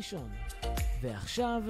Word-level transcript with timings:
הראשון. 0.00 0.28
ועכשיו, 1.02 1.62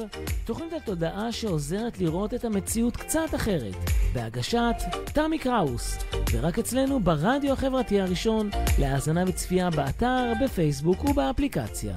תוכנית 0.45 0.73
התודעה 0.73 1.33
שעוזרת 1.33 1.98
לראות 1.98 2.34
את 2.34 2.45
המציאות 2.45 2.97
קצת 2.97 3.34
אחרת, 3.34 3.75
בהגשת 4.15 4.75
תמי 5.05 5.38
קראוס, 5.38 5.98
ורק 6.33 6.59
אצלנו 6.59 7.01
ברדיו 7.01 7.52
החברתי 7.52 8.01
הראשון, 8.01 8.51
להאזנה 8.79 9.24
וצפייה 9.27 9.71
באתר, 9.71 10.33
בפייסבוק 10.45 11.05
ובאפליקציה. 11.05 11.97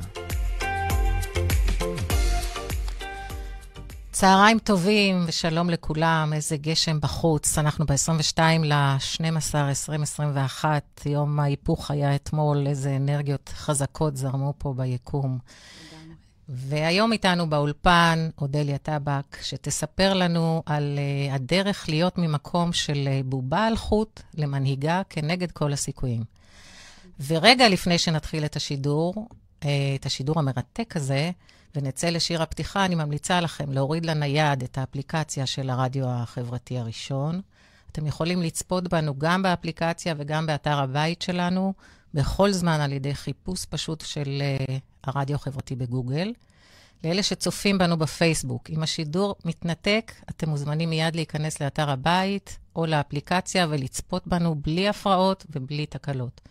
צהריים 4.11 4.59
טובים 4.59 5.23
ושלום 5.27 5.69
לכולם, 5.69 6.31
איזה 6.35 6.57
גשם 6.57 6.99
בחוץ. 6.99 7.57
אנחנו 7.57 7.85
ב-22 7.85 8.39
ל-12, 8.63 9.55
2021, 9.55 11.01
יום 11.05 11.39
ההיפוך 11.39 11.91
היה 11.91 12.15
אתמול, 12.15 12.67
איזה 12.67 12.95
אנרגיות 12.95 13.49
חזקות 13.49 14.17
זרמו 14.17 14.53
פה 14.57 14.73
ביקום. 14.77 15.39
והיום 16.49 17.11
איתנו 17.11 17.49
באולפן 17.49 18.29
אודליה 18.41 18.77
טבק, 18.77 19.37
שתספר 19.41 20.13
לנו 20.13 20.63
על 20.65 20.99
uh, 20.99 21.33
הדרך 21.33 21.89
להיות 21.89 22.17
ממקום 22.17 22.73
של 22.73 23.07
uh, 23.07 23.23
בובה 23.25 23.67
על 23.67 23.75
חוט 23.75 24.21
למנהיגה 24.33 25.01
כנגד 25.09 25.51
כל 25.51 25.73
הסיכויים. 25.73 26.23
ורגע 27.27 27.69
לפני 27.69 27.97
שנתחיל 27.97 28.45
את 28.45 28.55
השידור, 28.55 29.13
uh, 29.61 29.65
את 29.95 30.05
השידור 30.05 30.39
המרתק 30.39 30.93
הזה, 30.95 31.31
ונצא 31.75 32.09
לשיר 32.09 32.41
הפתיחה, 32.41 32.85
אני 32.85 32.95
ממליצה 32.95 33.41
לכם 33.41 33.71
להוריד 33.71 34.05
לנייד 34.05 34.63
את 34.63 34.77
האפליקציה 34.77 35.45
של 35.45 35.69
הרדיו 35.69 36.09
החברתי 36.09 36.77
הראשון. 36.77 37.41
אתם 37.91 38.07
יכולים 38.07 38.41
לצפות 38.41 38.87
בנו 38.87 39.17
גם 39.17 39.43
באפליקציה 39.43 40.15
וגם 40.17 40.45
באתר 40.45 40.79
הבית 40.79 41.21
שלנו, 41.21 41.73
בכל 42.13 42.51
זמן 42.51 42.81
על 42.81 42.91
ידי 42.91 43.15
חיפוש 43.15 43.65
פשוט 43.65 44.03
של 44.05 44.41
הרדיו 45.03 45.35
החברתי 45.35 45.75
בגוגל. 45.75 46.33
לאלה 47.03 47.23
שצופים 47.23 47.77
בנו 47.77 47.97
בפייסבוק, 47.97 48.69
אם 48.69 48.83
השידור 48.83 49.35
מתנתק, 49.45 50.11
אתם 50.29 50.49
מוזמנים 50.49 50.89
מיד 50.89 51.15
להיכנס 51.15 51.61
לאתר 51.61 51.89
הבית 51.89 52.57
או 52.75 52.85
לאפליקציה 52.85 53.67
ולצפות 53.69 54.27
בנו 54.27 54.55
בלי 54.55 54.89
הפרעות 54.89 55.45
ובלי 55.49 55.85
תקלות. 55.85 56.41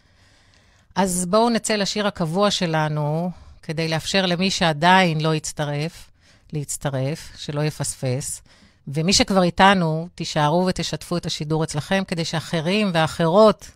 אז 0.94 1.26
בואו 1.26 1.50
נצא 1.50 1.74
לשיר 1.74 2.06
הקבוע 2.06 2.50
שלנו, 2.50 3.30
כדי 3.62 3.88
לאפשר 3.88 4.26
למי 4.26 4.50
שעדיין 4.50 5.20
לא 5.20 5.34
יצטרף, 5.34 6.10
להצטרף, 6.52 7.32
שלא 7.36 7.64
יפספס. 7.64 8.42
ומי 8.88 9.12
שכבר 9.12 9.42
איתנו, 9.42 10.08
תישארו 10.14 10.66
ותשתפו 10.66 11.16
את 11.16 11.26
השידור 11.26 11.64
אצלכם, 11.64 12.02
כדי 12.08 12.24
שאחרים 12.24 12.90
ואחרות 12.94 13.70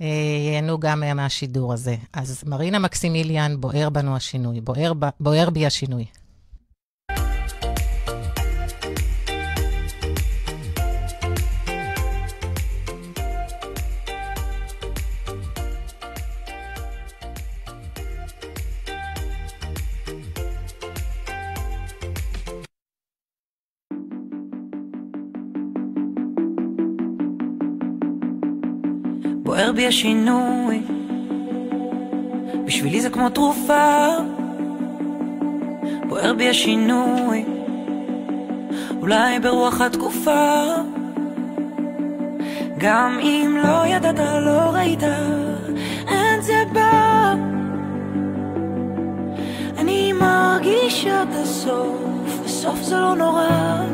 ייהנו 0.00 0.80
גם 0.80 1.02
מהשידור 1.16 1.72
הזה. 1.72 1.96
אז 2.12 2.44
מרינה 2.46 2.78
מקסימיליאן, 2.78 3.60
בוער 3.60 3.90
בנו 3.90 4.16
השינוי, 4.16 4.60
בוער, 4.60 4.92
בוער 5.20 5.50
בי 5.50 5.66
השינוי. 5.66 6.04
בי 29.76 29.86
השינוי, 29.86 30.82
בשבילי 32.64 33.00
זה 33.00 33.10
כמו 33.10 33.28
תרופה. 33.28 34.06
בוער 36.08 36.34
בי 36.34 36.48
השינוי, 36.48 37.44
אולי 39.00 39.38
ברוח 39.40 39.80
התקופה. 39.80 40.64
גם 42.78 43.18
אם 43.22 43.56
לא 43.64 43.86
ידעת, 43.86 44.18
לא 44.18 44.70
ראית, 44.72 45.02
אין 46.08 46.40
זה 46.40 46.64
בא. 46.72 47.34
אני 49.78 50.12
מרגישה 50.12 51.22
את 51.22 51.28
הסוף, 51.32 52.40
בסוף 52.44 52.82
זה 52.82 52.96
לא 52.96 53.16
נורא. 53.16 53.84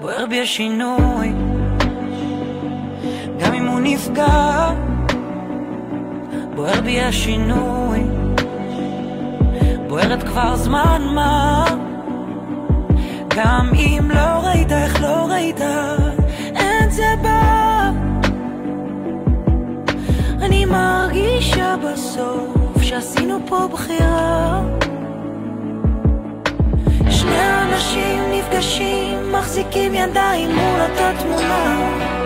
בוער 0.00 0.26
בי 0.26 0.40
השינוי. 0.40 1.55
נפגע, 3.88 4.70
בוער 6.54 6.80
בי 6.80 7.00
השינוי, 7.00 8.02
בוערת 9.88 10.22
כבר 10.22 10.56
זמן 10.56 11.02
מה, 11.14 11.64
גם 13.36 13.70
אם 13.74 14.10
לא 14.14 14.48
ראית 14.48 14.72
איך 14.72 15.02
לא 15.02 15.26
ראית, 15.30 15.60
אין 16.56 16.90
זה 16.90 17.14
בא. 17.22 17.90
אני 20.42 20.64
מרגישה 20.64 21.74
בסוף 21.84 22.82
שעשינו 22.82 23.38
פה 23.46 23.68
בחירה. 23.72 24.62
שני 27.10 27.62
אנשים 27.62 28.22
נפגשים, 28.32 29.32
מחזיקים 29.32 29.94
ידיים 29.94 30.50
מול 30.54 30.80
אותה 30.80 31.12
תמונה. 31.22 32.25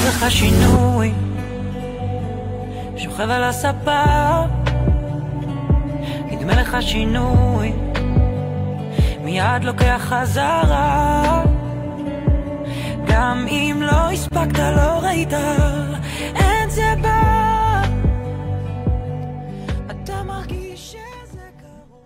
רואה 0.00 0.12
בך 0.12 0.30
שינוי, 0.30 1.12
שוכב 2.96 3.30
על 3.30 3.44
הספה, 3.44 4.04
נדמה 6.30 6.54
לך 6.54 6.76
שינוי, 6.80 7.72
מיד 9.24 9.64
לוקח 9.64 10.00
חזרה. 10.00 11.42
גם 13.06 13.46
אם 13.48 13.82
לא 13.82 14.10
הספקת, 14.10 14.58
לא 14.58 14.98
ראית, 15.02 15.32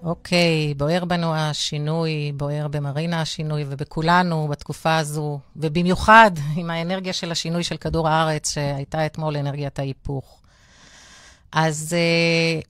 אוקיי, 0.05 0.75
בוער 0.77 1.05
בנו 1.05 1.35
השינוי, 1.35 2.33
בוער 2.37 2.69
במרינה 2.69 3.21
השינוי 3.21 3.65
ובכולנו 3.69 4.49
בתקופה 4.49 4.97
הזו, 4.97 5.39
ובמיוחד 5.57 6.31
עם 6.57 6.71
האנרגיה 6.71 7.13
של 7.13 7.33
השינוי 7.33 7.65
של 7.65 7.77
כדור 7.77 8.09
הארץ, 8.09 8.55
שהייתה 8.55 9.07
אתמול 9.07 9.37
אנרגיית 9.37 9.79
ההיפוך. 9.79 10.41
אז 11.53 11.97
אה, 11.97 12.61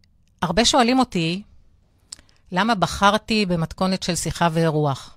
הרבה 0.42 0.64
שואלים 0.64 0.98
אותי, 0.98 1.42
למה 2.52 2.74
בחרתי 2.74 3.46
במתכונת 3.46 4.02
של 4.02 4.16
שיחה 4.16 4.48
ואירוח? 4.52 5.16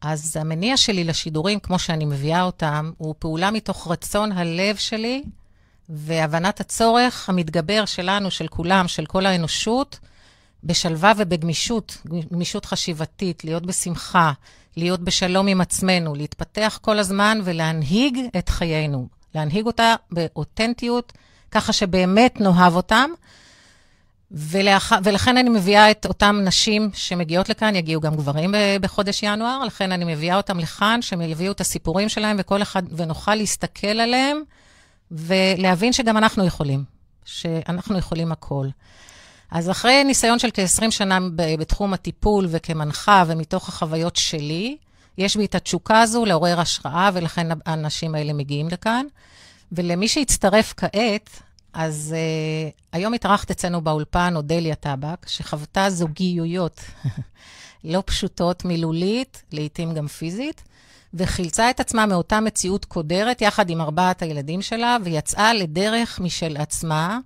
אז 0.00 0.36
המניע 0.36 0.76
שלי 0.76 1.04
לשידורים, 1.04 1.60
כמו 1.60 1.78
שאני 1.78 2.04
מביאה 2.04 2.42
אותם, 2.42 2.92
הוא 2.98 3.14
פעולה 3.18 3.50
מתוך 3.50 3.90
רצון 3.90 4.32
הלב 4.32 4.76
שלי 4.76 5.22
והבנת 5.88 6.60
הצורך 6.60 7.28
המתגבר 7.28 7.84
שלנו, 7.84 8.30
של 8.30 8.48
כולם, 8.48 8.88
של 8.88 9.06
כל 9.06 9.26
האנושות, 9.26 9.98
בשלווה 10.64 11.12
ובגמישות, 11.16 11.98
גמישות 12.32 12.64
חשיבתית, 12.64 13.44
להיות 13.44 13.66
בשמחה, 13.66 14.32
להיות 14.76 15.00
בשלום 15.00 15.46
עם 15.46 15.60
עצמנו, 15.60 16.14
להתפתח 16.14 16.78
כל 16.82 16.98
הזמן 16.98 17.40
ולהנהיג 17.44 18.18
את 18.38 18.48
חיינו. 18.48 19.08
להנהיג 19.34 19.66
אותה 19.66 19.94
באותנטיות, 20.10 21.12
ככה 21.50 21.72
שבאמת 21.72 22.40
נאהב 22.40 22.76
אותם. 22.76 23.10
ולאח... 24.30 24.92
ולכן 25.04 25.36
אני 25.36 25.50
מביאה 25.50 25.90
את 25.90 26.06
אותן 26.06 26.36
נשים 26.44 26.90
שמגיעות 26.94 27.48
לכאן, 27.48 27.76
יגיעו 27.76 28.00
גם 28.00 28.16
גברים 28.16 28.54
בחודש 28.80 29.22
ינואר, 29.22 29.64
לכן 29.64 29.92
אני 29.92 30.14
מביאה 30.14 30.36
אותם 30.36 30.58
לכאן, 30.58 31.02
שהם 31.02 31.20
יביאו 31.20 31.52
את 31.52 31.60
הסיפורים 31.60 32.08
שלהם, 32.08 32.36
וכל 32.40 32.62
אחד, 32.62 32.82
ונוכל 32.96 33.34
להסתכל 33.34 33.86
עליהם 33.86 34.42
ולהבין 35.10 35.92
שגם 35.92 36.16
אנחנו 36.16 36.44
יכולים. 36.44 36.84
שאנחנו 37.24 37.98
יכולים 37.98 38.32
הכל. 38.32 38.68
אז 39.54 39.70
אחרי 39.70 40.04
ניסיון 40.04 40.38
של 40.38 40.48
כ-20 40.54 40.90
שנה 40.90 41.18
בתחום 41.36 41.94
הטיפול 41.94 42.46
וכמנחה 42.50 43.24
ומתוך 43.26 43.68
החוויות 43.68 44.16
שלי, 44.16 44.76
יש 45.18 45.36
בי 45.36 45.44
את 45.44 45.54
התשוקה 45.54 46.00
הזו 46.00 46.24
לעורר 46.24 46.60
השראה, 46.60 47.10
ולכן 47.14 47.46
האנשים 47.66 48.14
האלה 48.14 48.32
מגיעים 48.32 48.68
לכאן. 48.68 49.06
ולמי 49.72 50.08
שהצטרף 50.08 50.74
כעת, 50.76 51.30
אז 51.72 52.14
uh, 52.14 52.72
היום 52.92 53.14
התארחת 53.14 53.50
אצלנו 53.50 53.80
באולפן 53.80 54.36
אודליה 54.36 54.74
טבק, 54.74 55.28
שחוותה 55.28 55.90
זוגיויות 55.90 56.80
לא 57.84 58.02
פשוטות 58.06 58.64
מילולית, 58.64 59.42
לעתים 59.52 59.94
גם 59.94 60.06
פיזית, 60.06 60.62
וחילצה 61.14 61.70
את 61.70 61.80
עצמה 61.80 62.06
מאותה 62.06 62.40
מציאות 62.40 62.84
קודרת 62.84 63.42
יחד 63.42 63.70
עם 63.70 63.80
ארבעת 63.80 64.22
הילדים 64.22 64.62
שלה, 64.62 64.96
ויצאה 65.04 65.54
לדרך 65.54 66.20
משל 66.20 66.56
עצמה, 66.56 67.18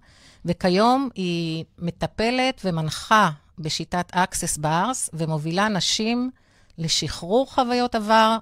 וכיום 0.49 1.09
היא 1.15 1.65
מטפלת 1.79 2.61
ומנחה 2.65 3.31
בשיטת 3.59 4.13
Access 4.15 4.59
Bars, 4.63 5.11
ומובילה 5.13 5.69
נשים 5.69 6.31
לשחרור 6.79 7.53
חוויות 7.53 7.95
עבר 7.95 8.37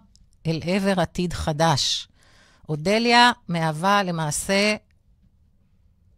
אל 0.46 0.60
עבר 0.64 1.00
עתיד 1.00 1.32
חדש. 1.32 2.08
אודליה 2.68 3.32
מהווה 3.48 4.02
למעשה 4.02 4.76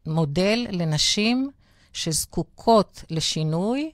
מודל 0.07 0.67
לנשים 0.71 1.51
שזקוקות 1.93 3.05
לשינוי 3.11 3.91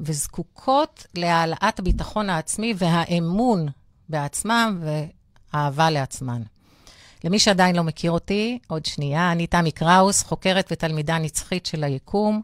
וזקוקות 0.00 1.06
להעלאת 1.14 1.78
הביטחון 1.78 2.30
העצמי 2.30 2.74
והאמון 2.76 3.66
בעצמם 4.08 4.82
ואהבה 5.52 5.90
לעצמן. 5.90 6.42
למי 7.24 7.38
שעדיין 7.38 7.76
לא 7.76 7.84
מכיר 7.84 8.10
אותי, 8.10 8.58
עוד 8.68 8.84
שנייה, 8.84 9.32
אני 9.32 9.46
תמי 9.46 9.70
קראוס, 9.70 10.22
חוקרת 10.22 10.68
ותלמידה 10.70 11.18
נצחית 11.18 11.66
של 11.66 11.84
היקום. 11.84 12.42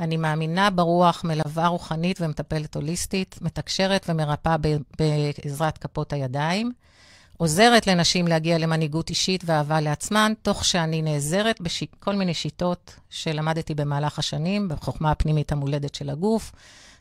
אני 0.00 0.16
מאמינה 0.16 0.70
ברוח, 0.70 1.24
מלווה 1.24 1.66
רוחנית 1.66 2.20
ומטפלת 2.20 2.76
הוליסטית, 2.76 3.38
מתקשרת 3.40 4.06
ומרפאה 4.08 4.56
בעזרת 4.98 5.78
כפות 5.78 6.12
הידיים. 6.12 6.72
עוזרת 7.36 7.86
לנשים 7.86 8.28
להגיע 8.28 8.58
למנהיגות 8.58 9.10
אישית 9.10 9.42
ואהבה 9.46 9.80
לעצמן, 9.80 10.32
תוך 10.42 10.64
שאני 10.64 11.02
נעזרת 11.02 11.60
בכל 11.60 12.14
מיני 12.14 12.34
שיטות 12.34 12.94
שלמדתי 13.10 13.74
במהלך 13.74 14.18
השנים, 14.18 14.68
בחוכמה 14.68 15.10
הפנימית 15.10 15.52
המולדת 15.52 15.94
של 15.94 16.10
הגוף, 16.10 16.52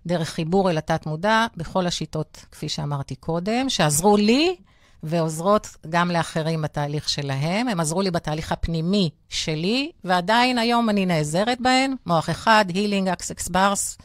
דרך 0.05 0.29
חיבור 0.29 0.69
אל 0.69 0.77
התת-מודע, 0.77 1.45
בכל 1.57 1.87
השיטות, 1.87 2.45
כפי 2.51 2.69
שאמרתי 2.69 3.15
קודם, 3.15 3.69
שעזרו 3.69 4.17
לי 4.17 4.55
ועוזרות 5.03 5.77
גם 5.89 6.11
לאחרים 6.11 6.61
בתהליך 6.61 7.09
שלהם. 7.09 7.67
הם 7.67 7.79
עזרו 7.79 8.01
לי 8.01 8.11
בתהליך 8.11 8.51
הפנימי 8.51 9.09
שלי, 9.29 9.91
ועדיין 10.03 10.57
היום 10.57 10.89
אני 10.89 11.05
נעזרת 11.05 11.61
בהן. 11.61 11.93
מוח 12.05 12.29
אחד, 12.29 12.65
הילינג, 12.73 13.07
אקסקס 13.07 13.49
ברס, 13.49 13.97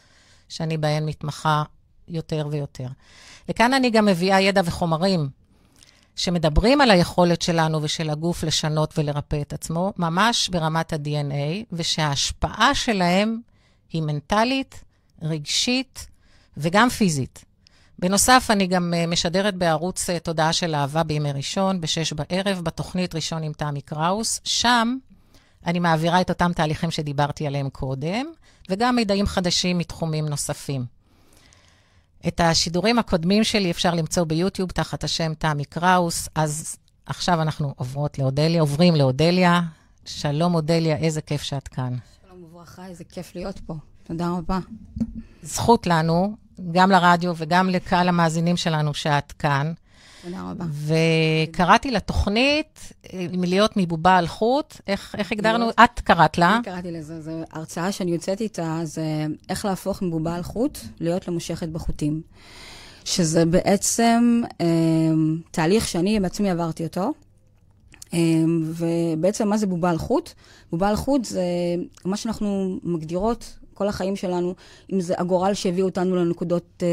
שאני 0.49 0.77
בהן 0.77 1.07
מתמחה 1.07 1.63
יותר 2.09 2.49
ויותר. 2.51 2.87
וכאן 3.49 3.75
אני 3.75 3.91
גם 3.91 4.05
מביאה 4.05 4.41
ידע 4.41 4.61
וחומרים 4.65 5.29
שמדברים 6.17 6.81
על 6.81 6.91
היכולת 6.91 7.43
שלנו 7.43 7.83
ושל 7.83 8.11
הגוף 8.11 8.45
לשנות 8.45 8.99
ולרפא 8.99 9.41
את 9.41 9.53
עצמו, 9.53 9.93
ממש 9.97 10.49
ברמת 10.49 10.93
ה-DNA, 10.93 11.65
ושההשפעה 11.73 12.75
שלהם 12.75 13.41
היא 13.93 14.03
מנטלית, 14.03 14.85
רגשית 15.23 16.07
וגם 16.57 16.89
פיזית. 16.89 17.45
בנוסף, 17.99 18.47
אני 18.51 18.67
גם 18.67 18.95
אה, 18.95 19.07
משדרת 19.07 19.55
בערוץ 19.55 20.11
אה, 20.11 20.19
תודעה 20.19 20.53
של 20.53 20.75
אהבה 20.75 21.03
בימי 21.03 21.33
ראשון, 21.33 21.81
בשש 21.81 22.13
בערב, 22.13 22.61
בתוכנית 22.61 23.15
ראשון 23.15 23.43
עם 23.43 23.53
תמי 23.53 23.81
קראוס. 23.81 24.41
שם 24.45 24.97
אני 25.67 25.79
מעבירה 25.79 26.21
את 26.21 26.29
אותם 26.29 26.53
תהליכים 26.53 26.91
שדיברתי 26.91 27.47
עליהם 27.47 27.71
קודם, 27.71 28.27
וגם 28.69 28.97
מידעים 28.97 29.27
חדשים 29.27 29.79
מתחומים 29.79 30.27
נוספים. 30.27 30.85
את 32.29 32.41
השידורים 32.41 32.99
הקודמים 32.99 33.45
שלי 33.45 33.71
אפשר 33.71 33.95
למצוא 33.95 34.25
ביוטיוב 34.25 34.71
תחת 34.71 35.05
השם 35.05 35.35
תמי 35.35 35.65
קראוס, 35.65 36.29
אז 36.35 36.77
עכשיו 37.07 37.43
אנחנו 37.43 37.75
עוברות 37.77 38.19
לאודליה, 38.19 38.61
עוברים 38.61 38.97
לאודליה. 38.97 39.61
שלום 40.05 40.55
אודליה, 40.55 40.97
איזה 40.97 41.21
כיף 41.21 41.43
שאת 41.43 41.69
כאן. 41.69 41.97
שלום 42.27 42.45
וברכה, 42.45 42.87
איזה 42.87 43.05
כיף 43.05 43.35
להיות 43.35 43.61
פה. 43.67 43.75
תודה 44.05 44.29
רבה. 44.29 44.59
זכות 45.43 45.87
לנו, 45.87 46.37
גם 46.73 46.91
לרדיו 46.91 47.35
וגם 47.37 47.69
לקהל 47.69 48.09
המאזינים 48.09 48.57
שלנו 48.57 48.95
שאת 48.95 49.33
כאן. 49.33 49.73
תודה 50.25 50.51
רבה. 50.51 50.65
וקראתי 51.49 51.91
לתוכנית 51.91 52.93
מלהיות 53.33 53.77
מבובה 53.77 54.17
על 54.17 54.27
חוט, 54.27 54.77
איך, 54.87 55.15
איך 55.19 55.33
הגדרנו? 55.33 55.71
את 55.71 56.01
קראת 56.01 56.39
לה. 56.39 56.55
אני 56.55 56.65
קראתי 56.65 56.91
לזה, 56.93 57.21
זו 57.21 57.31
הרצאה 57.53 57.93
שאני 57.93 58.11
יוצאת 58.11 58.41
איתה, 58.41 58.81
זה 58.83 59.27
איך 59.49 59.65
להפוך 59.65 60.03
מבובה 60.03 60.35
על 60.35 60.43
חוט 60.43 60.79
להיות 61.01 61.29
למושכת 61.29 61.69
בחוטים. 61.69 62.23
שזה 63.05 63.45
בעצם 63.45 64.43
אה, 64.61 64.67
תהליך 65.51 65.89
שאני 65.89 66.21
בעצמי 66.21 66.51
עברתי 66.51 66.85
אותו. 66.85 67.13
אה, 68.15 68.19
ובעצם 68.63 69.49
מה 69.49 69.57
זה 69.57 69.67
בובה 69.67 69.91
על 69.91 69.99
חוט? 69.99 70.31
בובה 70.71 70.89
על 70.89 70.97
חוט 70.97 71.25
זה 71.25 71.45
מה 72.05 72.17
שאנחנו 72.17 72.79
מגדירות 72.83 73.59
כל 73.77 73.89
החיים 73.89 74.17
שלנו, 74.17 74.55
אם 74.93 75.01
זה 75.01 75.15
הגורל 75.19 75.55
שהביא 75.55 75.83
אותנו 75.83 76.17
לנקודות 76.17 76.83
אה, 76.83 76.89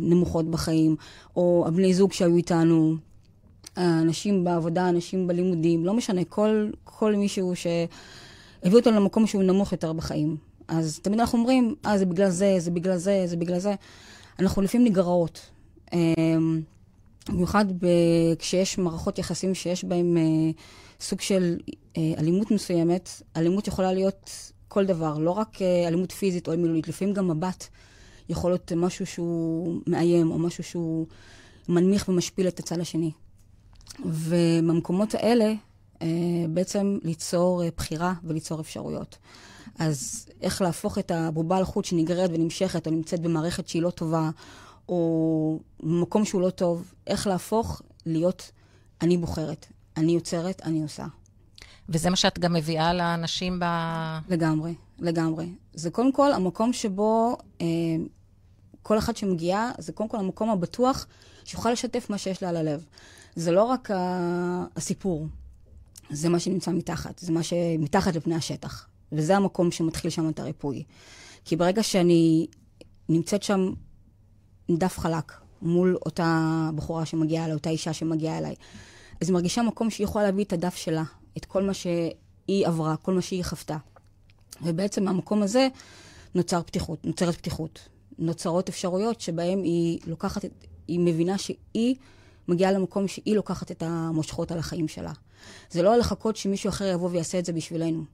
נמוכות 0.00 0.50
בחיים, 0.50 0.96
או 1.36 1.64
הבני 1.66 1.94
זוג 1.94 2.12
שהיו 2.12 2.36
איתנו, 2.36 2.96
אנשים 3.76 4.44
בעבודה, 4.44 4.88
אנשים 4.88 5.26
בלימודים, 5.26 5.86
לא 5.86 5.94
משנה, 5.94 6.24
כל, 6.24 6.70
כל 6.84 7.14
מישהו 7.14 7.52
שהביא 7.56 8.78
אותנו 8.78 8.96
למקום 8.96 9.26
שהוא 9.26 9.42
נמוך 9.42 9.72
יותר 9.72 9.92
בחיים. 9.92 10.36
אז 10.68 10.98
תמיד 11.02 11.20
אנחנו 11.20 11.38
אומרים, 11.38 11.74
אה, 11.86 11.98
זה 11.98 12.06
בגלל 12.06 12.30
זה, 12.30 12.54
זה 12.58 12.70
בגלל 12.70 12.96
זה, 12.96 13.22
זה 13.26 13.36
בגלל 13.36 13.58
זה. 13.58 13.74
אנחנו 14.38 14.62
לפעמים 14.62 14.86
נגרעות. 14.86 15.40
אה, 15.92 15.98
במיוחד 17.28 17.64
ב- 17.72 18.34
כשיש 18.38 18.78
מערכות 18.78 19.18
יחסים 19.18 19.54
שיש 19.54 19.84
בהן 19.84 20.16
אה, 20.16 20.22
סוג 21.00 21.20
של 21.20 21.56
אה, 21.96 22.12
אלימות 22.18 22.50
מסוימת, 22.50 23.10
אלימות 23.36 23.68
יכולה 23.68 23.92
להיות 23.92 24.52
כל 24.78 24.86
דבר, 24.86 25.18
לא 25.18 25.30
רק 25.30 25.62
אה, 25.62 25.88
אלימות 25.88 26.12
פיזית 26.12 26.48
או 26.48 26.52
מילולית, 26.56 26.88
לפעמים 26.88 27.14
גם 27.14 27.28
מבט 27.28 27.66
יכול 28.28 28.50
להיות 28.50 28.72
משהו 28.72 29.06
שהוא 29.06 29.80
מאיים, 29.86 30.30
או 30.30 30.38
משהו 30.38 30.64
שהוא 30.64 31.06
מנמיך 31.68 32.08
ומשפיל 32.08 32.48
את 32.48 32.58
הצד 32.58 32.80
השני. 32.80 33.10
ובמקומות 34.04 35.14
האלה, 35.14 35.52
אה, 36.02 36.06
בעצם 36.48 36.98
ליצור 37.02 37.62
אה, 37.64 37.68
בחירה 37.76 38.14
וליצור 38.24 38.60
אפשרויות. 38.60 39.16
אז 39.78 40.26
איך 40.40 40.62
להפוך 40.62 40.98
את 40.98 41.10
הבובה 41.10 41.56
על 41.56 41.64
חוט 41.64 41.84
שנגררת 41.84 42.30
ונמשכת, 42.32 42.86
או 42.86 42.92
נמצאת 42.92 43.20
במערכת 43.20 43.68
שהיא 43.68 43.82
לא 43.82 43.90
טובה, 43.90 44.30
או 44.88 45.60
במקום 45.80 46.24
שהוא 46.24 46.40
לא 46.40 46.50
טוב, 46.50 46.92
איך 47.06 47.26
להפוך 47.26 47.82
להיות 48.06 48.50
אני 49.02 49.16
בוחרת, 49.16 49.66
אני 49.96 50.12
יוצרת, 50.12 50.62
אני 50.64 50.82
עושה. 50.82 51.06
וזה 51.88 52.10
מה 52.10 52.16
שאת 52.16 52.38
גם 52.38 52.52
מביאה 52.52 52.94
לאנשים 52.94 53.60
ב... 53.60 53.64
לגמרי, 54.28 54.74
לגמרי. 54.98 55.48
זה 55.74 55.90
קודם 55.90 56.12
כל 56.12 56.32
המקום 56.32 56.72
שבו 56.72 57.36
אה, 57.60 57.66
כל 58.82 58.98
אחת 58.98 59.16
שמגיעה, 59.16 59.70
זה 59.78 59.92
קודם 59.92 60.08
כל 60.08 60.18
המקום 60.18 60.50
הבטוח 60.50 61.06
שיוכל 61.44 61.70
לשתף 61.70 62.10
מה 62.10 62.18
שיש 62.18 62.42
לה 62.42 62.48
על 62.48 62.56
הלב. 62.56 62.84
זה 63.36 63.52
לא 63.52 63.62
רק 63.62 63.90
ה... 63.90 64.64
הסיפור, 64.76 65.26
זה 66.10 66.28
מה 66.28 66.38
שנמצא 66.38 66.70
מתחת, 66.70 67.18
זה 67.18 67.32
מה 67.32 67.42
שמתחת 67.42 68.16
לפני 68.16 68.34
השטח. 68.34 68.86
וזה 69.12 69.36
המקום 69.36 69.70
שמתחיל 69.70 70.10
שם 70.10 70.28
את 70.28 70.40
הריפוי. 70.40 70.84
כי 71.44 71.56
ברגע 71.56 71.82
שאני 71.82 72.46
נמצאת 73.08 73.42
שם 73.42 73.72
דף 74.70 74.98
חלק 74.98 75.32
מול 75.62 75.96
אותה 76.06 76.70
בחורה 76.74 77.06
שמגיעה 77.06 77.44
אליי, 77.44 77.54
אותה 77.54 77.70
אישה 77.70 77.92
שמגיעה 77.92 78.38
אליי, 78.38 78.54
אז 79.20 79.28
היא 79.28 79.34
מרגישה 79.34 79.62
מקום 79.62 79.90
שהיא 79.90 80.04
יכולה 80.04 80.24
להביא 80.24 80.44
את 80.44 80.52
הדף 80.52 80.76
שלה, 80.76 81.02
את 81.38 81.44
כל 81.44 81.62
מה 81.62 81.74
שהיא 81.74 82.66
עברה, 82.66 82.96
כל 82.96 83.14
מה 83.14 83.22
שהיא 83.22 83.44
חוותה. 83.44 83.76
ובעצם 84.62 85.04
מהמקום 85.04 85.42
הזה 85.42 85.68
נוצר 86.34 86.62
פתיחות, 86.62 87.04
נוצרת 87.04 87.34
פתיחות. 87.34 87.88
נוצרות 88.18 88.68
אפשרויות 88.68 89.20
שבהן 89.20 89.62
היא 89.62 89.98
לוקחת, 90.06 90.44
היא 90.88 91.00
מבינה 91.00 91.38
שהיא 91.38 91.94
מגיעה 92.48 92.72
למקום 92.72 93.08
שהיא 93.08 93.36
לוקחת 93.36 93.70
את 93.70 93.82
המושכות 93.82 94.52
על 94.52 94.58
החיים 94.58 94.88
שלה. 94.88 95.12
זה 95.70 95.82
לא 95.82 95.96
לחכות 95.96 96.36
שמישהו 96.36 96.68
אחר 96.68 96.86
יבוא 96.86 97.10
ויעשה 97.10 97.38
את 97.38 97.44
זה 97.44 97.52
בשבילנו. 97.52 98.04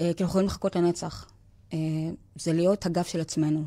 אה, 0.00 0.10
כי 0.16 0.22
אנחנו 0.22 0.24
יכולים 0.24 0.46
לחכות 0.46 0.76
לנצח. 0.76 1.26
אה, 1.72 1.78
זה 2.36 2.52
להיות 2.52 2.86
הגב 2.86 3.04
של 3.04 3.20
עצמנו. 3.20 3.64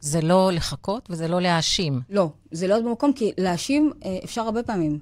זה 0.00 0.20
לא 0.20 0.50
לחכות 0.52 1.08
וזה 1.10 1.28
לא 1.28 1.40
להאשים. 1.40 2.00
לא, 2.10 2.30
זה 2.50 2.66
להיות 2.66 2.84
במקום, 2.84 3.12
כי 3.12 3.32
להאשים 3.38 3.92
אה, 4.04 4.18
אפשר 4.24 4.40
הרבה 4.40 4.62
פעמים. 4.62 4.98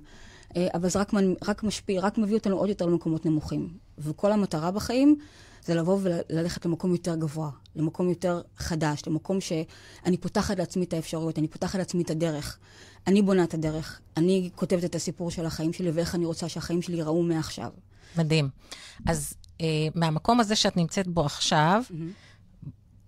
אבל 0.57 0.89
זה 0.89 0.99
רק, 0.99 1.13
רק 1.49 1.63
משפיע, 1.63 2.01
רק 2.01 2.19
מביא 2.19 2.35
אותנו 2.35 2.57
עוד 2.57 2.69
יותר 2.69 2.87
למקומות 2.87 3.27
נמוכים. 3.27 3.69
וכל 3.99 4.33
המטרה 4.33 4.71
בחיים 4.71 5.17
זה 5.65 5.75
לבוא 5.75 5.99
וללכת 6.03 6.67
למקום 6.67 6.93
יותר 6.93 7.15
גבוה, 7.15 7.51
למקום 7.77 8.09
יותר 8.09 8.43
חדש, 8.57 9.03
למקום 9.07 9.41
שאני 9.41 10.17
פותחת 10.21 10.59
לעצמי 10.59 10.85
את 10.85 10.93
האפשרויות, 10.93 11.39
אני 11.39 11.49
פותחת 11.49 11.79
לעצמי 11.79 12.03
את 12.03 12.11
הדרך. 12.11 12.59
אני 13.07 13.23
בונה 13.23 13.45
את 13.45 13.55
הדרך, 13.55 14.01
אני 14.17 14.51
כותבת 14.55 14.85
את 14.85 14.95
הסיפור 14.95 15.31
של 15.31 15.47
החיים 15.47 15.73
שלי 15.73 15.91
ואיך 15.91 16.15
אני 16.15 16.25
רוצה 16.25 16.49
שהחיים 16.49 16.83
שלי 16.83 16.97
ייראו 16.97 17.23
מעכשיו. 17.23 17.71
מדהים. 18.17 18.49
אז 19.07 19.35
אה, 19.61 19.67
מהמקום 19.95 20.41
הזה 20.41 20.57
שאת 20.57 20.77
נמצאת 20.77 21.09
בו 21.09 21.25
עכשיו, 21.25 21.83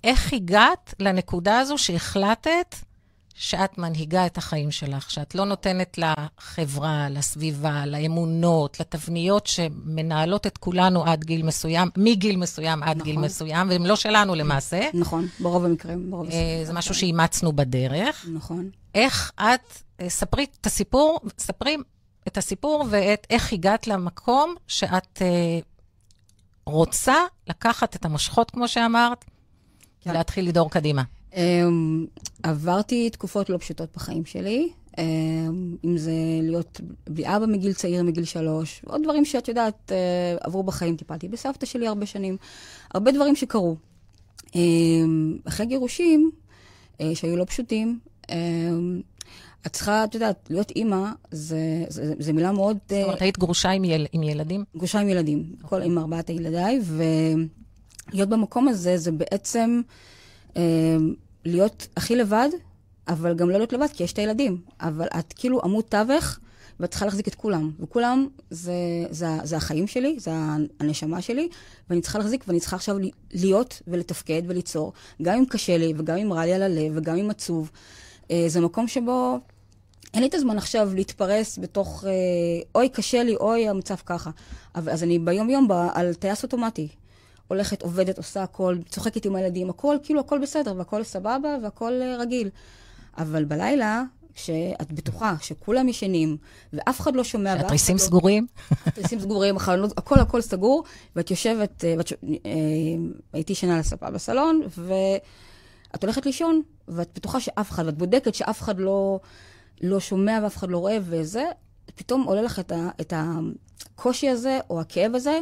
איך 0.04 0.32
הגעת 0.32 0.94
לנקודה 1.00 1.58
הזו 1.58 1.78
שהחלטת 1.78 2.76
שאת 3.38 3.78
מנהיגה 3.78 4.26
את 4.26 4.38
החיים 4.38 4.70
שלך, 4.70 5.10
שאת 5.10 5.34
לא 5.34 5.44
נותנת 5.44 5.98
לחברה, 5.98 7.08
לסביבה, 7.10 7.86
לאמונות, 7.86 8.80
לתבניות 8.80 9.46
שמנהלות 9.46 10.46
את 10.46 10.58
כולנו 10.58 11.04
עד 11.04 11.24
גיל 11.24 11.42
מסוים, 11.42 11.88
מגיל 11.96 12.36
מסוים 12.36 12.82
עד 12.82 13.02
גיל 13.02 13.12
נכון. 13.12 13.24
מסוים, 13.24 13.68
והן 13.68 13.86
לא 13.86 13.96
שלנו 13.96 14.34
למעשה. 14.34 14.88
נכון, 14.94 15.26
ברוב 15.40 15.64
המקרים, 15.64 16.10
ברוב 16.10 16.26
אה, 16.26 16.28
הסיכויים. 16.28 16.64
זה 16.64 16.72
משהו 16.72 16.94
שאימצנו 16.94 17.52
בדרך. 17.52 18.26
נכון. 18.34 18.70
איך 18.94 19.32
את, 19.36 19.82
אה, 20.00 20.08
ספרי 20.08 20.46
את 20.60 20.66
הסיפור, 20.66 21.20
ספרי 21.38 21.76
את 22.28 22.38
הסיפור 22.38 22.84
ואת 22.90 23.26
איך 23.30 23.52
הגעת 23.52 23.86
למקום 23.86 24.54
שאת 24.66 25.22
אה, 25.22 25.58
רוצה 26.66 27.16
לקחת 27.46 27.96
את 27.96 28.04
המושכות, 28.04 28.50
כמו 28.50 28.68
שאמרת, 28.68 29.24
כן. 30.00 30.10
ולהתחיל 30.10 30.48
לדור 30.48 30.70
קדימה. 30.70 31.02
אמ, 31.36 32.06
עברתי 32.42 33.10
תקופות 33.10 33.50
לא 33.50 33.58
פשוטות 33.58 33.88
בחיים 33.96 34.24
שלי, 34.24 34.68
אמ, 34.98 35.76
אם 35.84 35.98
זה 35.98 36.12
להיות 36.42 36.80
בלי 37.10 37.36
אבא 37.36 37.46
מגיל 37.46 37.72
צעיר, 37.72 38.02
מגיל 38.02 38.24
שלוש, 38.24 38.82
עוד 38.86 39.02
דברים 39.02 39.24
שאת 39.24 39.48
יודעת, 39.48 39.92
אה, 39.92 40.36
עברו 40.40 40.62
בחיים, 40.62 40.96
טיפלתי 40.96 41.28
בסבתא 41.28 41.66
שלי 41.66 41.86
הרבה 41.86 42.06
שנים, 42.06 42.36
הרבה 42.94 43.12
דברים 43.12 43.36
שקרו. 43.36 43.76
אמ, 44.54 45.38
אחרי 45.44 45.66
גירושים, 45.66 46.30
אה, 47.00 47.14
שהיו 47.14 47.36
לא 47.36 47.44
פשוטים, 47.44 47.98
את 49.66 49.72
צריכה, 49.72 50.04
את 50.04 50.14
יודעת, 50.14 50.46
להיות 50.50 50.70
אימא, 50.70 51.10
זה, 51.30 51.84
זה, 51.88 52.14
זה 52.18 52.32
מילה 52.32 52.52
מאוד... 52.52 52.78
זאת 52.88 53.04
אומרת, 53.04 53.22
היית 53.22 53.38
גרושה 53.38 53.70
עם, 53.70 53.84
יל, 53.84 54.06
עם 54.12 54.22
ילדים? 54.22 54.64
גרושה 54.76 55.00
עם 55.00 55.08
ילדים, 55.08 55.52
okay. 55.62 55.66
כל 55.66 55.82
עם 55.82 55.98
ארבעת 55.98 56.30
ילדיי, 56.30 56.80
ולהיות 58.12 58.28
במקום 58.28 58.68
הזה 58.68 58.96
זה 58.96 59.12
בעצם 59.12 59.80
אה, 60.56 60.96
להיות 61.46 61.88
הכי 61.96 62.16
לבד, 62.16 62.48
אבל 63.08 63.34
גם 63.34 63.50
לא 63.50 63.56
להיות 63.56 63.72
לבד, 63.72 63.86
כי 63.92 64.04
יש 64.04 64.12
את 64.12 64.18
הילדים. 64.18 64.60
אבל 64.80 65.06
את 65.18 65.32
כאילו 65.32 65.60
עמוד 65.64 65.84
תווך, 65.84 66.38
ואת 66.80 66.90
צריכה 66.90 67.04
להחזיק 67.04 67.28
את 67.28 67.34
כולם. 67.34 67.70
וכולם 67.80 68.26
זה, 68.50 68.72
זה, 69.10 69.28
זה 69.44 69.56
החיים 69.56 69.86
שלי, 69.86 70.16
זה 70.18 70.30
הנשמה 70.80 71.22
שלי, 71.22 71.48
ואני 71.90 72.00
צריכה 72.00 72.18
להחזיק, 72.18 72.44
ואני 72.48 72.60
צריכה 72.60 72.76
עכשיו 72.76 72.96
להיות 73.32 73.82
ולתפקד 73.86 74.42
וליצור, 74.46 74.92
גם 75.22 75.38
אם 75.38 75.44
קשה 75.44 75.78
לי, 75.78 75.92
וגם 75.96 76.16
אם 76.16 76.32
רע 76.32 76.44
לי 76.44 76.52
על 76.52 76.62
הלב, 76.62 76.92
וגם 76.94 77.16
אם 77.16 77.30
עצוב. 77.30 77.70
אה, 78.30 78.44
זה 78.48 78.60
מקום 78.60 78.88
שבו... 78.88 79.38
אין 80.14 80.22
לי 80.22 80.28
את 80.28 80.34
הזמן 80.34 80.58
עכשיו 80.58 80.90
להתפרס 80.94 81.58
בתוך, 81.58 82.04
אה, 82.06 82.10
אוי, 82.74 82.88
קשה 82.88 83.22
לי, 83.22 83.36
אוי, 83.36 83.68
המצב 83.68 83.94
ככה. 84.06 84.30
אז 84.74 85.02
אני 85.02 85.18
ביום-יום 85.18 85.68
על 85.94 86.14
טייס 86.14 86.42
אוטומטי. 86.42 86.88
הולכת, 87.48 87.82
עובדת, 87.82 88.18
עושה 88.18 88.42
הכל, 88.42 88.76
צוחקת 88.88 89.24
עם 89.24 89.36
הילדים, 89.36 89.70
הכל, 89.70 89.96
כאילו, 90.02 90.20
הכל 90.20 90.38
בסדר, 90.38 90.74
והכל 90.76 91.04
סבבה, 91.04 91.56
והכל 91.62 91.92
אה, 92.02 92.16
רגיל. 92.16 92.50
אבל 93.18 93.44
בלילה, 93.44 94.02
כשאת 94.34 94.92
בטוחה 94.92 95.34
שכולם 95.40 95.88
ישנים, 95.88 96.36
ואף 96.72 97.00
אחד 97.00 97.16
לא 97.16 97.24
שומע, 97.24 97.56
שהתריסים 97.56 97.96
לא... 97.96 98.00
סגורים? 98.00 98.46
התריסים 98.86 99.20
סגורים, 99.20 99.56
החלונות, 99.56 99.98
הכל 99.98 100.20
הכל 100.20 100.40
סגור, 100.40 100.84
ואת 101.16 101.30
יושבת, 101.30 101.84
אה, 101.84 101.94
ואת, 101.98 102.06
ש- 102.08 102.12
אה, 102.46 102.50
הייתי 103.32 103.52
ישנה 103.52 103.74
על 103.74 103.80
הספה 103.80 104.10
בסלון, 104.10 104.60
ואת 104.78 106.02
הולכת 106.04 106.26
לישון, 106.26 106.62
ואת 106.88 107.08
בטוחה 107.14 107.40
שאף 107.40 107.70
אחד, 107.70 107.86
ואת 107.86 107.98
בודקת 107.98 108.34
שאף 108.34 108.62
אחד 108.62 108.78
לא, 108.78 109.20
לא 109.80 110.00
שומע 110.00 110.40
ואף 110.42 110.56
אחד 110.56 110.68
לא 110.70 110.78
רואה, 110.78 110.98
וזה, 111.02 111.44
פתאום 111.94 112.22
עולה 112.22 112.42
לך 112.42 112.58
את, 112.58 112.72
ה, 112.72 112.88
את 113.00 113.12
הקושי 113.16 114.28
הזה, 114.28 114.58
או 114.70 114.80
הכאב 114.80 115.14
הזה, 115.14 115.38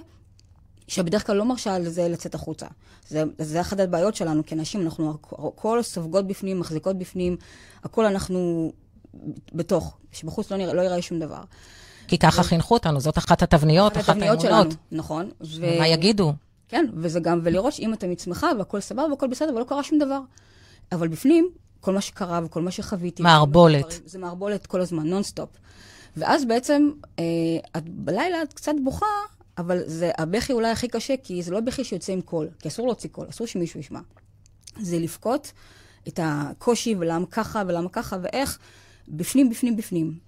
שבדרך 0.89 1.27
כלל 1.27 1.37
לא 1.37 1.45
מרשה 1.45 1.79
לזה 1.79 2.09
לצאת 2.09 2.35
החוצה. 2.35 2.67
זה, 3.09 3.23
זה 3.39 3.61
אחת 3.61 3.81
הבעיות 3.81 4.15
שלנו 4.15 4.43
כנשים, 4.47 4.83
אנחנו 4.83 5.15
הכל 5.33 5.83
סופגות 5.83 6.27
בפנים, 6.27 6.61
מחזיקות 6.61 6.99
בפנים, 6.99 7.37
הכל 7.85 8.07
אנחנו 8.07 8.73
בתוך, 9.53 9.97
שבחוץ 10.13 10.51
לא, 10.51 10.57
נראה, 10.57 10.75
לא 10.75 10.83
יראה 10.83 11.03
שום 11.03 11.19
דבר. 11.19 11.43
כי 12.09 12.19
ככה 12.19 12.43
חינכו 12.43 12.75
אותנו, 12.75 13.01
זאת 13.01 13.19
אחת 13.19 13.43
התבניות, 13.43 13.97
אחת 13.97 14.09
התבניות 14.09 14.45
האמונות. 14.45 14.71
שלנו, 14.71 14.83
נכון. 14.93 15.31
ו... 15.41 15.79
מה 15.79 15.89
יגידו? 15.89 16.33
כן, 16.69 16.87
וזה 16.95 17.21
גם, 17.21 17.41
ולראות 17.43 17.73
שאם 17.73 17.93
אתה 17.93 18.07
מצמחה 18.07 18.51
והכל 18.59 18.81
סבבה 18.81 19.05
והכל 19.11 19.27
בסדר 19.27 19.55
ולא 19.55 19.65
קרה 19.65 19.83
שום 19.83 19.99
דבר. 19.99 20.21
אבל 20.93 21.09
בפנים, 21.09 21.49
כל 21.81 21.95
מה 21.95 22.01
שקרה 22.01 22.41
וכל 22.45 22.63
מה 22.63 22.71
שחוויתי... 22.71 23.23
מערבולת. 23.23 23.91
שדברים, 23.91 24.09
זה 24.09 24.19
מערבולת 24.19 24.67
כל 24.67 24.81
הזמן, 24.81 25.07
נונסטופ. 25.07 25.49
ואז 26.17 26.45
בעצם, 26.45 26.91
אה, 27.19 27.25
את 27.77 27.89
בלילה 27.89 28.43
את 28.43 28.53
קצת 28.53 28.73
בוכה, 28.85 29.07
אבל 29.59 29.83
זה 29.87 30.11
הבכי 30.19 30.53
אולי 30.53 30.71
הכי 30.71 30.89
קשה, 30.89 31.15
כי 31.23 31.43
זה 31.43 31.51
לא 31.51 31.61
בכי 31.61 31.85
שיוצא 31.85 32.13
עם 32.13 32.21
קול, 32.21 32.49
כי 32.59 32.69
אסור 32.69 32.87
להוציא 32.87 33.11
קול, 33.11 33.27
אסור 33.31 33.47
שמישהו 33.47 33.81
ישמע. 33.81 34.01
זה 34.81 34.99
לבכות 34.99 35.53
את 36.09 36.21
הקושי 36.23 36.95
ולמה 36.99 37.27
ככה 37.27 37.63
ולמה 37.67 37.89
ככה 37.89 38.17
ואיך, 38.23 38.59
בפנים, 39.09 39.51
בפנים, 39.51 39.77
בפנים. 39.77 40.19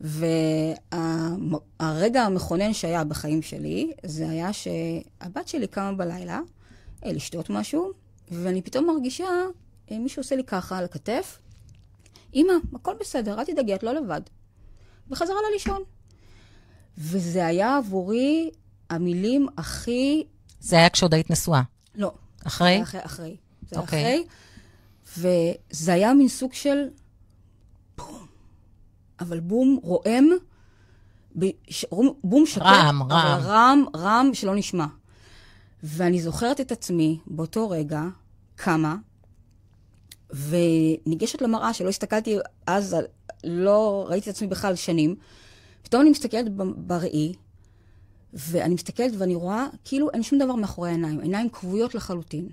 והרגע 0.00 2.22
המכונן 2.22 2.72
שהיה 2.72 3.04
בחיים 3.04 3.42
שלי, 3.42 3.92
זה 4.06 4.30
היה 4.30 4.52
שהבת 4.52 5.48
שלי 5.48 5.66
קמה 5.66 5.92
בלילה 5.92 6.40
אה, 7.04 7.12
לשתות 7.12 7.50
משהו, 7.50 7.90
ואני 8.30 8.62
פתאום 8.62 8.86
מרגישה, 8.86 9.28
אה, 9.90 9.98
מישהו 9.98 10.20
עושה 10.20 10.36
לי 10.36 10.44
ככה 10.44 10.78
על 10.78 10.84
הכתף, 10.84 11.38
אמא, 12.34 12.52
הכל 12.74 12.94
בסדר, 13.00 13.38
אל 13.38 13.44
תדאגי, 13.44 13.74
את 13.74 13.82
לא 13.82 13.92
לבד. 13.92 14.20
וחזרה 15.10 15.36
לה 15.36 15.50
לישון. 15.52 15.82
וזה 16.98 17.46
היה 17.46 17.76
עבורי 17.76 18.50
המילים 18.90 19.46
הכי... 19.58 20.24
זה 20.60 20.76
היה 20.76 20.88
כשעוד 20.90 21.14
היית 21.14 21.30
נשואה. 21.30 21.62
לא. 21.94 22.12
אחרי? 22.46 22.76
זה 22.76 22.82
אחרי, 22.82 23.00
אחרי. 23.04 23.36
זה 23.62 23.76
היה 23.76 23.80
אוקיי. 23.80 24.24
אחרי. 25.16 25.26
וזה 25.72 25.92
היה 25.92 26.14
מין 26.14 26.28
סוג 26.28 26.52
של 26.52 26.78
בום. 27.98 28.26
אבל 29.20 29.40
בום 29.40 29.78
רועם, 29.82 30.28
ב- 31.38 31.44
ש- 31.70 31.84
בום 32.24 32.46
שקט. 32.46 32.62
רם, 32.64 33.02
רם. 33.02 33.40
רם, 33.42 33.84
רם 33.96 34.30
שלא 34.32 34.54
נשמע. 34.56 34.86
ואני 35.82 36.22
זוכרת 36.22 36.60
את 36.60 36.72
עצמי 36.72 37.18
באותו 37.26 37.70
רגע, 37.70 38.02
קמה, 38.56 38.96
וניגשת 40.30 41.42
למראה, 41.42 41.72
שלא 41.72 41.88
הסתכלתי 41.88 42.36
אז, 42.66 42.96
לא 43.44 44.06
ראיתי 44.08 44.30
את 44.30 44.34
עצמי 44.34 44.48
בכלל 44.48 44.74
שנים. 44.74 45.14
פתאום 45.82 46.02
אני 46.02 46.10
מסתכלת 46.10 46.46
בראי, 46.76 47.34
ואני 48.36 48.74
מסתכלת 48.74 49.12
ואני 49.18 49.34
רואה 49.34 49.66
כאילו 49.84 50.10
אין 50.10 50.22
שום 50.22 50.38
דבר 50.38 50.54
מאחורי 50.54 50.88
העיניים, 50.88 51.20
עיניים 51.20 51.48
כבויות 51.50 51.94
לחלוטין. 51.94 52.48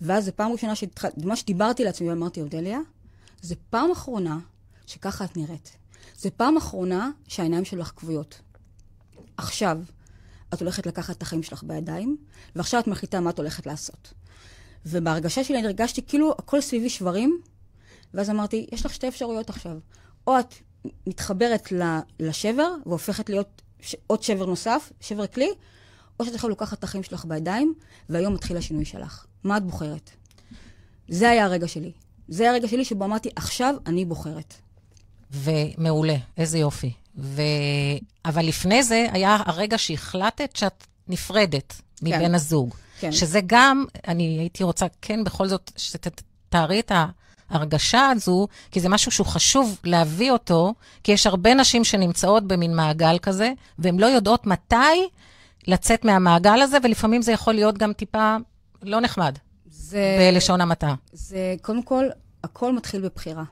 ואז 0.00 0.24
זו 0.24 0.32
פעם 0.36 0.52
ראשונה 0.52 0.74
שהתחלתי, 0.74 1.20
ממש 1.24 1.44
דיברתי 1.44 1.84
לעצמי 1.84 2.08
ואמרתי, 2.08 2.40
אודליה, 2.40 2.78
זו 3.42 3.54
פעם 3.70 3.90
אחרונה 3.90 4.38
שככה 4.86 5.24
את 5.24 5.36
נראית. 5.36 5.76
זו 6.16 6.28
פעם 6.36 6.56
אחרונה 6.56 7.10
שהעיניים 7.28 7.64
שלך 7.64 7.92
כבויות. 7.96 8.40
עכשיו, 9.36 9.78
את 10.54 10.60
הולכת 10.60 10.86
לקחת 10.86 11.16
את 11.16 11.22
החיים 11.22 11.42
שלך 11.42 11.62
בידיים, 11.64 12.16
ועכשיו 12.56 12.80
את 12.80 12.86
מחליטה 12.86 13.20
מה 13.20 13.30
את 13.30 13.38
הולכת 13.38 13.66
לעשות. 13.66 14.12
ובהרגשה 14.86 15.44
שלי 15.44 15.58
אני 15.58 15.66
הרגשתי 15.66 16.02
כאילו 16.02 16.32
הכל 16.38 16.60
סביבי 16.60 16.88
שברים, 16.88 17.40
ואז 18.14 18.30
אמרתי, 18.30 18.66
יש 18.72 18.86
לך 18.86 18.94
שתי 18.94 19.08
אפשרויות 19.08 19.50
עכשיו. 19.50 19.78
או 20.26 20.38
את 20.40 20.54
מתחברת 21.06 21.72
לשבר, 22.20 22.74
והופכת 22.86 23.30
להיות 23.30 23.61
ש- 23.82 23.96
עוד 24.06 24.22
שבר 24.22 24.46
נוסף, 24.46 24.92
שבר 25.00 25.26
כלי, 25.26 25.48
או 26.20 26.24
שאת 26.24 26.34
עכשיו 26.34 26.50
לוקחת 26.50 26.78
את 26.78 26.84
החיים 26.84 27.02
שלך 27.02 27.24
בידיים, 27.24 27.74
והיום 28.08 28.34
מתחיל 28.34 28.56
השינוי 28.56 28.84
שלך. 28.84 29.26
מה 29.44 29.56
את 29.56 29.64
בוחרת? 29.64 30.10
זה 31.08 31.30
היה 31.30 31.44
הרגע 31.44 31.68
שלי. 31.68 31.92
זה 32.28 32.42
היה 32.42 32.52
הרגע 32.52 32.68
שלי 32.68 32.84
שבו 32.84 33.04
אמרתי, 33.04 33.28
עכשיו 33.36 33.74
אני 33.86 34.04
בוחרת. 34.04 34.54
ומעולה, 35.30 36.16
איזה 36.36 36.58
יופי. 36.58 36.92
ו... 37.16 37.42
אבל 38.24 38.46
לפני 38.46 38.82
זה 38.82 39.06
היה 39.12 39.36
הרגע 39.46 39.78
שהחלטת 39.78 40.56
שאת 40.56 40.86
נפרדת 41.08 41.74
מבן 42.02 42.34
הזוג. 42.34 42.74
כן. 43.00 43.12
שזה 43.12 43.40
גם, 43.46 43.84
אני 44.08 44.38
הייתי 44.38 44.64
רוצה 44.64 44.86
כן 45.02 45.24
בכל 45.24 45.48
זאת 45.48 45.72
שתתארי 45.76 46.80
את 46.80 46.92
ההרגשה 47.52 48.10
הזו, 48.10 48.48
כי 48.70 48.80
זה 48.80 48.88
משהו 48.88 49.10
שהוא 49.10 49.26
חשוב 49.26 49.78
להביא 49.84 50.30
אותו, 50.30 50.74
כי 51.04 51.12
יש 51.12 51.26
הרבה 51.26 51.54
נשים 51.54 51.84
שנמצאות 51.84 52.46
במין 52.46 52.76
מעגל 52.76 53.18
כזה, 53.18 53.52
והן 53.78 54.00
לא 54.00 54.06
יודעות 54.06 54.46
מתי 54.46 55.08
לצאת 55.66 56.04
מהמעגל 56.04 56.62
הזה, 56.62 56.78
ולפעמים 56.82 57.22
זה 57.22 57.32
יכול 57.32 57.54
להיות 57.54 57.78
גם 57.78 57.92
טיפה 57.92 58.36
לא 58.82 59.00
נחמד, 59.00 59.38
זה... 59.66 60.16
בלשון 60.20 60.60
המעטה. 60.60 60.94
זה, 61.12 61.54
קודם 61.62 61.82
כל, 61.82 62.04
הכל 62.44 62.72
מתחיל 62.72 63.00
בבחירה. 63.00 63.44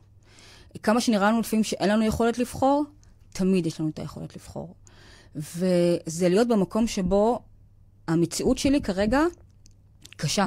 כמה 0.83 1.01
שנראה 1.01 1.29
לנו 1.29 1.41
לפעמים 1.41 1.65
שאין 1.65 1.91
לנו 1.91 2.05
יכולת 2.05 2.39
לבחור, 2.39 2.85
תמיד 3.33 3.67
יש 3.67 3.81
לנו 3.81 3.89
את 3.89 3.99
היכולת 3.99 4.37
לבחור. 4.37 4.75
וזה 5.37 6.29
להיות 6.29 6.49
במקום 6.49 6.87
שבו 6.87 7.41
המציאות 8.09 8.59
שלי 8.59 8.81
כרגע 8.83 9.21
קשה. 10.17 10.47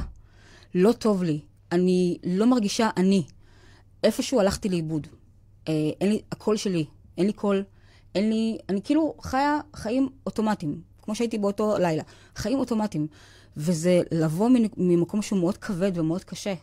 לא 0.75 0.91
טוב 0.91 1.23
לי. 1.23 1.39
אני 1.71 2.17
לא 2.23 2.45
מרגישה 2.45 2.89
אני. 2.97 3.23
איפשהו 4.03 4.39
הלכתי 4.39 4.69
לאיבוד. 4.69 5.07
אה, 5.67 5.73
אין 6.01 6.09
לי, 6.09 6.21
הקול 6.31 6.57
שלי, 6.57 6.85
אין 7.17 7.25
לי 7.25 7.33
קול, 7.33 7.63
אין 8.15 8.29
לי, 8.29 8.57
אני 8.69 8.81
כאילו 8.83 9.15
חיה 9.21 9.59
חיים 9.75 10.09
אוטומטיים. 10.25 10.81
כמו 11.01 11.15
שהייתי 11.15 11.37
באותו 11.37 11.77
לילה. 11.77 12.03
חיים 12.35 12.59
אוטומטיים. 12.59 13.07
וזה 13.57 14.01
לבוא 14.11 14.49
ממקום 14.77 15.21
שהוא 15.21 15.39
מאוד 15.39 15.57
כבד 15.57 15.97
ומאוד 15.97 16.23
קשה. 16.23 16.53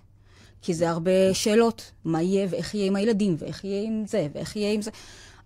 כי 0.62 0.74
זה 0.74 0.90
הרבה 0.90 1.34
שאלות, 1.34 1.92
מה 2.04 2.22
יהיה 2.22 2.46
ואיך 2.50 2.74
יהיה 2.74 2.86
עם 2.86 2.96
הילדים, 2.96 3.36
ואיך 3.38 3.64
יהיה 3.64 3.82
עם 3.82 4.06
זה, 4.06 4.28
ואיך 4.34 4.56
יהיה 4.56 4.72
עם 4.72 4.82
זה. 4.82 4.90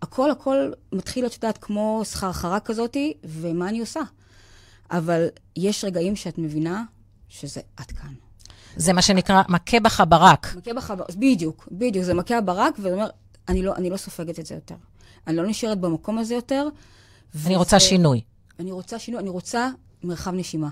הכל, 0.02 0.30
הכל 0.30 0.72
מתחיל, 0.92 1.26
את 1.26 1.34
יודעת, 1.34 1.58
כמו 1.58 2.00
סחרחרה 2.04 2.60
כזאתי, 2.60 3.14
ומה 3.24 3.68
אני 3.68 3.80
עושה? 3.80 4.00
אבל 4.90 5.26
יש 5.56 5.84
רגעים 5.84 6.16
שאת 6.16 6.38
מבינה 6.38 6.84
שזה 7.28 7.60
עד 7.76 7.90
כאן. 7.90 8.14
זה 8.76 8.92
מה 8.92 9.02
שנקרא 9.02 9.42
מכה 9.48 9.80
בך 9.80 10.02
ברק. 10.08 10.54
מכה 10.56 10.74
בך 10.74 10.94
ברק, 10.98 11.14
בדיוק, 11.14 11.68
בדיוק. 11.72 12.04
זה 12.04 12.14
מכה 12.14 12.40
ברק, 12.40 12.74
וזה 12.78 12.92
אומר, 12.92 13.06
אני 13.48 13.62
לא, 13.62 13.74
אני 13.76 13.90
לא 13.90 13.96
סופגת 13.96 14.38
את 14.38 14.46
זה 14.46 14.54
יותר. 14.54 14.74
אני 15.26 15.36
לא 15.36 15.46
נשארת 15.46 15.80
במקום 15.80 16.18
הזה 16.18 16.34
יותר. 16.34 16.68
אני 17.46 17.56
רוצה 17.56 17.80
שינוי. 17.80 18.20
אני 18.58 18.72
רוצה 18.72 18.98
שינוי, 18.98 19.20
אני 19.20 19.28
רוצה 19.28 19.70
מרחב 20.04 20.34
נשימה. 20.34 20.68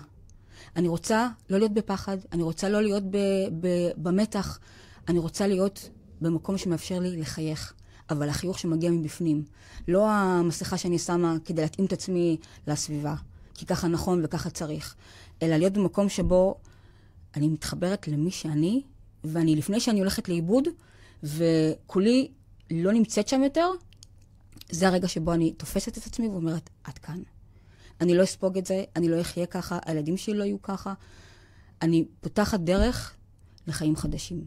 אני 0.76 0.88
רוצה 0.88 1.28
לא 1.50 1.58
להיות 1.58 1.72
בפחד, 1.72 2.16
אני 2.32 2.42
רוצה 2.42 2.68
לא 2.68 2.82
להיות 2.82 3.02
ב, 3.10 3.16
ב, 3.60 3.68
במתח, 3.96 4.58
אני 5.08 5.18
רוצה 5.18 5.46
להיות 5.46 5.88
במקום 6.20 6.58
שמאפשר 6.58 6.98
לי 6.98 7.16
לחייך. 7.16 7.74
אבל 8.10 8.28
החיוך 8.28 8.58
שמגיע 8.58 8.90
מבפנים. 8.90 9.44
לא 9.88 10.10
המסכה 10.10 10.76
שאני 10.78 10.98
שמה 10.98 11.36
כדי 11.44 11.62
להתאים 11.62 11.86
את 11.86 11.92
עצמי 11.92 12.36
לסביבה, 12.66 13.14
כי 13.54 13.66
ככה 13.66 13.88
נכון 13.88 14.20
וככה 14.24 14.50
צריך, 14.50 14.94
אלא 15.42 15.56
להיות 15.56 15.72
במקום 15.72 16.08
שבו 16.08 16.56
אני 17.36 17.48
מתחברת 17.48 18.08
למי 18.08 18.30
שאני, 18.30 18.82
ואני, 19.24 19.56
לפני 19.56 19.80
שאני 19.80 20.00
הולכת 20.00 20.28
לאיבוד, 20.28 20.68
וכולי 21.22 22.30
לא 22.70 22.92
נמצאת 22.92 23.28
שם 23.28 23.42
יותר, 23.42 23.70
זה 24.70 24.88
הרגע 24.88 25.08
שבו 25.08 25.32
אני 25.32 25.52
תופסת 25.52 25.98
את 25.98 26.06
עצמי 26.06 26.28
ואומרת, 26.28 26.70
עד 26.84 26.98
כאן. 26.98 27.22
אני 28.00 28.14
לא 28.14 28.22
אספוג 28.22 28.58
את 28.58 28.66
זה, 28.66 28.84
אני 28.96 29.08
לא 29.08 29.20
אחיה 29.20 29.46
ככה, 29.46 29.78
הילדים 29.86 30.16
שלי 30.16 30.34
לא 30.34 30.44
יהיו 30.44 30.62
ככה. 30.62 30.94
אני 31.82 32.04
פותחת 32.20 32.60
דרך 32.60 33.14
לחיים 33.66 33.96
חדשים. 33.96 34.46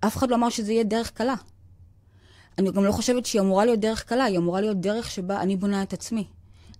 אף 0.00 0.16
אחד 0.16 0.30
לא 0.30 0.34
אמר 0.36 0.48
שזה 0.48 0.72
יהיה 0.72 0.84
דרך 0.84 1.10
קלה. 1.10 1.34
אני 2.58 2.70
גם 2.70 2.84
לא 2.84 2.92
חושבת 2.92 3.26
שהיא 3.26 3.40
אמורה 3.40 3.64
להיות 3.64 3.80
דרך 3.80 4.04
קלה, 4.04 4.24
היא 4.24 4.38
אמורה 4.38 4.60
להיות 4.60 4.80
דרך 4.80 5.10
שבה 5.10 5.40
אני 5.40 5.56
בונה 5.56 5.82
את 5.82 5.92
עצמי. 5.92 6.26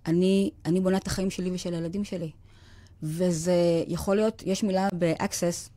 אני, 0.05 0.51
אני 0.65 0.79
בונה 0.79 0.97
את 0.97 1.07
החיים 1.07 1.29
שלי 1.29 1.51
ושל 1.51 1.73
הילדים 1.73 2.03
שלי. 2.03 2.31
וזה 3.03 3.83
יכול 3.87 4.15
להיות, 4.15 4.43
יש 4.45 4.63
מילה 4.63 4.87
ב-access, 4.99 5.69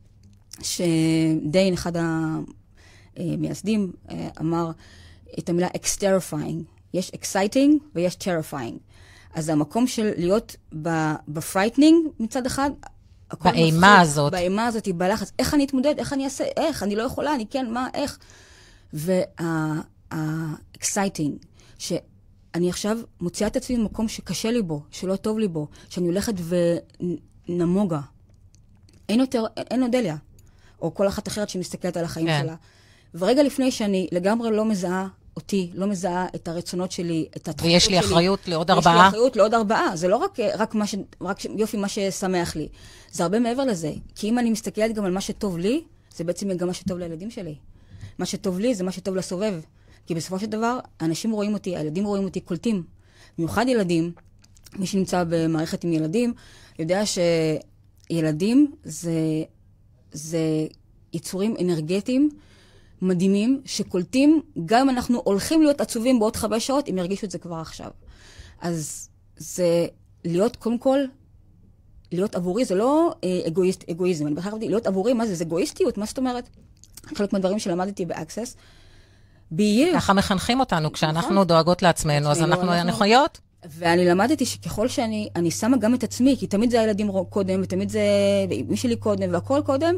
שדיין, 0.61 1.73
אחד 1.73 1.91
המייסדים, 3.17 3.91
אה, 4.11 4.29
אמר 4.39 4.71
את 5.39 5.49
המילה 5.49 5.67
exciterrifying. 5.67 6.63
יש 6.93 7.11
exciting 7.11 7.69
ויש 7.95 8.15
terrifying. 8.15 8.77
אז 9.33 9.49
המקום 9.49 9.87
של 9.87 10.11
להיות 10.17 10.55
ב 11.27 11.34
frightening 11.34 12.07
מצד 12.19 12.45
אחד, 12.45 12.69
באימה 13.43 13.67
מפחיד, 13.67 14.01
הזאת. 14.01 14.31
באימה 14.31 14.65
הזאת, 14.65 14.87
בלחץ. 14.87 15.31
איך 15.39 15.53
אני 15.53 15.65
אתמודד? 15.65 15.95
איך 15.97 16.13
אני 16.13 16.25
אעשה? 16.25 16.43
איך? 16.57 16.83
אני 16.83 16.95
לא 16.95 17.03
יכולה, 17.03 17.35
אני 17.35 17.45
כן, 17.49 17.71
מה, 17.71 17.87
איך? 17.93 18.19
וה-exciting, 18.93 21.31
שאני 22.55 22.69
עכשיו 22.69 22.97
מוציאה 23.21 23.47
את 23.47 23.55
עצמי 23.55 23.77
במקום 23.77 24.07
שקשה 24.07 24.51
לי 24.51 24.61
בו, 24.61 24.81
שלא 24.91 25.15
טוב 25.15 25.39
לי 25.39 25.47
בו, 25.47 25.67
שאני 25.89 26.05
הולכת 26.05 26.33
ונמוגה. 27.49 27.99
אין 29.09 29.19
יותר, 29.19 29.43
אין 29.57 29.83
אודליה, 29.83 30.15
או 30.81 30.93
כל 30.93 31.07
אחת 31.07 31.27
אחרת 31.27 31.49
שמסתכלת 31.49 31.97
על 31.97 32.05
החיים 32.05 32.27
כן. 32.27 32.39
שלה. 32.43 32.55
ורגע 33.13 33.43
לפני 33.43 33.71
שאני 33.71 34.07
לגמרי 34.11 34.51
לא 34.51 34.65
מזהה 34.65 35.07
אותי, 35.35 35.71
לא 35.73 35.87
מזהה 35.87 36.27
את 36.35 36.47
הרצונות 36.47 36.91
שלי, 36.91 37.25
את 37.37 37.47
התחושות 37.47 37.59
שלי. 37.59 37.73
ויש 37.73 37.89
לי 37.89 37.99
אחריות 37.99 38.47
לעוד 38.47 38.71
ארבעה? 38.71 38.95
יש 38.95 39.01
לי 39.01 39.07
אחריות 39.07 39.35
לעוד 39.35 39.53
ארבעה. 39.53 39.95
זה 39.95 40.07
לא 40.07 40.17
רק, 40.17 40.39
רק, 40.57 40.75
מה 40.75 40.87
ש, 40.87 40.95
רק 41.21 41.45
יופי, 41.45 41.77
מה 41.77 41.87
ששמח 41.87 42.55
לי. 42.55 42.67
זה 43.11 43.23
הרבה 43.23 43.39
מעבר 43.39 43.65
לזה. 43.65 43.93
כי 44.15 44.29
אם 44.29 44.39
אני 44.39 44.49
מסתכלת 44.49 44.95
גם 44.95 45.05
על 45.05 45.11
מה 45.11 45.21
שטוב 45.21 45.57
לי, 45.57 45.83
זה 46.15 46.23
בעצם 46.23 46.53
גם 46.53 46.67
מה 46.67 46.73
שטוב 46.73 46.97
לילדים 46.97 47.31
שלי. 47.31 47.55
מה 48.17 48.25
שטוב 48.25 48.59
לי 48.59 48.75
זה 48.75 48.83
מה 48.83 48.91
שטוב 48.91 49.15
לסובב. 49.15 49.59
כי 50.05 50.15
בסופו 50.15 50.39
של 50.39 50.45
דבר, 50.45 50.79
אנשים 51.01 51.31
רואים 51.31 51.53
אותי, 51.53 51.77
הילדים 51.77 52.05
רואים 52.05 52.23
אותי, 52.23 52.39
קולטים. 52.39 52.83
במיוחד 53.37 53.65
ילדים, 53.67 54.11
מי 54.75 54.85
שנמצא 54.85 55.23
במערכת 55.29 55.83
עם 55.83 55.93
ילדים, 55.93 56.33
יודע 56.79 57.01
שילדים 57.05 58.71
זה, 58.83 59.11
זה 60.11 60.67
יצורים 61.13 61.55
אנרגטיים 61.61 62.29
מדהימים, 63.01 63.61
שקולטים, 63.65 64.41
גם 64.65 64.89
אם 64.89 64.95
אנחנו 64.95 65.21
הולכים 65.25 65.61
להיות 65.61 65.81
עצובים 65.81 66.19
בעוד 66.19 66.35
חמש 66.35 66.67
שעות, 66.67 66.89
הם 66.89 66.97
ירגישו 66.97 67.25
את 67.25 67.31
זה 67.31 67.37
כבר 67.37 67.55
עכשיו. 67.55 67.91
אז 68.61 69.09
זה 69.37 69.87
להיות, 70.25 70.55
קודם 70.55 70.77
כל, 70.77 70.99
להיות 72.11 72.35
עבורי 72.35 72.65
זה 72.65 72.75
לא 72.75 73.15
אה, 73.23 73.41
אגואיסט, 73.47 73.89
אגואיזם. 73.89 74.27
אני 74.27 74.35
בכלל 74.35 74.51
חשבתי, 74.51 74.67
להיות 74.67 74.87
עבורי, 74.87 75.13
מה 75.13 75.27
זה? 75.27 75.35
זה 75.35 75.43
אגואיסטיות? 75.43 75.97
מה 75.97 76.05
זאת 76.05 76.17
אומרת? 76.17 76.49
חלק 77.15 77.33
מהדברים 77.33 77.59
שלמדתי 77.59 78.05
ב-access. 79.51 79.95
ככה 79.95 80.13
מחנכים 80.13 80.59
אותנו, 80.59 80.91
כשאנחנו 80.91 81.33
נכון. 81.33 81.47
דואגות 81.47 81.81
לעצמנו, 81.81 82.31
אז 82.31 82.41
אנחנו 82.41 82.81
אנוכיות. 82.81 83.39
ואני 83.69 84.05
למדתי 84.05 84.45
שככל 84.45 84.87
שאני 84.87 85.29
אני 85.35 85.51
שמה 85.51 85.77
גם 85.77 85.93
את 85.93 86.03
עצמי, 86.03 86.35
כי 86.39 86.47
תמיד 86.47 86.71
זה 86.71 86.81
הילדים 86.81 87.11
קודם, 87.29 87.59
ותמיד 87.63 87.89
זה 87.89 88.01
מי 88.67 88.77
שלי 88.77 88.95
קודם, 88.95 89.33
והכל 89.33 89.61
קודם, 89.65 89.95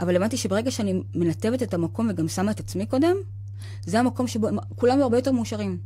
אבל 0.00 0.14
למדתי 0.14 0.36
שברגע 0.36 0.70
שאני 0.70 1.02
מנתבת 1.14 1.62
את 1.62 1.74
המקום 1.74 2.08
וגם 2.10 2.28
שמה 2.28 2.50
את 2.50 2.60
עצמי 2.60 2.86
קודם, 2.86 3.16
זה 3.86 4.00
המקום 4.00 4.26
שבו 4.26 4.48
כולם 4.76 5.02
הרבה 5.02 5.18
יותר 5.18 5.32
מאושרים. 5.32 5.78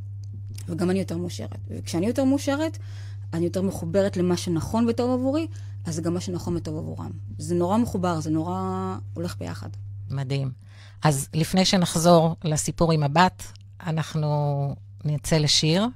וגם 0.69 0.90
אני 0.90 0.99
יותר 0.99 1.17
מאושרת. 1.17 1.59
וכשאני 1.71 2.07
יותר 2.07 2.25
מאושרת, 2.25 2.79
אני 3.33 3.45
יותר 3.45 3.62
מחוברת 3.62 4.17
למה 4.17 4.37
שנכון 4.37 4.87
וטוב 4.88 5.11
עבורי, 5.11 5.47
אז 5.87 5.95
זה 5.95 6.03
גם 6.03 6.14
מה 6.14 6.21
שנכון 6.21 6.57
וטוב 6.57 6.79
עבורם. 6.79 7.11
זה 7.38 7.55
נורא 7.55 7.79
מחובר, 7.79 8.21
זה 8.21 8.31
נורא 8.31 8.97
הולך 9.14 9.37
ביחד. 9.38 9.69
מדהים. 10.11 10.63
אז 11.05 11.29
לפני 11.35 11.64
שנחזור 11.64 12.37
לסיפור 12.45 12.93
עם 12.93 13.03
הבת, 13.03 13.43
אנחנו 13.87 14.75
נצא 15.05 15.37
לשיר. 15.37 15.87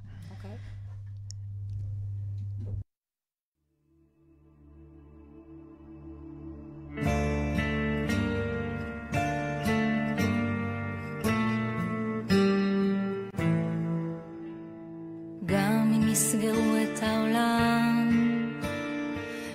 יסגרו 16.19 16.77
את 16.83 17.03
העולם, 17.03 18.11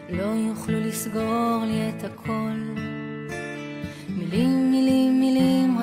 לא 0.10 0.24
יוכלו 0.24 0.80
לסגור 0.80 1.64
לי 1.68 1.90
את 1.90 2.04
הכל. 2.04 2.76
מילים, 4.10 4.72
מילים, 4.72 5.03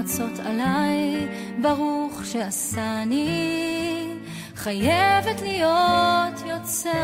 רצות 0.01 0.39
עליי, 0.45 1.29
ברוך 1.63 2.25
שעשני, 2.25 4.07
חייבת 4.55 5.41
להיות 5.43 6.43
יוצרת. 6.47 7.01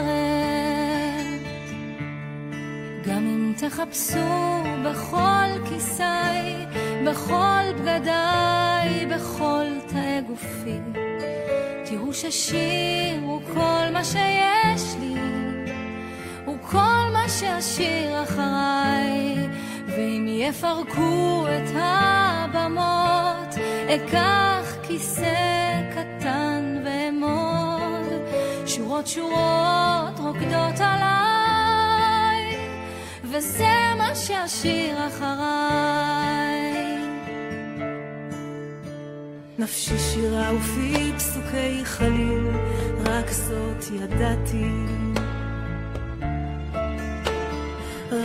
גם 3.06 3.26
אם 3.26 3.52
תחפשו 3.56 4.62
בכל 4.84 5.68
כיסי, 5.68 6.66
בכל 7.06 7.72
בגדיי, 7.80 9.06
בכל 9.06 9.66
תאי 9.86 10.20
גופי, 10.26 10.78
תראו 11.84 12.14
ששיר 12.14 13.20
הוא 13.22 13.40
כל 13.54 13.92
מה 13.92 14.04
שיש 14.04 14.96
לי, 15.00 15.14
הוא 16.44 16.58
כל 16.62 17.04
מה 17.12 17.28
שאשיר 17.28 18.22
אחריי. 18.22 19.65
ואם 19.86 20.26
יפרקו 20.28 21.46
את 21.46 21.70
הבמות, 21.74 23.54
אקח 23.88 24.74
כיסא 24.82 25.80
קטן 25.94 26.82
ואמוד, 26.84 28.12
שורות 28.66 29.06
שורות 29.06 30.18
רוקדות 30.18 30.80
עליי, 30.80 32.56
וזה 33.24 33.74
מה 33.98 34.14
שאשיר 34.14 35.06
אחריי. 35.06 36.46
נפשי 39.58 39.98
שירה 39.98 40.50
ופי 40.54 41.12
פסוקי 41.16 41.84
חליל, 41.84 42.46
רק 43.04 43.30
זאת 43.30 43.84
ידעתי. 43.92 45.05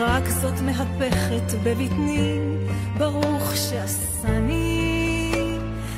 רק 0.02 0.30
זאת 0.30 0.60
מהפכת 0.62 1.54
בבטני, 1.64 2.40
ברוך 2.98 3.54
שעשני, 3.56 5.32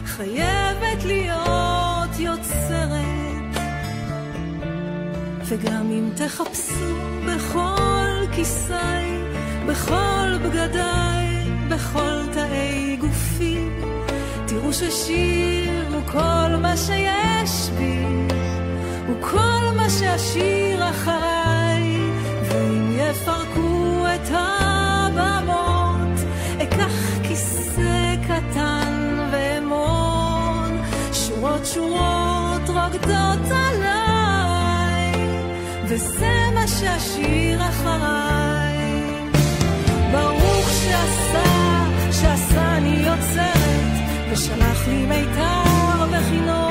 חייבת 0.06 1.04
להיות 1.06 2.20
יוצרת. 2.20 3.64
וגם 5.46 5.92
אם 5.92 6.10
תחפשו 6.16 6.96
בכל 7.28 8.26
כיסי, 8.32 8.74
בכל 9.68 10.38
בגדיי, 10.44 11.28
בכל 11.70 12.26
תאי 12.34 12.98
גופי, 13.02 13.58
תראו 14.48 14.74
ששיר 14.74 15.84
הוא 15.94 16.02
כל 16.06 16.56
מה 16.62 16.78
שיש 16.78 17.70
בי, 17.78 18.06
הוא 19.08 19.22
כל 19.22 19.76
מה 19.76 19.90
שאשאיר 19.90 20.90
אחריי, 20.90 21.98
ואם 22.44 22.98
יפרקו 23.00 23.93
את 24.16 24.30
הבמות, 24.32 26.20
קטן 28.28 29.04
עליי. 37.86 39.32
ברוך 40.12 40.70
שעשה, 40.70 41.86
שעשני 42.12 42.96
יוצרת, 42.96 43.94
ושלח 44.32 44.88
לי 44.88 45.06
מיתר 45.06 46.06
וחינוך. 46.12 46.63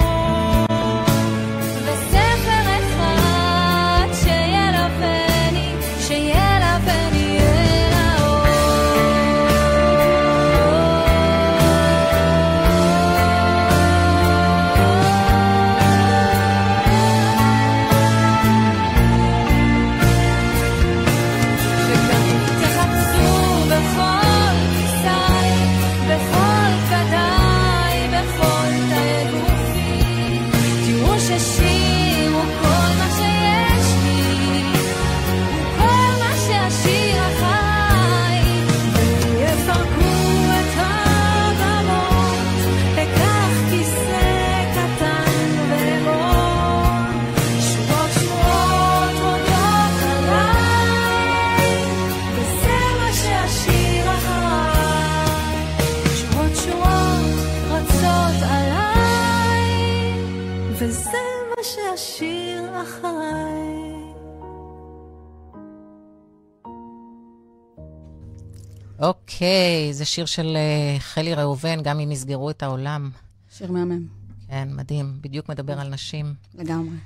אוקיי, 69.32 69.92
זה 69.92 70.04
שיר 70.04 70.26
של 70.26 70.56
אה, 70.56 70.98
חלי 70.98 71.34
ראובן, 71.34 71.82
גם 71.82 72.00
אם 72.00 72.12
יסגרו 72.12 72.50
את 72.50 72.62
העולם. 72.62 73.10
שיר 73.56 73.72
מהמם, 73.72 74.06
כן, 74.48 74.68
מדהים, 74.72 75.18
בדיוק 75.20 75.48
מדבר 75.48 75.80
על 75.80 75.88
נשים. 75.88 76.34
לגמרי. 76.54 76.96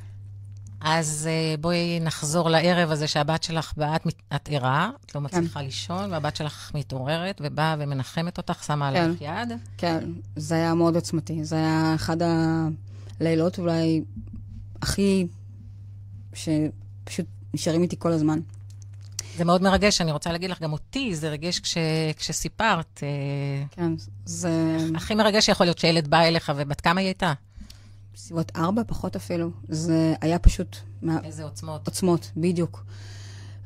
אז 0.81 1.29
אה, 1.31 1.55
בואי 1.61 2.01
נחזור 2.01 2.51
לערב 2.51 2.91
הזה 2.91 3.07
שהבת 3.07 3.43
שלך 3.43 3.73
באה, 3.77 3.97
את 4.37 4.49
ערה, 4.53 4.91
את 5.05 5.11
כן. 5.11 5.19
לא 5.19 5.25
מצליחה 5.25 5.63
לישון, 5.63 6.13
והבת 6.13 6.37
שלך 6.37 6.73
מתעוררת 6.75 7.41
ובאה 7.45 7.77
ומנחמת 7.79 8.39
אותך, 8.39 8.65
שמה 8.65 8.91
כן. 8.93 8.97
עליך 8.97 9.21
יד. 9.21 9.59
כן, 9.77 10.11
זה 10.37 10.55
היה 10.55 10.75
מאוד 10.75 10.95
עוצמתי. 10.95 11.45
זה 11.45 11.57
היה 11.57 11.93
אחד 11.95 12.17
הלילות 13.21 13.59
אולי 13.59 14.03
הכי... 14.83 15.27
שפשוט 16.35 17.27
נשארים 17.55 17.83
איתי 17.83 17.97
כל 17.99 18.13
הזמן. 18.13 18.39
זה 19.37 19.45
מאוד 19.45 19.63
מרגש, 19.63 20.01
אני 20.01 20.13
רוצה 20.13 20.33
להגיד 20.33 20.51
לך, 20.51 20.63
גם 20.63 20.73
אותי 20.73 21.15
זה 21.15 21.29
ריגש 21.29 21.61
כש, 21.61 21.77
כשסיפרת. 22.17 23.01
אה, 23.03 23.09
כן, 23.71 23.93
זה 24.25 24.77
הכי 24.95 25.15
מרגש 25.15 25.47
שיכול 25.47 25.67
להיות 25.67 25.79
שילד 25.79 26.09
בא 26.09 26.21
אליך, 26.21 26.53
ובת 26.57 26.81
כמה 26.81 27.01
היא 27.01 27.07
הייתה? 27.07 27.33
בסביבות 28.15 28.53
ארבע, 28.57 28.83
פחות 28.87 29.17
אפילו. 29.17 29.51
זה 29.69 30.15
היה 30.21 30.39
פשוט 30.39 30.77
מה... 31.03 31.19
איזה 31.25 31.45
עוצמות. 31.45 31.87
עוצמות, 31.87 32.31
בדיוק. 32.37 32.85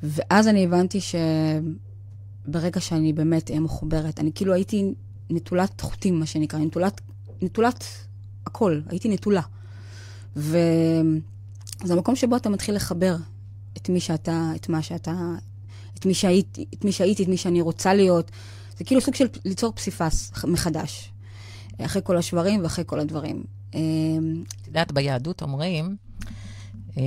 ואז 0.03 0.49
אני 0.49 0.65
הבנתי 0.65 0.99
שברגע 1.01 2.81
שאני 2.81 3.13
באמת 3.13 3.51
אהיה 3.51 3.61
מחוברת, 3.61 4.21
אני 4.21 4.31
כאילו 4.35 4.53
הייתי 4.53 4.95
נטולת 5.31 5.81
חוטים, 5.81 6.21
מה 6.21 6.27
שנקרא, 6.27 6.59
נטולת, 6.59 7.01
נטולת 7.43 7.85
הכל, 8.47 8.81
הייתי 8.89 9.09
נטולה. 9.09 9.43
וזה 10.37 10.63
המקום 11.91 12.17
שבו 12.17 12.37
אתה 12.37 12.49
מתחיל 12.49 12.75
לחבר 12.75 13.17
את 13.77 13.89
מי 13.89 14.01
שאתה, 14.01 14.53
את 14.57 14.69
מה 14.69 14.83
שאתה, 14.83 15.13
את 16.01 16.07
מי 16.07 16.15
שהייתי, 16.15 16.65
את 16.75 16.85
מי 16.85 16.93
שהייתי, 16.93 17.23
את 17.23 17.29
מי 17.29 17.37
שאני 17.37 17.61
רוצה 17.61 17.95
להיות. 17.95 18.31
זה 18.79 18.85
כאילו 18.85 19.01
סוג 19.01 19.15
של 19.15 19.27
ליצור 19.45 19.73
פסיפס 19.73 20.33
מחדש, 20.45 21.13
אחרי 21.81 22.03
כל 22.05 22.17
השברים 22.17 22.63
ואחרי 22.63 22.85
כל 22.87 23.01
הדברים. 23.01 23.43
אמ, 23.75 24.45
את 24.63 24.67
יודעת, 24.67 24.93
ביהדות 24.93 25.43
אומרים, 25.43 25.97
אה, 26.97 27.03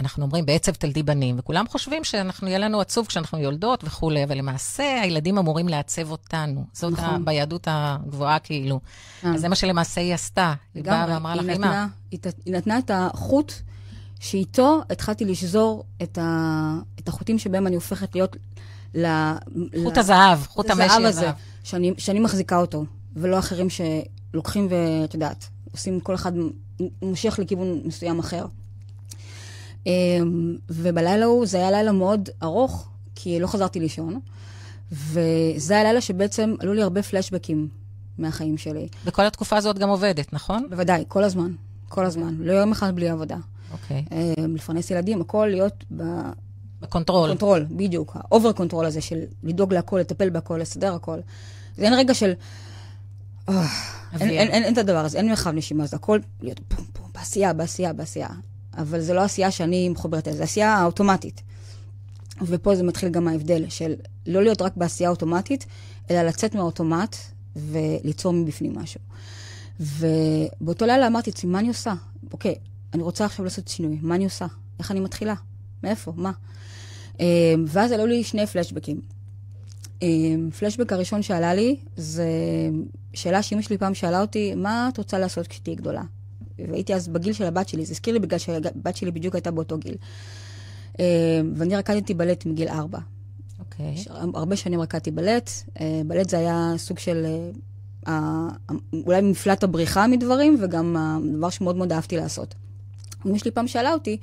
אנחנו 0.00 0.24
אומרים 0.24 0.46
בעצב 0.46 0.72
תלדי 0.72 1.02
בנים, 1.02 1.38
וכולם 1.38 1.64
חושבים 1.68 2.04
שאנחנו, 2.04 2.48
יהיה 2.48 2.58
לנו 2.58 2.80
עצוב 2.80 3.06
כשאנחנו 3.06 3.38
יולדות 3.38 3.84
וכולי, 3.84 4.24
אבל 4.24 4.38
למעשה 4.38 5.00
הילדים 5.02 5.38
אמורים 5.38 5.68
לעצב 5.68 6.10
אותנו. 6.10 6.64
זאת 6.72 6.92
נכון. 6.92 7.24
ביהדות 7.24 7.68
הגבוהה 7.70 8.38
כאילו. 8.38 8.80
אה. 9.24 9.34
אז 9.34 9.40
זה 9.40 9.48
מה 9.48 9.54
שלמעשה 9.54 10.00
היא 10.00 10.14
עשתה. 10.14 10.54
היא 10.74 10.84
באה. 10.84 11.06
ואמרה 11.08 11.34
לך, 11.34 11.56
אמא, 11.56 11.86
היא 12.10 12.20
נתנה 12.46 12.78
את 12.78 12.90
החוט 12.94 13.52
שאיתו 14.20 14.80
התחלתי 14.90 15.24
לשזור 15.24 15.84
את, 16.02 16.18
ה, 16.18 16.78
את 16.98 17.08
החוטים 17.08 17.38
שבהם 17.38 17.66
אני 17.66 17.74
הופכת 17.74 18.14
להיות 18.14 18.36
ל... 18.94 19.06
חוט 19.82 19.96
ל- 19.96 20.00
הזהב, 20.00 20.38
חוט 20.46 20.70
המשי 20.70 20.84
הזהב. 20.84 21.04
הזה, 21.04 21.30
שאני, 21.64 21.92
שאני 21.98 22.20
מחזיקה 22.20 22.56
אותו, 22.56 22.84
ולא 23.16 23.38
אחרים 23.38 23.66
שלוקחים 23.70 24.68
ואת 24.70 25.14
יודעת, 25.14 25.48
עושים 25.72 26.00
כל 26.00 26.14
אחד 26.14 26.32
מושך 27.02 27.38
לכיוון 27.42 27.80
מסוים 27.84 28.18
אחר. 28.18 28.46
אמ, 29.86 30.56
ובלילה 30.68 31.24
ההוא, 31.24 31.46
זה 31.46 31.58
היה 31.58 31.70
לילה 31.70 31.92
מאוד 31.92 32.28
ארוך, 32.42 32.88
כי 33.14 33.40
לא 33.40 33.46
חזרתי 33.46 33.80
לישון, 33.80 34.20
וזה 34.92 35.74
היה 35.74 35.82
לילה 35.82 36.00
שבעצם 36.00 36.54
עלו 36.60 36.74
לי 36.74 36.82
הרבה 36.82 37.02
פלשבקים 37.02 37.68
מהחיים 38.18 38.58
שלי. 38.58 38.88
וכל 39.04 39.26
התקופה 39.26 39.56
הזאת 39.56 39.78
גם 39.78 39.88
עובדת, 39.88 40.32
נכון? 40.32 40.66
בוודאי, 40.70 41.04
כל 41.08 41.24
הזמן, 41.24 41.52
כל 41.88 42.04
הזמן. 42.06 42.34
לא 42.38 42.52
יום 42.52 42.72
אחד 42.72 42.94
בלי 42.96 43.08
עבודה. 43.08 43.36
אוקיי. 43.72 44.04
אמ, 44.12 44.56
לפרנס 44.56 44.90
ילדים, 44.90 45.20
הכל 45.20 45.46
להיות 45.50 45.84
ב 46.80 46.85
control. 46.85 47.28
ב 47.28 47.32
control, 47.32 47.66
בדיוק. 47.70 48.16
ה 48.16 48.23
over 48.23 48.52
control 48.52 48.84
הזה 48.84 49.00
של 49.00 49.20
לדאוג 49.42 49.72
להכל, 49.74 49.98
לטפל 49.98 50.30
בהכל, 50.30 50.58
לסדר 50.60 50.94
הכל. 50.94 51.18
זה 51.76 51.84
אין 51.84 51.94
רגע 51.94 52.14
של... 52.14 52.32
אה, 53.48 53.66
אין. 54.20 54.30
אין, 54.30 54.48
אין, 54.48 54.64
אין 54.64 54.72
את 54.72 54.78
הדבר 54.78 55.04
הזה, 55.04 55.18
אין 55.18 55.28
מרחב 55.28 55.50
נשימה, 55.50 55.86
זה 55.86 55.96
הכל 55.96 56.18
להיות 56.42 56.60
פום 56.68 56.84
פום, 56.92 57.10
בעשייה, 57.14 57.52
בעשייה, 57.52 57.92
בעשייה. 57.92 58.28
אבל 58.78 59.00
זה 59.00 59.14
לא 59.14 59.20
עשייה 59.20 59.50
שאני 59.50 59.88
מחוברת 59.88 60.28
אליה, 60.28 60.38
זה 60.38 60.44
עשייה 60.44 60.84
אוטומטית. 60.84 61.42
ופה 62.42 62.74
זה 62.74 62.82
מתחיל 62.82 63.08
גם 63.08 63.28
ההבדל 63.28 63.68
של 63.68 63.94
לא 64.26 64.42
להיות 64.42 64.62
רק 64.62 64.76
בעשייה 64.76 65.10
אוטומטית, 65.10 65.66
אלא 66.10 66.22
לצאת 66.22 66.54
מהאוטומט 66.54 67.16
וליצור 67.56 68.32
מבפנים 68.32 68.78
משהו. 68.78 69.00
ובאותו 69.80 70.86
לילה 70.86 71.06
אמרתי 71.06 71.30
מה 71.44 71.58
אני 71.58 71.68
עושה? 71.68 71.94
אוקיי, 72.32 72.54
אני 72.94 73.02
רוצה 73.02 73.24
עכשיו 73.24 73.44
לעשות 73.44 73.68
שינוי, 73.68 73.98
מה 74.02 74.14
אני 74.14 74.24
עושה? 74.24 74.46
איך 74.78 74.90
אני 74.90 75.00
מתחילה? 75.00 75.34
מאיפה? 75.82 76.12
מה? 76.16 76.32
אה, 77.20 77.26
ואז 77.66 77.92
עלו 77.92 78.06
לי 78.06 78.24
שני 78.24 78.46
פלשבקים. 78.46 79.00
אה, 80.02 80.08
פלשבק 80.58 80.92
הראשון 80.92 81.22
שעלה 81.22 81.54
לי, 81.54 81.76
זה 81.96 82.26
שאלה 83.14 83.42
שאימא 83.42 83.62
שלי 83.62 83.78
פעם 83.78 83.94
שאלה 83.94 84.20
אותי, 84.20 84.54
מה 84.54 84.88
את 84.92 84.98
רוצה 84.98 85.18
לעשות 85.18 85.46
כשתהיי 85.46 85.76
גדולה? 85.76 86.02
והייתי 86.68 86.94
אז 86.94 87.08
בגיל 87.08 87.32
של 87.32 87.44
הבת 87.44 87.68
שלי, 87.68 87.84
זה 87.86 87.92
הזכיר 87.92 88.14
לי 88.14 88.20
בגלל 88.20 88.38
שהבת 88.38 88.96
שלי 88.96 89.10
בדיוק 89.10 89.34
הייתה 89.34 89.50
באותו 89.50 89.78
גיל. 89.78 89.94
אה, 91.00 91.04
ואני 91.56 91.76
רקדתי 91.76 92.14
בלט 92.14 92.46
מגיל 92.46 92.68
ארבע. 92.68 92.98
אוקיי. 93.58 93.96
ש- 93.96 94.08
הרבה 94.34 94.56
שנים 94.56 94.80
רקדתי 94.80 95.10
בלט. 95.10 95.50
בלט 96.06 96.28
זה 96.30 96.38
היה 96.38 96.72
סוג 96.76 96.98
של, 96.98 97.26
אולי 98.92 99.20
מפלט 99.22 99.64
הבריחה 99.64 100.06
מדברים, 100.06 100.56
וגם 100.60 100.96
הדבר 100.96 101.50
שמאוד 101.50 101.76
מאוד 101.76 101.92
אהבתי 101.92 102.16
לעשות. 102.16 102.54
אמא 103.26 103.38
שלי 103.38 103.50
פעם 103.50 103.68
שאלה 103.68 103.92
אותי, 103.92 104.16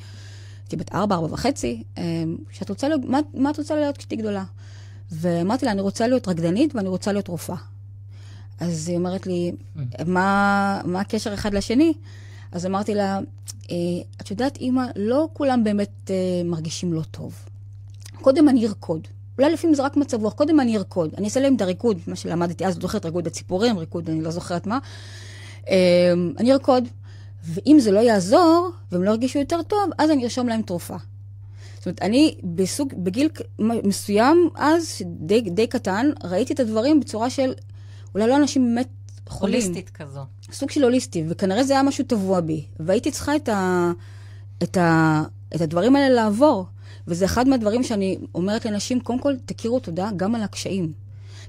הייתי 0.64 0.76
בת 0.76 0.96
ארבע, 0.96 1.16
ארבע 1.16 1.34
וחצי, 1.34 1.84
אה, 1.98 2.04
שאת 2.52 2.70
רוצה 2.70 2.88
להיות, 2.88 3.02
מה, 3.06 3.20
מה 3.34 3.50
את 3.50 3.58
רוצה 3.58 3.76
להיות 3.76 3.98
כשתהיי 3.98 4.18
גדולה? 4.18 4.44
ואמרתי 5.12 5.66
לה, 5.66 5.72
אני 5.72 5.82
רוצה 5.82 6.08
להיות 6.08 6.28
רקדנית 6.28 6.76
ואני 6.76 6.88
רוצה 6.90 7.12
להיות 7.12 7.28
רופאה. 7.28 7.56
אז 8.60 8.88
היא 8.88 8.98
אומרת 8.98 9.28
לי, 9.28 9.52
מה, 10.06 10.82
מה 10.86 11.00
הקשר 11.00 11.34
אחד 11.34 11.54
לשני? 11.54 11.94
אז 12.52 12.66
אמרתי 12.66 12.96
לה, 12.96 13.20
"אה, 13.72 13.76
את 14.22 14.32
יודעת, 14.32 14.58
אימא, 14.58 14.84
לא 14.96 15.30
כולם 15.34 15.64
באמת 15.64 16.12
אה, 16.12 16.16
מרגישים 16.46 16.94
לא 16.94 17.02
טוב. 17.12 17.36
קודם 18.22 18.50
אני 18.50 18.68
ארקוד. 18.68 19.08
אולי 19.38 19.54
לפעמים 19.54 19.76
זה 19.76 19.84
רק 19.86 19.98
מצב 19.98 20.22
רוח, 20.24 20.34
קודם 20.34 20.60
אני 20.60 20.78
ארקוד. 20.78 21.14
אני 21.18 21.26
אעשה 21.26 21.40
להם 21.40 21.56
את 21.56 21.62
הריקוד, 21.62 22.00
מה 22.08 22.16
שלמדתי 22.16 22.66
אז, 22.66 22.74
זוכרת 22.82 23.06
ריקוד 23.06 23.28
הציפורים, 23.28 23.78
ריקוד, 23.78 24.10
אני 24.10 24.22
לא 24.22 24.32
זוכרת 24.32 24.68
מה. 24.68 24.80
אה, 25.70 25.76
אני 26.38 26.54
ארקוד, 26.54 26.88
ואם 27.48 27.78
זה 27.80 27.92
לא 27.92 28.00
יעזור, 28.00 28.70
והם 28.92 29.04
לא 29.04 29.10
ירגישו 29.10 29.40
יותר 29.40 29.62
טוב, 29.62 29.90
אז 29.98 30.12
אני 30.12 30.24
ארשום 30.24 30.48
להם 30.48 30.62
תרופה. 30.62 30.96
זאת 31.78 31.86
אומרת, 31.86 32.02
אני 32.02 32.36
בסוג, 32.44 32.94
בגיל 32.98 33.30
מסוים, 33.60 34.50
אז, 34.56 35.02
די, 35.06 35.42
די 35.42 35.68
קטן, 35.68 36.10
ראיתי 36.24 36.54
את 36.54 36.60
הדברים 36.60 37.00
בצורה 37.00 37.30
של, 37.30 37.54
אולי 38.16 38.28
לא 38.28 38.38
אנשים 38.38 38.66
באמת 38.66 38.88
חולים. 39.30 39.62
הוליסטית 39.62 39.90
כזו. 39.90 40.22
סוג 40.52 40.70
של 40.70 40.84
הוליסטי, 40.84 41.24
וכנראה 41.30 41.64
זה 41.64 41.74
היה 41.74 41.84
משהו 41.84 42.04
טבוע 42.04 42.40
בי. 42.40 42.66
והייתי 42.80 43.12
צריכה 43.12 43.36
את, 43.36 43.50
ה, 43.50 43.92
את, 44.64 44.78
ה, 44.78 45.24
את 45.56 45.62
הדברים 45.62 45.96
האלה 45.96 46.10
לעבור. 46.10 46.66
וזה 47.08 47.26
אחד 47.26 47.48
מהדברים 47.48 47.84
שאני 47.84 48.18
אומרת 48.36 48.66
לאנשים, 48.66 49.00
קודם 49.00 49.20
כל, 49.20 49.34
תכירו 49.46 49.80
תודה 49.80 50.10
גם 50.18 50.36
על 50.36 50.44
הקשיים. 50.44 50.92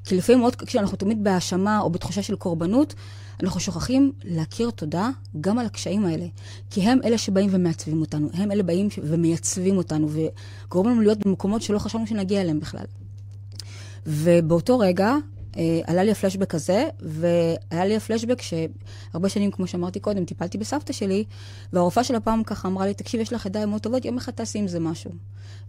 כי 0.04 0.16
לפעמים 0.16 0.40
מאוד, 0.40 0.56
כשאנחנו 0.56 0.96
תמיד 0.96 1.24
בהאשמה 1.24 1.80
או 1.80 1.90
בתחושה 1.90 2.22
של 2.22 2.36
קורבנות, 2.36 2.94
אנחנו 3.42 3.60
שוכחים 3.60 4.12
להכיר 4.24 4.70
תודה 4.70 5.10
גם 5.40 5.58
על 5.58 5.66
הקשיים 5.66 6.04
האלה. 6.04 6.26
כי 6.70 6.82
הם 6.82 6.98
אלה 7.04 7.18
שבאים 7.18 7.48
ומעצבים 7.52 8.00
אותנו, 8.00 8.28
הם 8.34 8.52
אלה 8.52 8.62
באים 8.62 8.88
ומייצבים 9.02 9.76
אותנו, 9.76 10.08
וגורמים 10.10 10.92
לנו 10.92 11.02
להיות 11.02 11.26
במקומות 11.26 11.62
שלא 11.62 11.78
חשבנו 11.78 12.06
שנגיע 12.06 12.40
אליהם 12.40 12.60
בכלל. 12.60 12.84
ובאותו 14.06 14.78
רגע 14.78 15.14
אה, 15.56 15.80
עלה 15.86 16.04
לי 16.04 16.10
הפלשבק 16.10 16.54
הזה, 16.54 16.88
והיה 17.00 17.84
לי 17.84 17.96
הפלשבק 17.96 18.42
שהרבה 18.42 19.28
שנים, 19.28 19.50
כמו 19.50 19.66
שאמרתי 19.66 20.00
קודם, 20.00 20.24
טיפלתי 20.24 20.58
בסבתא 20.58 20.92
שלי, 20.92 21.24
והרופאה 21.72 22.04
של 22.04 22.14
הפעם 22.14 22.44
ככה 22.44 22.68
אמרה 22.68 22.86
לי, 22.86 22.94
תקשיב, 22.94 23.20
יש 23.20 23.32
לך 23.32 23.46
ידיים 23.46 23.68
מאוד 23.68 23.80
טובות, 23.80 24.04
יום 24.04 24.16
אחד 24.16 24.32
תעשי 24.32 24.58
עם 24.58 24.68
זה 24.68 24.80
משהו. 24.80 25.10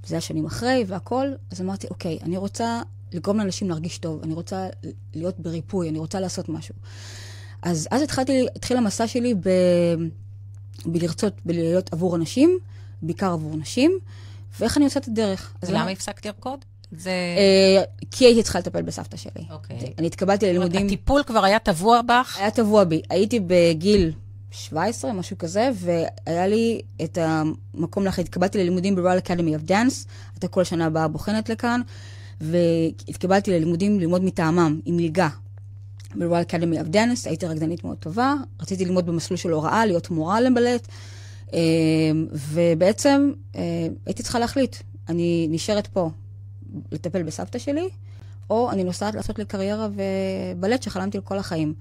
וזה 0.04 0.16
היה 0.16 0.22
שנים 0.22 0.46
אחרי 0.46 0.84
והכל, 0.88 1.28
אז 1.52 1.62
אמרתי, 1.62 1.88
אוקיי, 1.88 2.20
אני 2.22 2.38
רוצה 2.38 2.82
לגרום 3.12 3.38
לאנשים 3.38 3.70
להרגיש 3.70 3.98
טוב, 3.98 4.22
אני 4.24 4.34
רוצה 4.34 4.68
להיות 5.14 5.40
בריפוי, 5.40 5.90
אני 5.90 6.00
רוצה 6.00 6.20
לעשות 6.20 6.50
משהו. 6.50 6.76
אז 7.62 7.88
אז 7.92 8.02
התחלתי, 8.02 8.46
התחיל 8.56 8.78
המסע 8.78 9.08
שלי 9.08 9.34
ב... 9.34 9.50
בלרצות, 10.86 11.34
בלהיות 11.46 11.94
עבור 11.94 12.16
אנשים, 12.16 12.60
בעיקר 13.02 13.32
עבור 13.32 13.56
נשים, 13.58 13.92
ואיך 14.60 14.78
אני 14.78 14.86
עושה 14.86 15.00
את 15.00 15.08
הדרך. 15.08 15.54
אז 15.62 15.70
ולמה 15.70 15.90
הפסקת 15.90 16.26
לרקוד? 16.26 16.66
זה... 16.92 17.10
אה, 17.10 17.84
כי 18.12 18.26
הייתי 18.26 18.44
צריכה 18.44 18.60
לטפל 18.60 18.82
בסבתא 18.82 19.18
שלי. 19.18 19.44
אוקיי. 19.50 19.94
אני 19.98 20.08
התקבלתי 20.08 20.46
ללימודים, 20.46 20.86
הטיפול 20.86 21.24
כבר 21.24 21.44
היה 21.46 21.60
טבוע 21.60 22.02
בך? 22.02 22.38
היה 22.40 22.52
טבוע 22.52 22.84
בי. 22.84 23.02
הייתי 23.10 23.40
בגיל 23.48 24.12
17, 24.52 25.14
משהו 25.14 25.38
כזה, 25.38 25.70
והיה 25.76 26.48
לי 26.48 26.82
את 27.04 27.18
המקום 27.22 28.06
לך, 28.06 28.20
התקבלתי 28.20 28.58
ללימודים 28.58 28.96
ב-Royal 28.96 29.26
Academy 29.26 29.66
of 29.66 29.70
Dance, 29.70 30.08
הייתה 30.34 30.48
כל 30.48 30.64
שנה 30.64 30.86
הבאה 30.86 31.08
בוחנת 31.08 31.50
לכאן, 31.50 31.82
והתקבלתי 32.42 33.52
ללימודים 33.52 34.00
ללמוד 34.00 34.24
מטעמם, 34.24 34.80
עם 34.86 34.98
מלגה. 34.98 35.30
ב-Royal 36.16 36.52
Academy 36.52 36.86
of 36.86 36.94
Dance, 36.94 37.26
הייתי 37.26 37.46
רקדנית 37.46 37.84
מאוד 37.84 37.98
טובה, 37.98 38.34
רציתי 38.62 38.86
ללמוד 38.86 39.06
במסלול 39.06 39.38
של 39.38 39.52
הוראה, 39.52 39.86
להיות 39.86 40.10
מורה 40.10 40.42
לבלט, 40.42 40.88
אה, 41.54 41.60
ובעצם 42.32 43.32
אה, 43.56 43.88
הייתי 44.06 44.24
צריכה 44.24 44.40
להחליט, 44.40 44.76
אני 45.10 45.48
נשארת 45.50 45.88
פה 45.88 46.10
לטפל 46.92 47.24
בסבתא 47.24 47.60
שלי, 47.60 47.90
או 48.50 48.72
אני 48.72 48.84
נוסעת 48.84 49.16
לעשות 49.16 49.40
לי 49.40 49.46
קריירה 49.46 49.88
ובלט 49.94 50.84
שחלמתי 50.84 51.18
על 51.18 51.24
כל 51.24 51.38
החיים. 51.38 51.74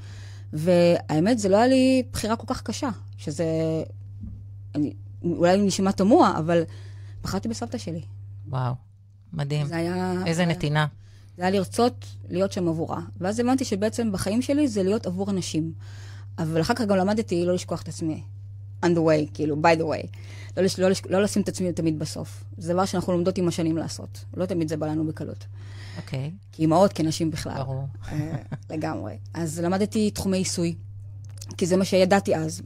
והאמת, 0.52 1.38
זה 1.38 1.48
לא 1.48 1.56
היה 1.56 1.66
לי 1.66 2.02
בחירה 2.12 2.36
כל 2.36 2.46
כך 2.46 2.62
קשה, 2.62 2.88
שזה... 3.16 3.44
אני, 4.74 4.92
אולי 5.22 5.60
נשמע 5.60 5.90
תמוה, 5.90 6.38
אבל 6.38 6.62
בחרתי 7.22 7.48
בסבתא 7.48 7.78
שלי. 7.78 8.02
וואו, 8.48 8.74
מדהים. 9.32 9.66
זה 9.66 9.76
היה... 9.76 10.14
איזה 10.26 10.46
נתינה. 10.46 10.86
זה 11.38 11.42
היה 11.42 11.50
לרצות 11.50 12.06
להיות 12.28 12.52
שם 12.52 12.68
עבורה. 12.68 13.00
ואז 13.20 13.40
הבנתי 13.40 13.64
שבעצם 13.64 14.12
בחיים 14.12 14.42
שלי 14.42 14.68
זה 14.68 14.82
להיות 14.82 15.06
עבור 15.06 15.30
אנשים. 15.30 15.72
אבל 16.38 16.60
אחר 16.60 16.74
כך 16.74 16.84
גם 16.84 16.96
למדתי 16.96 17.44
לא 17.46 17.54
לשכוח 17.54 17.82
את 17.82 17.88
עצמי. 17.88 18.22
on 18.84 18.88
the 18.88 18.98
way, 18.98 19.34
כאילו, 19.34 19.56
by 19.56 19.78
the 19.78 19.82
way. 19.82 20.08
לא, 20.56 20.62
לש, 20.62 20.78
לא, 20.78 20.88
לש, 20.90 21.02
לא 21.10 21.22
לשים 21.22 21.42
את 21.42 21.48
עצמי 21.48 21.72
תמיד 21.72 21.98
בסוף. 21.98 22.44
זה 22.58 22.72
דבר 22.72 22.84
שאנחנו 22.84 23.12
לומדות 23.12 23.38
עם 23.38 23.48
השנים 23.48 23.76
לעשות. 23.76 24.24
לא 24.36 24.46
תמיד 24.46 24.68
זה 24.68 24.76
בא 24.76 24.86
לנו 24.86 25.06
בקלות. 25.06 25.44
אוקיי, 25.96 26.30
כאימהות, 26.52 26.92
כנשים 26.92 27.30
בכלל. 27.30 27.56
ברור. 27.56 27.84
אה, 28.12 28.36
לגמרי. 28.70 29.18
אז 29.34 29.60
למדתי 29.60 30.10
תחומי 30.10 30.38
עיסוי, 30.38 30.74
כי 31.56 31.66
זה 31.66 31.76
מה 31.76 31.84
שידעתי 31.84 32.36
אז. 32.36 32.62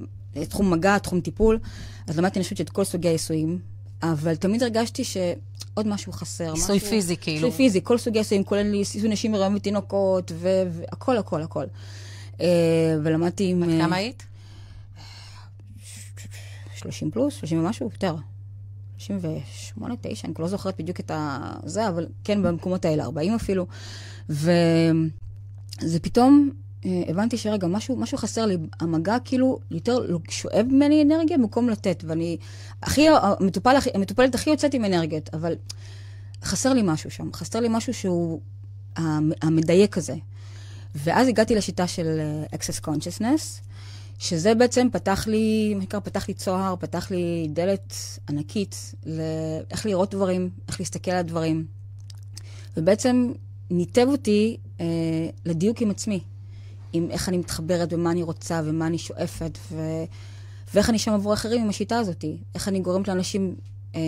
תחום 0.48 0.70
מגע, 0.72 0.98
תחום 0.98 1.20
טיפול. 1.20 1.58
אז 2.06 2.18
למדתי, 2.18 2.38
אני 2.38 2.44
חושבת, 2.44 2.60
את 2.60 2.70
כל 2.70 2.84
סוגי 2.84 3.08
העיסויים. 3.08 3.58
אבל 4.02 4.36
תמיד 4.36 4.62
הרגשתי 4.62 5.02
שעוד 5.74 5.86
משהו 5.86 6.12
חסר. 6.12 6.52
עיסוי 6.52 6.76
משהו... 6.76 6.88
פיזי, 6.88 7.16
כאילו. 7.16 7.46
עיסוי 7.46 7.56
פיזי, 7.56 7.80
כל 7.82 7.98
סוגי 7.98 8.18
עיסויים, 8.18 8.44
כולל 8.44 8.72
עיסוי 8.72 9.08
נשים 9.08 9.32
מרעיון 9.32 9.54
ותינוקות, 9.54 10.32
והכל, 10.34 11.18
הכל, 11.18 11.42
הכל. 11.42 11.64
אה, 12.40 12.96
ולמדתי 13.02 13.50
עם... 13.50 13.60
בת 13.60 13.68
אה, 13.68 13.78
כמה 13.80 13.96
היית? 13.96 14.22
30 16.74 17.10
פלוס, 17.10 17.34
30 17.34 17.64
ומשהו, 17.64 17.88
יותר. 17.92 18.16
38, 18.98 19.94
9, 20.00 20.26
אני 20.26 20.34
כבר 20.34 20.44
לא 20.44 20.50
זוכרת 20.50 20.80
בדיוק 20.80 21.00
את 21.00 21.10
ה... 21.10 21.52
זה, 21.64 21.88
אבל 21.88 22.06
כן 22.24 22.42
במקומות 22.42 22.84
האלה, 22.84 23.04
40 23.04 23.34
אפילו. 23.34 23.66
וזה 24.28 26.00
פתאום, 26.02 26.50
הבנתי 26.84 27.36
שרגע, 27.38 27.66
משהו, 27.66 27.96
משהו 27.96 28.18
חסר 28.18 28.46
לי. 28.46 28.56
המגע 28.80 29.16
כאילו 29.24 29.58
יותר 29.70 30.18
שואב 30.28 30.66
ממני 30.70 31.02
אנרגיה 31.02 31.38
במקום 31.38 31.68
לתת. 31.68 32.04
ואני, 32.06 32.36
הכי, 32.82 33.06
המטופל, 33.22 33.76
המטופלת 33.94 34.34
הכי 34.34 34.50
יוצאת 34.50 34.74
עם 34.74 34.84
אנרגיות, 34.84 35.30
אבל 35.32 35.54
חסר 36.44 36.72
לי 36.72 36.80
משהו 36.84 37.10
שם. 37.10 37.32
חסר 37.32 37.60
לי 37.60 37.68
משהו 37.70 37.94
שהוא 37.94 38.40
המ- 38.96 39.32
המדייק 39.42 39.98
הזה. 39.98 40.14
ואז 40.94 41.28
הגעתי 41.28 41.54
לשיטה 41.54 41.86
של 41.86 42.20
אה, 42.20 42.58
Access 42.58 42.86
Consciousness, 42.88 43.60
שזה 44.18 44.54
בעצם 44.54 44.88
פתח 44.92 45.24
לי, 45.28 45.74
מה 45.74 45.80
שנקרא, 45.80 46.00
פתח 46.00 46.28
לי 46.28 46.34
צוהר, 46.34 46.74
פתח 46.78 47.10
לי 47.10 47.48
דלת 47.50 47.94
ענקית 48.28 48.94
לאיך 49.06 49.86
לראות 49.86 50.14
דברים, 50.14 50.50
איך 50.68 50.80
להסתכל 50.80 51.10
על 51.10 51.22
דברים. 51.22 51.66
ובעצם 52.76 53.32
ניתב 53.70 54.06
אותי 54.08 54.56
אה, 54.80 54.86
לדיוק 55.44 55.80
עם 55.82 55.90
עצמי, 55.90 56.20
עם 56.92 57.10
איך 57.10 57.28
אני 57.28 57.38
מתחברת 57.38 57.92
ומה 57.92 58.10
אני 58.10 58.22
רוצה 58.22 58.60
ומה 58.64 58.86
אני 58.86 58.98
שואפת, 58.98 59.58
ו... 59.72 59.80
ואיך 60.74 60.90
אני 60.90 60.98
שם 60.98 61.12
עבור 61.12 61.34
אחרים 61.34 61.62
עם 61.62 61.68
השיטה 61.68 61.98
הזאת. 61.98 62.24
איך 62.54 62.68
אני 62.68 62.80
גורמת 62.80 63.08
לאנשים, 63.08 63.54
אה, 63.94 64.00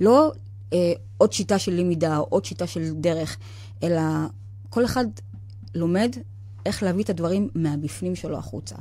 לא 0.00 0.32
אה, 0.72 0.92
עוד 1.18 1.32
שיטה 1.32 1.58
של 1.58 1.72
למידה 1.72 2.18
או 2.18 2.26
עוד 2.28 2.44
שיטה 2.44 2.66
של 2.66 2.92
דרך, 2.94 3.36
אלא 3.82 4.00
כל 4.70 4.84
אחד 4.84 5.04
לומד 5.74 6.10
איך 6.66 6.82
להביא 6.82 7.04
את 7.04 7.10
הדברים 7.10 7.48
מהבפנים 7.54 8.16
שלו 8.16 8.38
החוצה. 8.38 8.76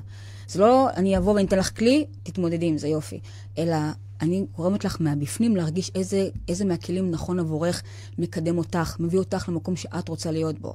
זה 0.47 0.59
לא 0.59 0.89
אני 0.89 1.17
אבוא 1.17 1.33
ואני 1.33 1.45
אתן 1.45 1.57
לך 1.57 1.77
כלי, 1.77 2.05
תתמודדי 2.23 2.65
עם 2.65 2.77
זה, 2.77 2.87
יופי. 2.87 3.19
אלא 3.57 3.75
אני 4.21 4.45
גורמת 4.55 4.85
לך 4.85 4.97
מהבפנים 4.99 5.55
להרגיש 5.55 5.91
איזה, 5.95 6.29
איזה 6.47 6.65
מהכלים 6.65 7.11
נכון 7.11 7.39
עבורך, 7.39 7.83
מקדם 8.17 8.57
אותך, 8.57 8.95
מביא 8.99 9.19
אותך 9.19 9.49
למקום 9.49 9.75
שאת 9.75 10.09
רוצה 10.09 10.31
להיות 10.31 10.59
בו. 10.59 10.73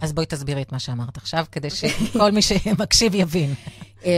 אז 0.00 0.12
בואי 0.12 0.26
תסבירי 0.26 0.62
את 0.62 0.72
מה 0.72 0.78
שאמרת 0.78 1.16
עכשיו, 1.16 1.44
כדי 1.52 1.70
שכל 1.70 2.32
מי 2.32 2.42
שמקשיב 2.42 3.14
יבין. 3.14 3.54
אמ, 4.04 4.10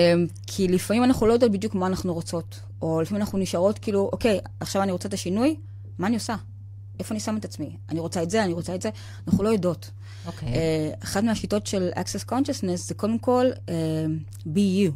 כי 0.46 0.68
לפעמים 0.68 1.04
אנחנו 1.04 1.26
לא 1.26 1.32
יודעות 1.32 1.52
בדיוק 1.52 1.74
מה 1.74 1.86
אנחנו 1.86 2.14
רוצות, 2.14 2.60
או 2.82 3.00
לפעמים 3.00 3.22
אנחנו 3.22 3.38
נשארות 3.38 3.78
כאילו, 3.78 4.10
אוקיי, 4.12 4.40
עכשיו 4.60 4.82
אני 4.82 4.92
רוצה 4.92 5.08
את 5.08 5.14
השינוי, 5.14 5.56
מה 5.98 6.06
אני 6.06 6.14
עושה? 6.14 6.36
איפה 6.98 7.14
אני 7.14 7.20
שמה 7.20 7.38
את 7.38 7.44
עצמי? 7.44 7.76
אני 7.88 8.00
רוצה 8.00 8.22
את 8.22 8.30
זה, 8.30 8.44
אני 8.44 8.52
רוצה 8.52 8.74
את 8.74 8.82
זה, 8.82 8.90
אנחנו 9.26 9.44
לא 9.44 9.48
יודעות. 9.48 9.90
אוקיי. 10.26 10.48
אה, 10.48 10.90
אחת 11.04 11.24
מהשיטות 11.24 11.66
של 11.66 11.90
Access 11.94 12.30
Consciousness 12.30 12.76
זה 12.76 12.94
קודם 12.94 13.18
כל 13.18 13.46
אה, 13.68 13.74
be 14.46 14.58
you. 14.88 14.92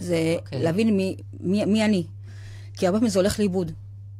זה 0.00 0.36
אוקיי. 0.38 0.62
להבין 0.62 0.96
מי, 0.96 1.16
מי, 1.40 1.64
מי 1.64 1.84
אני. 1.84 2.04
כי 2.76 2.86
הרבה 2.86 2.98
פעמים 2.98 3.10
זה 3.10 3.18
הולך 3.18 3.38
לאיבוד, 3.38 3.72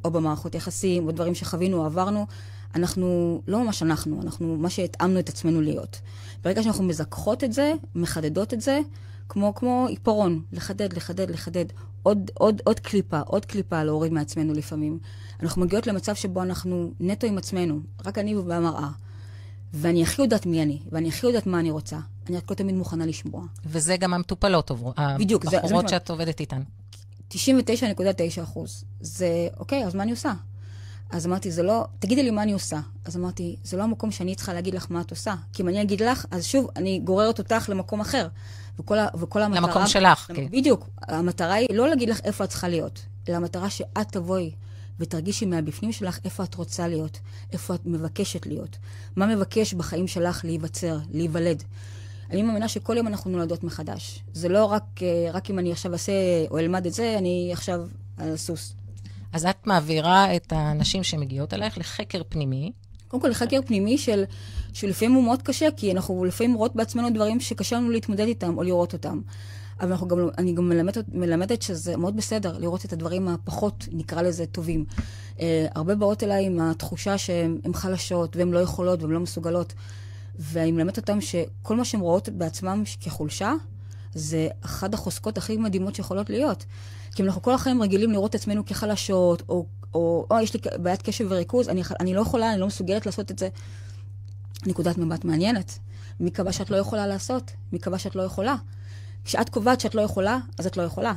או 0.05 0.11
במערכות 0.11 0.55
יחסים, 0.55 1.07
או 1.07 1.12
דברים 1.12 1.35
שחווינו 1.35 1.85
עברנו. 1.85 2.27
אנחנו 2.74 3.40
לא 3.46 3.64
ממש 3.64 3.83
אנחנו, 3.83 4.22
אנחנו 4.22 4.56
מה 4.56 4.70
שהתאמנו 4.70 5.18
את 5.18 5.28
עצמנו 5.28 5.61
להיות. 5.61 6.00
ברגע 6.42 6.62
שאנחנו 6.62 6.85
מזכחות 6.85 7.44
את 7.44 7.52
זה, 7.52 7.72
מחדדות 7.94 8.54
את 8.54 8.61
זה, 8.61 8.80
כמו, 9.28 9.54
כמו 9.54 9.87
עיפרון, 9.88 10.42
לחדד, 10.52 10.92
לחדד, 10.92 11.30
לחדד. 11.30 11.64
עוד, 12.02 12.30
עוד, 12.35 12.62
עוד 12.64 12.80
קליפה, 12.80 13.20
עוד 13.20 13.44
קליפה 13.44 13.83
להוריד 13.83 14.12
מעצמנו 14.12 14.52
לפעמים. 14.52 14.98
אנחנו 15.42 15.62
מגיעות 15.62 15.87
למצב 15.87 16.14
שבו 16.14 16.42
אנחנו 16.42 16.92
נטו 17.00 17.26
עם 17.26 17.38
עצמנו, 17.38 17.80
רק 18.06 18.18
אני 18.18 18.35
במראה. 18.35 18.88
ואני 19.74 20.02
הכי 20.02 20.22
יודעת 20.22 20.46
מי 20.46 20.62
אני, 20.62 20.78
ואני 20.92 21.09
הכי 21.09 21.26
יודעת 21.26 21.46
מה 21.46 21.61
אני 21.61 21.70
רוצה. 21.70 21.98
אני 22.28 22.37
רק 22.37 22.50
לא 22.50 22.54
תמיד 22.54 22.74
מוכנה 22.74 23.06
לשמוע. 23.06 23.44
וזה 23.66 23.96
גם 23.96 24.14
המטופלות 24.14 24.70
עוברות, 24.70 24.98
הבחורות 24.98 25.88
שאת 25.88 26.11
עובדת 26.11 26.40
איתן. 26.40 26.62
99.9 27.30 28.42
אחוז. 28.42 28.85
זה, 29.00 29.48
אוקיי, 29.56 29.85
אז 29.87 29.94
מה 29.94 30.02
אני 30.02 30.11
עושה? 30.11 30.33
אז 31.11 31.27
אמרתי, 31.27 31.51
זה 31.51 31.62
לא, 31.62 31.85
תגידי 31.99 32.23
לי 32.23 32.31
מה 32.31 32.42
אני 32.42 32.53
עושה. 32.53 32.81
אז 33.05 33.16
אמרתי, 33.16 33.57
זה 33.64 33.77
לא 33.77 33.83
המקום 33.83 34.11
שאני 34.11 34.35
צריכה 34.35 34.53
להגיד 34.53 34.75
לך 34.75 34.87
מה 34.90 35.01
את 35.01 35.11
עושה. 35.11 35.35
כי 35.53 35.62
אם 35.62 35.68
אני 35.68 35.83
אגיד 35.83 36.03
לך, 36.03 36.27
אז 36.31 36.44
שוב, 36.44 36.68
אני 36.77 37.01
גוררת 37.05 37.38
אותך 37.38 37.68
למקום 37.68 38.01
אחר. 38.01 38.29
וכל, 38.79 38.99
ה, 38.99 39.07
וכל 39.18 39.42
המטרה... 39.42 39.61
למקום 39.61 39.87
שלך, 39.87 40.31
כן. 40.35 40.46
בדיוק. 40.51 40.88
המטרה 41.03 41.55
היא 41.55 41.68
לא 41.73 41.88
להגיד 41.88 42.09
לך 42.09 42.20
איפה 42.25 42.44
את 42.44 42.49
צריכה 42.49 42.68
להיות, 42.68 43.01
אלא 43.29 43.37
המטרה 43.37 43.70
שאת 43.70 44.12
תבואי 44.12 44.53
ותרגישי 44.99 45.46
מהבפנים 45.46 45.92
שלך 45.92 46.18
איפה 46.25 46.44
את 46.44 46.55
רוצה 46.55 46.88
להיות, 46.88 47.18
איפה 47.53 47.75
את 47.75 47.81
מבקשת 47.87 48.46
להיות. 48.46 48.77
מה 49.16 49.27
מבקש 49.27 49.75
בחיים 49.75 50.09
שלך 50.09 50.44
להיווצר, 50.44 50.99
להיוולד. 51.11 51.62
אני 52.31 52.42
מאמינה 52.42 52.68
שכל 52.68 52.96
יום 52.96 53.07
אנחנו 53.07 53.31
נולדות 53.31 53.64
מחדש. 53.64 54.23
זה 54.33 54.49
לא 54.49 54.64
רק, 54.64 54.83
אה, 55.03 55.31
רק 55.33 55.51
אם 55.51 55.59
אני 55.59 55.73
עכשיו 55.73 55.92
אעשה 55.92 56.12
או 56.51 56.59
אלמד 56.59 56.87
את 56.87 56.92
זה, 56.92 57.14
אני 57.18 57.51
עכשיו 57.53 57.81
על 58.16 58.37
סוס. 58.37 58.75
אז 59.32 59.46
את 59.46 59.66
מעבירה 59.66 60.36
את 60.36 60.52
הנשים 60.56 61.02
שמגיעות 61.02 61.54
אלייך 61.54 61.78
לחקר 61.78 62.22
פנימי. 62.28 62.72
קודם 63.08 63.22
כל, 63.22 63.28
לחקר 63.28 63.60
פנימי 63.66 63.98
של, 63.98 64.24
שלפעמים 64.72 65.14
הוא 65.14 65.24
מאוד 65.24 65.42
קשה, 65.42 65.68
כי 65.76 65.92
אנחנו 65.92 66.24
לפעמים 66.24 66.54
רואות 66.54 66.76
בעצמנו 66.76 67.10
דברים 67.10 67.40
שקשה 67.40 67.76
לנו 67.76 67.90
להתמודד 67.90 68.26
איתם 68.26 68.58
או 68.58 68.62
לראות 68.62 68.92
אותם. 68.92 69.20
אבל 69.80 69.90
אנחנו 69.90 70.08
גם, 70.08 70.18
אני 70.38 70.52
גם 70.52 70.68
מלמדת, 70.68 71.04
מלמדת 71.12 71.62
שזה 71.62 71.96
מאוד 71.96 72.16
בסדר 72.16 72.58
לראות 72.58 72.84
את 72.84 72.92
הדברים 72.92 73.28
הפחות, 73.28 73.88
נקרא 73.92 74.22
לזה, 74.22 74.46
טובים. 74.46 74.84
Uh, 75.36 75.40
הרבה 75.74 75.94
באות 75.94 76.22
אליי 76.22 76.46
עם 76.46 76.60
התחושה 76.60 77.18
שהן 77.18 77.72
חלשות, 77.74 78.36
והן 78.36 78.50
לא 78.50 78.58
יכולות 78.58 79.02
והן 79.02 79.10
לא 79.12 79.20
מסוגלות. 79.20 79.72
ואני 80.38 80.72
מלמדת 80.72 80.96
אותן 80.96 81.20
שכל 81.20 81.76
מה 81.76 81.84
שהן 81.84 82.00
רואות 82.00 82.28
בעצמן 82.28 82.82
כחולשה, 83.00 83.52
זה 84.14 84.48
אחת 84.60 84.94
החוזקות 84.94 85.38
הכי 85.38 85.56
מדהימות 85.56 85.94
שיכולות 85.94 86.30
להיות. 86.30 86.64
כי 87.14 87.23
אם 87.23 87.27
אנחנו 87.27 87.42
כל 87.42 87.55
החיים 87.55 87.83
רגילים 87.83 88.12
לראות 88.12 88.31
את 88.31 88.35
עצמנו 88.35 88.66
כחלשות, 88.66 89.42
או, 89.49 89.66
או, 89.94 90.27
או 90.31 90.40
יש 90.40 90.55
לי 90.55 90.61
בעיית 90.79 91.03
קשב 91.03 91.27
וריכוז, 91.29 91.68
אני, 91.68 91.83
אני 92.01 92.14
לא 92.14 92.20
יכולה, 92.20 92.53
אני 92.53 92.61
לא 92.61 92.66
מסוגלת 92.66 93.07
לעשות 93.07 93.31
את 93.31 93.38
זה. 93.38 93.49
נקודת 94.66 94.99
מבט 94.99 95.25
מעניינת. 95.25 95.79
מי 96.20 96.31
קבע 96.31 96.53
שאת 96.53 96.70
לא 96.70 96.77
יכולה 96.77 97.07
לעשות? 97.07 97.51
מי 97.73 97.79
קבע 97.79 97.99
שאת 97.99 98.16
לא 98.16 98.23
יכולה? 98.23 98.57
כשאת 99.25 99.49
קובעת 99.49 99.81
שאת 99.81 99.94
לא 99.94 100.03
יכולה, 100.03 100.38
אז 100.59 100.66
את 100.66 100.77
לא 100.77 100.83
יכולה. 100.83 101.12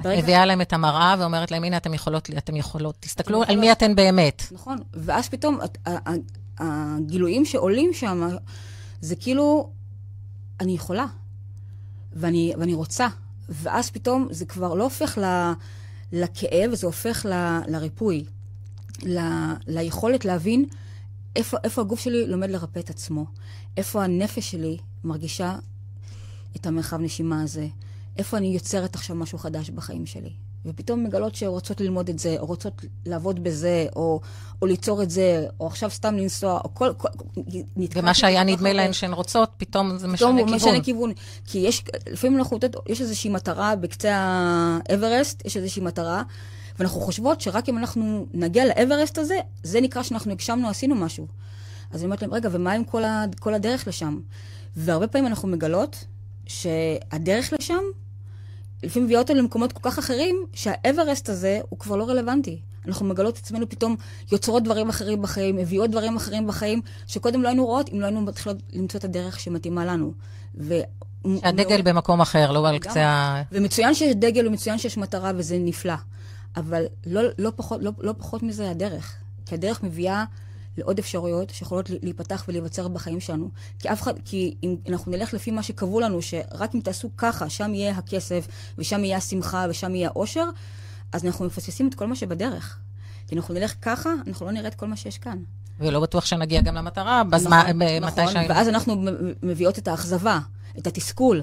את 0.00 0.06
מביאה 0.06 0.46
להם 0.46 0.60
את 0.60 0.72
המראה 0.72 1.14
ואומרת 1.18 1.50
להם, 1.50 1.64
הנה, 1.64 1.76
אתם 1.76 1.94
יכולות, 1.94 2.30
אתם 2.38 2.56
יכולות, 2.56 2.96
תסתכלו 3.00 3.42
על 3.46 3.56
מי 3.56 3.72
אתן 3.72 3.94
באמת. 3.94 4.42
נכון, 4.52 4.78
ואז 4.92 5.28
פתאום 5.28 5.58
הגילויים 6.58 7.44
שעולים 7.44 7.90
שם, 7.92 8.28
זה 9.00 9.16
כאילו, 9.16 9.70
אני 10.60 10.72
יכולה, 10.72 11.06
ואני, 12.12 12.52
ואני 12.58 12.74
רוצה. 12.74 13.08
ואז 13.48 13.90
פתאום 13.90 14.28
זה 14.30 14.44
כבר 14.44 14.74
לא 14.74 14.84
הופך 14.84 15.18
ל, 15.18 15.52
לכאב, 16.12 16.74
זה 16.74 16.86
הופך 16.86 17.26
ל, 17.28 17.60
לריפוי, 17.68 18.24
ל, 19.02 19.18
ליכולת 19.66 20.24
להבין 20.24 20.64
איפה, 21.36 21.56
איפה 21.64 21.80
הגוף 21.80 22.00
שלי 22.00 22.26
לומד 22.26 22.50
לרפא 22.50 22.78
את 22.78 22.90
עצמו, 22.90 23.26
איפה 23.76 24.04
הנפש 24.04 24.50
שלי 24.50 24.76
מרגישה 25.04 25.56
את 26.56 26.66
המרחב 26.66 27.00
נשימה 27.00 27.42
הזה, 27.42 27.68
איפה 28.16 28.36
אני 28.36 28.46
יוצרת 28.46 28.94
עכשיו 28.94 29.16
משהו 29.16 29.38
חדש 29.38 29.70
בחיים 29.70 30.06
שלי. 30.06 30.32
ופתאום 30.66 31.04
מגלות 31.04 31.34
שרוצות 31.34 31.80
ללמוד 31.80 32.08
את 32.08 32.18
זה, 32.18 32.36
או 32.38 32.46
רוצות 32.46 32.84
לעבוד 33.06 33.44
בזה, 33.44 33.86
או, 33.96 34.20
או 34.62 34.66
ליצור 34.66 35.02
את 35.02 35.10
זה, 35.10 35.46
או 35.60 35.66
עכשיו 35.66 35.90
סתם 35.90 36.16
לנסוע, 36.16 36.60
או 36.64 36.74
כל... 36.74 36.92
כל 36.96 37.08
ומה 37.94 38.14
שהיה 38.14 38.44
נדמה 38.44 38.72
להן 38.72 38.92
שהן 38.92 39.12
רוצות, 39.12 39.50
פתאום 39.56 39.98
זה 39.98 40.08
משנה 40.08 40.28
כיוון. 40.28 40.44
פתאום 40.44 40.54
משנה 40.54 40.80
כיוון. 40.84 41.12
כי 41.44 41.58
יש, 41.58 41.84
לפעמים 42.10 42.38
אנחנו 42.38 42.58
יש 42.88 43.00
איזושהי 43.00 43.30
מטרה 43.30 43.76
בקצה 43.76 44.14
האברסט, 44.88 45.46
יש 45.46 45.56
איזושהי 45.56 45.82
מטרה, 45.82 46.22
ואנחנו 46.78 47.00
חושבות 47.00 47.40
שרק 47.40 47.68
אם 47.68 47.78
אנחנו 47.78 48.26
נגיע 48.34 48.64
לאברסט 48.64 49.18
הזה, 49.18 49.38
זה 49.62 49.80
נקרא 49.80 50.02
שאנחנו 50.02 50.32
הגשמנו, 50.32 50.68
עשינו 50.68 50.94
משהו. 50.94 51.26
אז 51.90 52.00
אני 52.00 52.04
אומרת 52.04 52.22
להם, 52.22 52.34
רגע, 52.34 52.48
ומה 52.52 52.72
עם 52.72 52.84
כל, 52.84 53.04
ה, 53.04 53.24
כל 53.40 53.54
הדרך 53.54 53.88
לשם? 53.88 54.20
והרבה 54.76 55.06
פעמים 55.06 55.26
אנחנו 55.26 55.48
מגלות 55.48 56.04
שהדרך 56.46 57.52
לשם 57.52 57.82
לפעמים 58.84 59.06
מביאה 59.06 59.20
אותנו 59.20 59.36
למקומות 59.36 59.72
כל 59.72 59.90
כך 59.90 59.98
אחרים, 59.98 60.46
שהאברסט 60.52 61.28
הזה 61.28 61.60
הוא 61.68 61.78
כבר 61.78 61.96
לא 61.96 62.04
רלוונטי. 62.08 62.60
אנחנו 62.86 63.06
מגלות 63.06 63.34
את 63.34 63.38
עצמנו 63.38 63.68
פתאום 63.68 63.96
יוצרות 64.32 64.62
דברים 64.62 64.88
אחרים 64.88 65.22
בחיים, 65.22 65.56
מביאות 65.56 65.90
דברים 65.90 66.16
אחרים 66.16 66.46
בחיים, 66.46 66.80
שקודם 67.06 67.42
לא 67.42 67.48
היינו 67.48 67.66
רואות 67.66 67.90
אם 67.92 68.00
לא 68.00 68.06
היינו 68.06 68.20
מתחילות 68.20 68.56
למצוא 68.72 68.98
את 68.98 69.04
הדרך 69.04 69.40
שמתאימה 69.40 69.84
לנו. 69.84 70.12
ו... 70.58 70.80
שהדגל 71.40 71.80
ו... 71.80 71.84
במקום 71.84 72.20
אחר, 72.20 72.52
לא 72.52 72.68
על 72.68 72.78
קצה 72.78 73.06
ה... 73.06 73.42
ומצוין 73.52 73.94
שיש 73.94 74.14
דגל 74.14 74.46
ומצוין 74.46 74.78
שיש 74.78 74.96
מטרה, 74.96 75.32
וזה 75.34 75.58
נפלא. 75.58 75.94
אבל 76.56 76.84
לא, 77.06 77.22
לא, 77.38 77.52
פחות, 77.56 77.82
לא, 77.82 77.90
לא 78.00 78.14
פחות 78.18 78.42
מזה 78.42 78.70
הדרך. 78.70 79.16
כי 79.46 79.54
הדרך 79.54 79.82
מביאה 79.82 80.24
לעוד 80.78 80.98
אפשרויות 80.98 81.50
שיכולות 81.50 81.90
להיפתח 82.02 82.44
ולהיווצר 82.48 82.88
בחיים 82.88 83.20
שלנו. 83.20 83.50
כי 83.78 83.92
אף 83.92 84.02
אחד, 84.02 84.14
כי 84.24 84.56
אם 84.62 84.76
אנחנו 84.88 85.12
נלך 85.12 85.34
לפי 85.34 85.50
מה 85.50 85.62
שקבעו 85.62 86.00
לנו, 86.00 86.22
שרק 86.22 86.74
אם 86.74 86.80
תעשו 86.80 87.10
ככה, 87.16 87.50
שם 87.50 87.74
יהיה 87.74 87.92
הכסף, 87.92 88.46
ושם 88.78 89.04
יהיה 89.04 89.16
השמחה, 89.16 89.66
ושם 89.70 89.94
יהיה 89.94 90.08
האושר, 90.08 90.48
אז 91.12 91.24
אנחנו 91.24 91.44
מפספסים 91.44 91.88
את 91.88 91.94
כל 91.94 92.06
מה 92.06 92.16
שבדרך. 92.16 92.78
כי 93.26 93.36
אנחנו 93.36 93.54
נלך 93.54 93.74
ככה, 93.82 94.10
אנחנו 94.26 94.46
לא 94.46 94.52
נראה 94.52 94.68
את 94.68 94.74
כל 94.74 94.86
מה 94.86 94.96
שיש 94.96 95.18
כאן. 95.18 95.38
ולא 95.80 96.00
בטוח 96.00 96.24
שנגיע 96.24 96.60
גם 96.60 96.74
למטרה 96.74 97.24
בזמן, 97.24 97.60
נכון, 97.60 97.82
מתי 97.82 98.00
נכון, 98.00 98.32
שהיינו. 98.32 98.54
ואז 98.54 98.68
אנחנו 98.68 99.04
מביאות 99.42 99.78
את 99.78 99.88
האכזבה, 99.88 100.38
את 100.78 100.86
התסכול, 100.86 101.42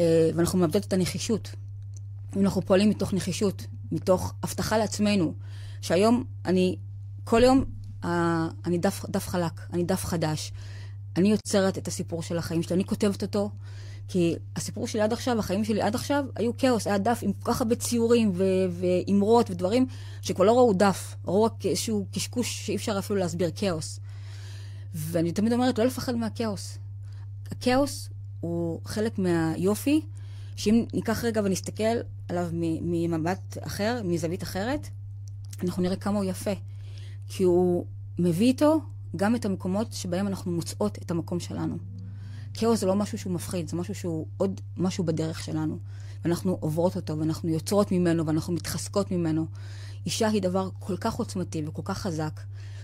אה, 0.00 0.30
ואנחנו 0.34 0.58
מאבדות 0.58 0.84
את 0.84 0.92
הנחישות. 0.92 1.50
אם 2.36 2.42
אנחנו 2.42 2.62
פועלים 2.62 2.90
מתוך 2.90 3.14
נחישות, 3.14 3.66
מתוך 3.92 4.34
הבטחה 4.42 4.78
לעצמנו, 4.78 5.34
שהיום 5.80 6.24
אני, 6.44 6.76
כל 7.24 7.42
יום 7.44 7.64
אני 8.04 8.78
דף, 8.78 9.04
דף 9.08 9.28
חלק, 9.28 9.60
אני 9.72 9.84
דף 9.84 10.04
חדש. 10.04 10.52
אני 11.16 11.30
יוצרת 11.30 11.78
את 11.78 11.88
הסיפור 11.88 12.22
של 12.22 12.38
החיים 12.38 12.62
שלי, 12.62 12.74
אני 12.74 12.84
כותבת 12.84 13.22
אותו, 13.22 13.50
כי 14.08 14.36
הסיפור 14.56 14.86
שלי 14.86 15.00
עד 15.00 15.12
עכשיו, 15.12 15.38
החיים 15.38 15.64
שלי 15.64 15.82
עד 15.82 15.94
עכשיו, 15.94 16.24
היו 16.36 16.56
כאוס, 16.56 16.86
היה 16.86 16.98
דף 16.98 17.18
עם 17.22 17.32
כל 17.32 17.52
כך 17.52 17.60
הרבה 17.60 17.74
ציורים 17.74 18.32
ואימרות 18.70 19.50
ודברים, 19.50 19.86
שכבר 20.22 20.44
לא 20.44 20.52
ראו 20.52 20.72
דף, 20.72 21.16
ראו 21.26 21.44
רק 21.44 21.66
איזשהו 21.66 22.06
קשקוש 22.12 22.66
שאי 22.66 22.76
אפשר 22.76 22.98
אפילו 22.98 23.18
להסביר, 23.18 23.50
כאוס. 23.54 24.00
ואני 24.94 25.32
תמיד 25.32 25.52
אומרת, 25.52 25.78
לא 25.78 25.84
לפחד 25.84 26.14
מהכאוס. 26.14 26.78
הכאוס 27.50 28.08
הוא 28.40 28.80
חלק 28.84 29.18
מהיופי, 29.18 30.00
שאם 30.56 30.84
ניקח 30.94 31.24
רגע 31.24 31.40
ונסתכל 31.44 31.98
עליו 32.28 32.48
ממבט 32.52 33.58
אחר, 33.60 34.00
מזווית 34.04 34.42
אחרת, 34.42 34.88
אנחנו 35.62 35.82
נראה 35.82 35.96
כמה 35.96 36.18
הוא 36.18 36.24
יפה. 36.24 36.50
כי 37.28 37.42
הוא 37.42 37.86
מביא 38.18 38.46
איתו 38.46 38.80
גם 39.16 39.34
את 39.34 39.44
המקומות 39.44 39.92
שבהם 39.92 40.26
אנחנו 40.26 40.52
מוצאות 40.52 40.98
את 41.02 41.10
המקום 41.10 41.40
שלנו. 41.40 41.78
כאוס 42.54 42.80
זה 42.80 42.86
לא 42.86 42.94
משהו 42.94 43.18
שהוא 43.18 43.32
מפחיד, 43.32 43.68
זה 43.68 43.76
משהו 43.76 43.94
שהוא 43.94 44.26
עוד 44.36 44.60
משהו 44.76 45.04
בדרך 45.04 45.42
שלנו. 45.42 45.78
ואנחנו 46.24 46.56
עוברות 46.60 46.96
אותו, 46.96 47.18
ואנחנו 47.18 47.48
יוצרות 47.48 47.92
ממנו, 47.92 48.26
ואנחנו 48.26 48.52
מתחזקות 48.52 49.10
ממנו. 49.10 49.46
אישה 50.06 50.28
היא 50.28 50.42
דבר 50.42 50.68
כל 50.78 50.96
כך 50.96 51.14
עוצמתי 51.14 51.62
וכל 51.66 51.82
כך 51.84 51.98
חזק, 51.98 52.40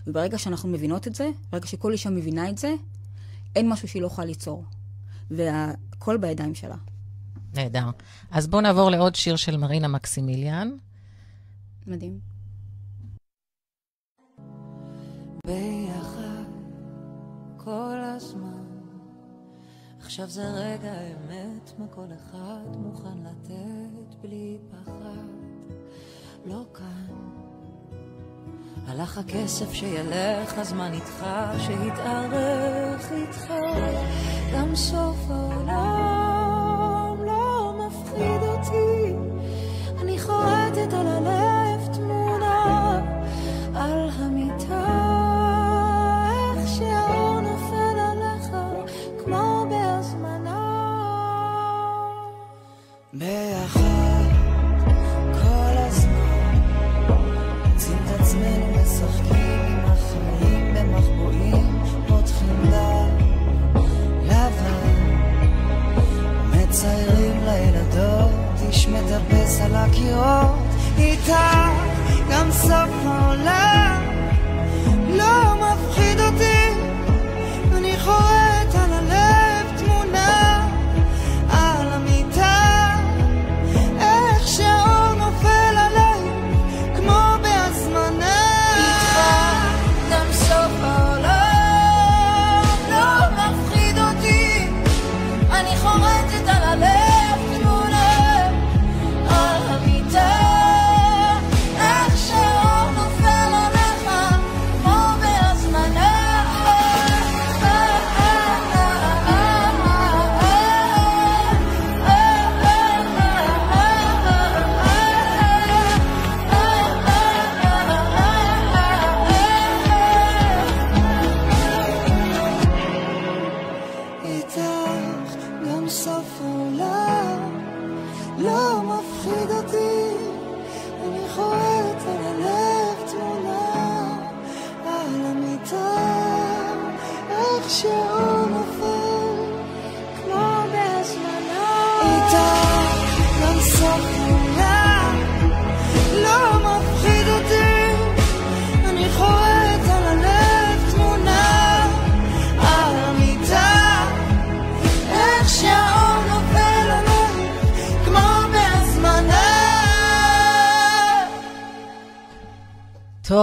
וברגע 0.07 0.39
שאנחנו 0.39 0.69
מבינות 0.69 1.09
את 1.09 1.15
זה, 1.15 1.31
ברגע 1.51 1.67
שכל 1.67 1.93
אישה 1.93 2.11
מבינה 2.11 2.51
את 2.51 2.59
זה, 2.59 2.75
אין 3.57 3.69
משהו 3.69 3.89
שהיא 3.89 4.03
לא 4.03 4.07
יכולה 4.07 4.27
ליצור. 4.27 4.65
והכל 5.31 6.17
בידיים 6.17 6.55
שלה. 6.55 6.77
נהדר. 7.55 7.91
אז 8.31 8.47
בואו 8.47 8.63
נעבור 8.63 8.91
לעוד 8.91 9.15
שיר 9.15 9.37
של 9.37 9.57
מרינה 9.57 9.89
מקסימיליאן. 9.89 10.71
מדהים. 11.87 12.34
ביחד 15.45 16.45
כל 17.57 17.97
הזמן. 18.03 18.65
עכשיו 20.01 20.27
זה 20.29 20.43
רגע 20.45 20.93
האמת, 20.93 21.73
מה 21.79 21.87
כל 21.91 22.07
אחד 22.17 22.77
מוכן 22.77 23.19
לתת 23.25 24.15
בלי 24.23 24.59
פחד. 24.71 25.29
לא 26.45 26.65
כאן. 26.75 27.15
הלך 28.87 29.19
הכסף 29.19 29.73
שילך, 29.73 30.59
הזמן 30.59 30.93
איתך, 30.93 31.27
שיתארך 31.59 33.13
איתך. 33.13 33.55
גם 34.55 34.75
סוף 34.75 35.17
העולם 35.31 37.17
לא 37.25 37.75
מפחיד 37.87 38.43
אותי. 38.43 39.15
אני 40.01 40.19
חורטת 40.19 40.93
על 40.93 41.07
הלב 41.07 41.44
להתגבס 69.15 69.61
על 69.61 69.75
הקירות, 69.75 70.59
איתה 70.99 71.69
גם 72.31 72.53
סוף 72.53 72.91
העולם 73.07 74.03
לא 75.09 75.54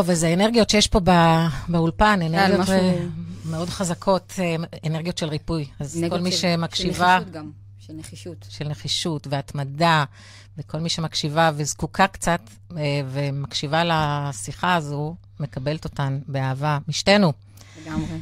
טוב, 0.01 0.09
אז 0.09 0.23
האנרגיות 0.23 0.69
שיש 0.69 0.87
פה 0.87 0.99
בא, 0.99 1.47
באולפן, 1.67 2.19
אנרגיות 2.21 2.59
משהו- 2.59 2.75
מאוד 3.45 3.69
חזקות, 3.69 4.33
אה, 4.39 4.55
אנרגיות 4.87 5.17
של 5.17 5.25
ריפוי. 5.29 5.65
אז 5.79 6.03
כל 6.09 6.19
מי 6.19 6.31
של- 6.31 6.37
שמקשיבה, 6.37 6.95
של 7.19 7.23
נחישות 7.23 7.31
גם, 7.33 7.51
של 7.79 7.93
נחישות. 7.93 8.45
של 8.49 8.67
נחישות 8.67 9.27
והתמדה, 9.29 10.03
וכל 10.57 10.77
מי 10.79 10.89
שמקשיבה 10.89 11.51
וזקוקה 11.55 12.07
קצת 12.07 12.41
אה, 12.77 12.83
ומקשיבה 13.11 13.83
לשיחה 13.85 14.75
הזו, 14.75 15.15
מקבלת 15.39 15.83
אותן 15.83 16.19
באהבה 16.27 16.77
משתנו. 16.87 17.33
לגמרי. 17.85 18.17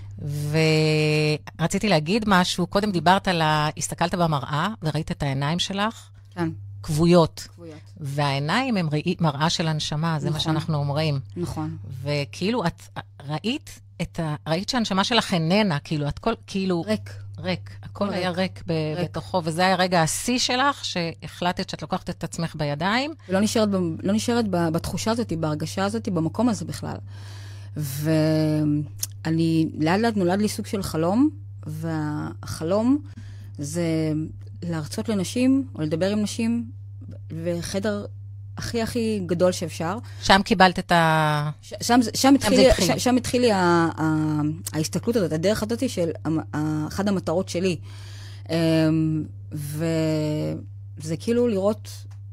ורציתי 1.60 1.90
להגיד 1.90 2.24
משהו, 2.28 2.68
קודם 2.68 2.92
דיברת 2.92 3.28
על 3.28 3.42
ה... 3.42 3.70
הסתכלת 3.78 4.16
במראה 4.16 4.68
וראית 4.82 5.12
את 5.12 5.24
העיניים 5.24 5.60
שלך 5.60 6.10
כן, 6.36 6.50
כבויות. 6.84 7.48
כבויות. 7.56 7.80
והעיניים 7.98 8.78
הם 8.78 8.90
ראי, 8.92 9.16
מראה 9.20 9.50
של 9.50 9.68
הנשמה, 9.68 10.20
זה 10.20 10.30
מה 10.30 10.38
נכון. 10.38 10.44
שאנחנו 10.44 10.78
אומרים. 10.78 11.20
נכון. 11.38 11.78
וכאילו, 12.04 12.66
את 12.66 12.82
ראית 13.28 13.80
את 14.02 14.20
ה... 14.20 14.36
ראית 14.48 14.70
שהנשמה 14.70 15.04
שלך 15.04 15.34
איננה, 15.34 15.80
כאילו, 15.80 16.08
את 16.08 16.20
כל... 16.20 16.34
כאילו... 16.48 16.82
ריק. 16.82 17.14
ריק. 17.40 17.70
הכל 17.84 18.06
ריק. 18.06 18.14
היה 18.14 18.30
ריק 18.32 18.64
ב- 18.68 18.72
ריק. 18.96 19.10
בתוכו, 19.10 19.42
וזה 19.44 19.62
היה 19.66 19.76
רגע 19.76 20.02
השיא 20.02 20.40
שלך, 20.40 20.86
שהחלטת 20.86 21.70
שאת 21.70 21.82
לוקחת 21.82 22.10
את 22.10 22.24
עצמך 22.24 22.56
בידיים. 22.56 23.14
ולא 23.30 23.40
נשארת, 23.40 23.70
ב- 23.70 23.76
לא 24.04 24.14
נשארת 24.14 24.46
ב- 24.48 24.70
בתחושה 24.70 25.12
הזאת, 25.12 25.34
בהרגשה 25.34 25.86
הזאת, 25.86 26.10
במקום 26.10 26.50
הזה 26.50 26.66
בכלל. 26.66 26.98
ואני, 27.78 29.70
לאט 29.80 30.00
לאט 30.00 30.18
נולד 30.18 30.42
לי 30.42 30.50
סוג 30.50 30.66
של 30.66 30.84
חלום, 30.84 31.30
והחלום 31.66 32.98
זה 33.58 34.12
להרצות 34.64 35.10
לנשים, 35.10 35.68
או 35.76 35.82
לדבר 35.82 36.12
עם 36.12 36.22
נשים, 36.22 36.72
בחדר 37.46 38.06
הכי 38.58 38.82
הכי 38.82 39.20
גדול 39.26 39.52
שאפשר. 39.52 39.98
שם 40.22 40.42
קיבלת 40.46 40.80
את 40.80 40.92
ה... 40.92 41.50
ש- 41.62 41.74
שם, 41.82 42.00
שם, 42.14 42.34
התחיל, 42.36 42.58
לי- 42.60 42.70
התחיל. 42.70 42.86
שם, 42.88 43.00
שם 43.00 43.16
התחיל 43.16 43.42
לי 43.42 43.52
ה- 43.52 43.58
ה- 43.98 44.42
ההסתכלות 44.74 45.16
הזאת, 45.16 45.32
הדרך 45.34 45.64
הזאת 45.64 45.90
של 45.90 46.10
ה- 46.54 46.86
אחת 46.88 47.08
המטרות 47.08 47.50
שלי. 47.50 47.78
אמ, 48.50 49.24
וזה 49.52 51.18
כאילו 51.18 51.48
לראות 51.48 51.90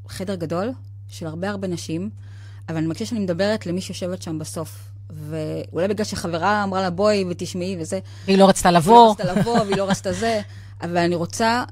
חדר 0.07 0.35
גדול 0.35 0.71
של 1.09 1.27
הרבה 1.27 1.49
הרבה 1.49 1.67
נשים, 1.67 2.09
אבל 2.69 2.77
אני 2.77 2.87
מרגישה 2.87 3.05
שאני 3.05 3.19
מדברת 3.19 3.65
למי 3.65 3.81
שיושבת 3.81 4.21
שם 4.21 4.39
בסוף. 4.39 4.83
ואולי 5.09 5.87
בגלל 5.87 6.05
שחברה 6.05 6.63
אמרה 6.63 6.81
לה, 6.81 6.89
בואי 6.89 7.25
ותשמעי 7.29 7.77
וזה, 7.79 7.99
והיא 8.25 8.37
לא 8.37 8.49
רצתה 8.49 8.69
והיא 8.69 8.77
לבוא. 8.77 8.93
לא 9.07 9.11
רצתה 9.11 9.33
לבוא, 9.33 9.59
והיא 9.59 9.75
לא 9.77 9.89
רצתה 9.89 10.13
זה, 10.13 10.41
אבל 10.81 10.97
אני 10.97 11.15
רוצה 11.15 11.63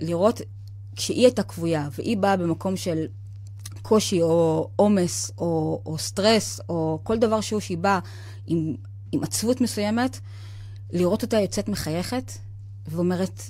לראות, 0.00 0.40
כשהיא 0.96 1.24
הייתה 1.24 1.42
כבויה, 1.42 1.88
והיא 1.98 2.16
באה 2.16 2.36
במקום 2.36 2.76
של 2.76 3.06
קושי, 3.82 4.22
או 4.22 4.68
עומס, 4.76 5.30
או, 5.38 5.82
או 5.86 5.98
סטרס, 5.98 6.60
או 6.68 7.00
כל 7.02 7.18
דבר 7.18 7.40
שהוא 7.40 7.60
שהיא 7.60 7.78
באה 7.78 7.98
עם, 8.46 8.74
עם 9.12 9.22
עצבות 9.22 9.60
מסוימת, 9.60 10.18
לראות 10.92 11.22
אותה 11.22 11.40
יוצאת 11.40 11.68
מחייכת, 11.68 12.32
ואומרת, 12.86 13.42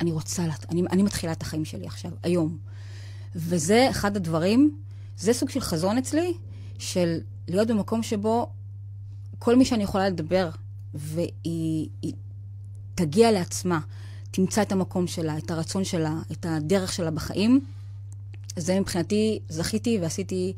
אני 0.00 0.12
רוצה, 0.12 0.46
לת- 0.46 0.66
אני, 0.70 0.82
אני 0.92 1.02
מתחילה 1.02 1.32
את 1.32 1.42
החיים 1.42 1.64
שלי 1.64 1.86
עכשיו, 1.86 2.10
היום. 2.22 2.58
וזה 3.36 3.86
אחד 3.90 4.16
הדברים, 4.16 4.78
זה 5.18 5.32
סוג 5.32 5.50
של 5.50 5.60
חזון 5.60 5.98
אצלי, 5.98 6.34
של 6.78 7.18
להיות 7.48 7.68
במקום 7.68 8.02
שבו 8.02 8.50
כל 9.38 9.56
מי 9.56 9.64
שאני 9.64 9.82
יכולה 9.82 10.08
לדבר, 10.08 10.50
והיא 10.94 11.88
היא 12.02 12.12
תגיע 12.94 13.32
לעצמה, 13.32 13.80
תמצא 14.30 14.62
את 14.62 14.72
המקום 14.72 15.06
שלה, 15.06 15.38
את 15.38 15.50
הרצון 15.50 15.84
שלה, 15.84 16.14
את 16.32 16.46
הדרך 16.48 16.92
שלה 16.92 17.10
בחיים, 17.10 17.60
זה 18.56 18.80
מבחינתי, 18.80 19.38
זכיתי 19.48 19.98
ועשיתי 20.00 20.52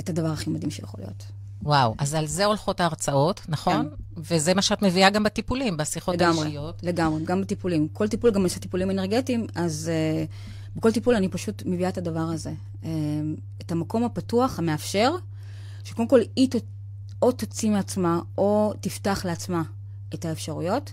את 0.00 0.08
הדבר 0.08 0.28
הכי 0.28 0.50
מדהים 0.50 0.70
שיכול 0.70 1.00
להיות. 1.00 1.24
וואו, 1.62 1.94
אז 1.98 2.14
על 2.14 2.26
זה 2.26 2.44
הולכות 2.44 2.80
ההרצאות, 2.80 3.40
נכון? 3.48 3.88
וזה 4.16 4.54
מה 4.54 4.62
שאת 4.62 4.82
מביאה 4.82 5.10
גם 5.10 5.22
בטיפולים, 5.22 5.76
בשיחות 5.76 6.14
לגמרי, 6.14 6.42
האישיות. 6.42 6.82
לגמרי, 6.82 7.24
גם 7.24 7.40
בטיפולים. 7.40 7.88
כל 7.92 8.08
טיפול, 8.08 8.30
גם 8.30 8.46
יש 8.46 8.58
טיפולים 8.58 8.90
אנרגטיים, 8.90 9.46
אז 9.54 9.90
uh, 9.90 10.76
בכל 10.76 10.92
טיפול 10.92 11.14
אני 11.14 11.28
פשוט 11.28 11.62
מביאה 11.66 11.88
את 11.88 11.98
הדבר 11.98 12.20
הזה. 12.20 12.52
Uh, 12.82 12.86
את 13.60 13.72
המקום 13.72 14.04
הפתוח, 14.04 14.58
המאפשר, 14.58 15.10
שקודם 15.84 16.08
כל 16.08 16.20
היא 16.36 16.48
ת, 16.50 16.54
או 17.22 17.32
תוציא 17.32 17.70
מעצמה, 17.70 18.20
או 18.38 18.72
תפתח 18.80 19.22
לעצמה 19.24 19.62
את 20.14 20.24
האפשרויות. 20.24 20.92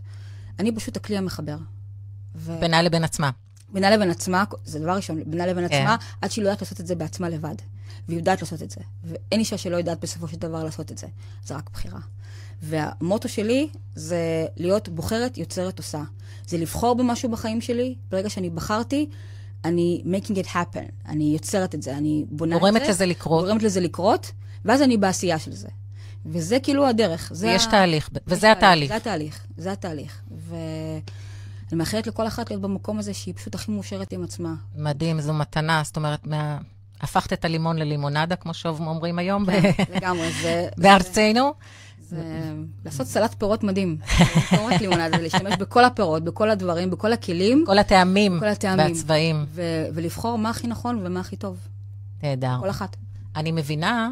אני 0.59 0.71
פשוט 0.75 0.97
הכלי 0.97 1.17
המחבר. 1.17 1.57
ו... 2.35 2.57
בינה 2.59 2.81
לבין 2.81 3.03
עצמה. 3.03 3.29
בינה 3.73 3.91
לבין 3.91 4.09
עצמה, 4.11 4.43
זה 4.65 4.79
דבר 4.79 4.95
ראשון, 4.95 5.23
בינה 5.25 5.45
לבין 5.47 5.67
כן. 5.69 5.75
עצמה, 5.81 5.95
עד 6.21 6.31
שהיא 6.31 6.43
לא 6.43 6.49
יודעת 6.49 6.61
לעשות 6.61 6.79
את 6.79 6.87
זה 6.87 6.95
בעצמה 6.95 7.29
לבד. 7.29 7.55
והיא 8.07 8.17
יודעת 8.19 8.41
לעשות 8.41 8.61
את 8.63 8.69
זה. 8.71 8.81
ואין 9.03 9.39
אישה 9.39 9.57
שלא 9.57 9.77
יודעת 9.77 9.99
בסופו 9.99 10.27
של 10.27 10.37
דבר 10.37 10.63
לעשות 10.63 10.91
את 10.91 10.97
זה. 10.97 11.07
זה 11.45 11.55
רק 11.55 11.69
בחירה. 11.73 11.99
והמוטו 12.61 13.29
שלי 13.29 13.69
זה 13.95 14.17
להיות 14.57 14.89
בוחרת, 14.89 15.37
יוצרת, 15.37 15.77
עושה. 15.77 16.03
זה 16.47 16.57
לבחור 16.57 16.95
במשהו 16.95 17.31
בחיים 17.31 17.61
שלי, 17.61 17.95
ברגע 18.09 18.29
שאני 18.29 18.49
בחרתי, 18.49 19.09
אני 19.65 20.03
making 20.05 20.35
it 20.35 20.47
happen. 20.47 20.91
אני 21.09 21.23
יוצרת 21.33 21.75
את 21.75 21.81
זה, 21.81 21.97
אני 21.97 22.25
בונה 22.29 22.55
את 22.55 22.61
זה. 22.61 22.67
גורמת 22.67 22.87
לזה 22.89 23.05
לקרות. 23.05 23.45
גורמת 23.45 23.63
לזה 23.63 23.79
לקרות, 23.79 24.31
ואז 24.65 24.81
אני 24.81 24.97
בעשייה 24.97 25.39
של 25.39 25.51
זה. 25.51 25.67
וזה 26.25 26.57
כאילו 26.59 26.87
הדרך. 26.87 27.31
זה 27.33 27.47
ויש 27.47 27.67
ה- 27.67 27.71
תהליך, 27.71 28.09
וזה 28.27 28.51
התהליך. 28.51 28.89
זה 28.89 28.95
התהליך, 28.95 29.45
זה 29.57 29.71
התהליך. 29.71 30.21
ואני 30.53 31.77
מאחלת 31.79 32.07
לכל 32.07 32.27
אחת 32.27 32.49
להיות 32.49 32.61
במקום 32.61 32.99
הזה 32.99 33.13
שהיא 33.13 33.33
פשוט 33.33 33.55
הכי 33.55 33.71
מאושרת 33.71 34.13
עם 34.13 34.23
עצמה. 34.23 34.53
מדהים, 34.75 35.21
זו 35.21 35.33
מתנה, 35.33 35.81
זאת 35.85 35.95
אומרת, 35.97 36.27
מה... 36.27 36.57
הפכת 37.01 37.33
את 37.33 37.45
הלימון 37.45 37.77
ללימונדה, 37.77 38.35
כמו 38.35 38.53
שאומרים 38.53 39.19
היום 39.19 39.45
ב- 39.45 39.49
לגמרי, 39.95 40.31
זה... 40.41 40.67
בארצנו. 40.77 41.53
זה 41.99 42.53
לעשות 42.85 43.07
סלט 43.07 43.35
פירות 43.37 43.63
מדהים. 43.63 43.97
לא 44.51 44.65
רק 44.65 44.81
לימונדה, 44.81 45.17
זה 45.17 45.23
להשתמש 45.23 45.53
בכל 45.59 45.85
הפירות, 45.85 46.23
בכל 46.23 46.49
הדברים, 46.49 46.89
בכל 46.91 47.13
הכלים, 47.13 47.63
כל 47.67 47.77
הטעמים 47.79 48.39
כל 48.39 48.47
הטעמים. 48.47 48.85
והצבעים. 48.85 49.45
ו- 49.49 49.85
ולבחור 49.93 50.37
מה 50.37 50.49
הכי 50.49 50.67
נכון 50.67 50.99
ומה 51.03 51.19
הכי 51.19 51.35
טוב. 51.35 51.57
נהדר. 52.23 52.57
כל 52.59 52.69
אחת. 52.69 52.95
אני 53.35 53.51
מבינה 53.51 54.09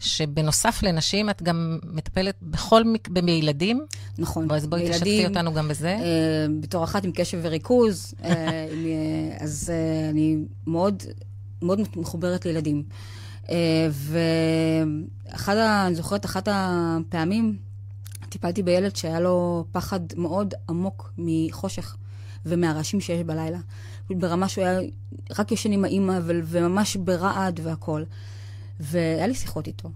שבנוסף 0.00 0.82
לנשים, 0.82 1.30
את 1.30 1.42
גם 1.42 1.78
מטפלת 1.84 2.34
בכל. 2.42 2.82
בילדים. 3.10 3.84
נכון. 4.18 4.50
אז 4.50 4.66
בואי 4.66 4.90
תשתפי 4.90 5.26
אותנו 5.26 5.52
גם 5.52 5.68
בזה. 5.68 5.88
אה, 5.88 6.06
בתור 6.60 6.84
אחת 6.84 7.04
עם 7.04 7.10
קשב 7.14 7.38
וריכוז, 7.42 8.14
אה, 8.24 8.32
אה, 8.34 8.66
אז 9.40 9.70
אה, 9.72 10.10
אני 10.10 10.36
מאוד, 10.66 11.02
מאוד 11.62 11.80
מחוברת 11.96 12.46
לילדים. 12.46 12.82
אה, 13.50 13.88
ואחד, 15.30 15.56
ה- 15.56 15.86
אני 15.86 15.94
זוכרת, 15.94 16.24
אחת 16.24 16.48
הפעמים 16.52 17.56
טיפלתי 18.28 18.62
בילד 18.62 18.96
שהיה 18.96 19.20
לו 19.20 19.64
פחד 19.72 20.00
מאוד 20.16 20.54
עמוק 20.68 21.12
מחושך 21.18 21.96
ומהרעשים 22.46 23.00
שיש 23.00 23.22
בלילה. 23.22 23.58
ברמה 24.10 24.48
שהוא 24.48 24.64
היה 24.64 24.80
רק 25.38 25.52
ישן 25.52 25.72
עם 25.72 25.84
האימא 25.84 26.18
וממש 26.24 26.96
ברעד 26.96 27.60
והכול. 27.62 28.04
והיה 28.80 29.26
לי 29.26 29.34
שיחות 29.34 29.66
איתו, 29.66 29.90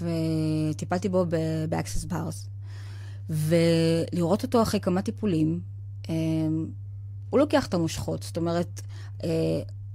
וטיפלתי 0.00 1.08
בו 1.08 1.26
ב-access 1.28 2.12
bars. 2.12 2.48
ולראות 3.30 4.42
אותו 4.42 4.62
אחרי 4.62 4.80
כמה 4.80 5.02
טיפולים, 5.02 5.60
אה, 6.08 6.14
הוא 7.30 7.40
לוקח 7.40 7.66
את 7.66 7.74
המושכות, 7.74 8.22
זאת 8.22 8.36
אומרת, 8.36 8.80
אה, 9.24 9.28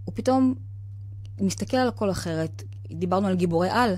הוא 0.05 0.13
פתאום 0.15 0.55
מסתכל 1.41 1.77
על 1.77 1.87
הכל 1.87 2.11
אחרת. 2.11 2.63
דיברנו 2.91 3.27
על 3.27 3.35
גיבורי 3.35 3.69
על, 3.69 3.93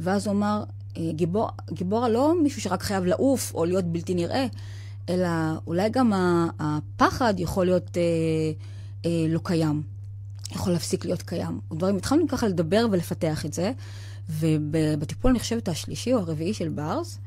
ואז 0.00 0.26
הוא 0.26 0.36
אמר, 0.36 0.64
אה, 0.96 1.10
גיבור, 1.12 1.48
גיבור 1.72 2.08
לא 2.08 2.34
מישהו 2.42 2.60
שרק 2.62 2.82
חייב 2.82 3.04
לעוף 3.04 3.54
או 3.54 3.64
להיות 3.64 3.84
בלתי 3.84 4.14
נראה, 4.14 4.46
אלא 5.08 5.28
אולי 5.66 5.90
גם 5.90 6.12
הפחד 6.58 7.34
יכול 7.38 7.66
להיות 7.66 7.96
אה, 7.96 8.02
אה, 9.04 9.26
לא 9.28 9.40
קיים, 9.42 9.82
יכול 10.52 10.72
להפסיק 10.72 11.04
להיות 11.04 11.22
קיים. 11.22 11.60
דברים, 11.72 11.96
התחלנו 11.96 12.28
ככה 12.28 12.48
לדבר 12.48 12.86
ולפתח 12.90 13.46
את 13.46 13.52
זה, 13.52 13.72
ובטיפול, 14.28 15.30
אני 15.30 15.40
חושבת, 15.40 15.68
השלישי 15.68 16.14
או 16.14 16.18
הרביעי 16.18 16.54
של 16.54 16.68
ברס, 16.68 17.18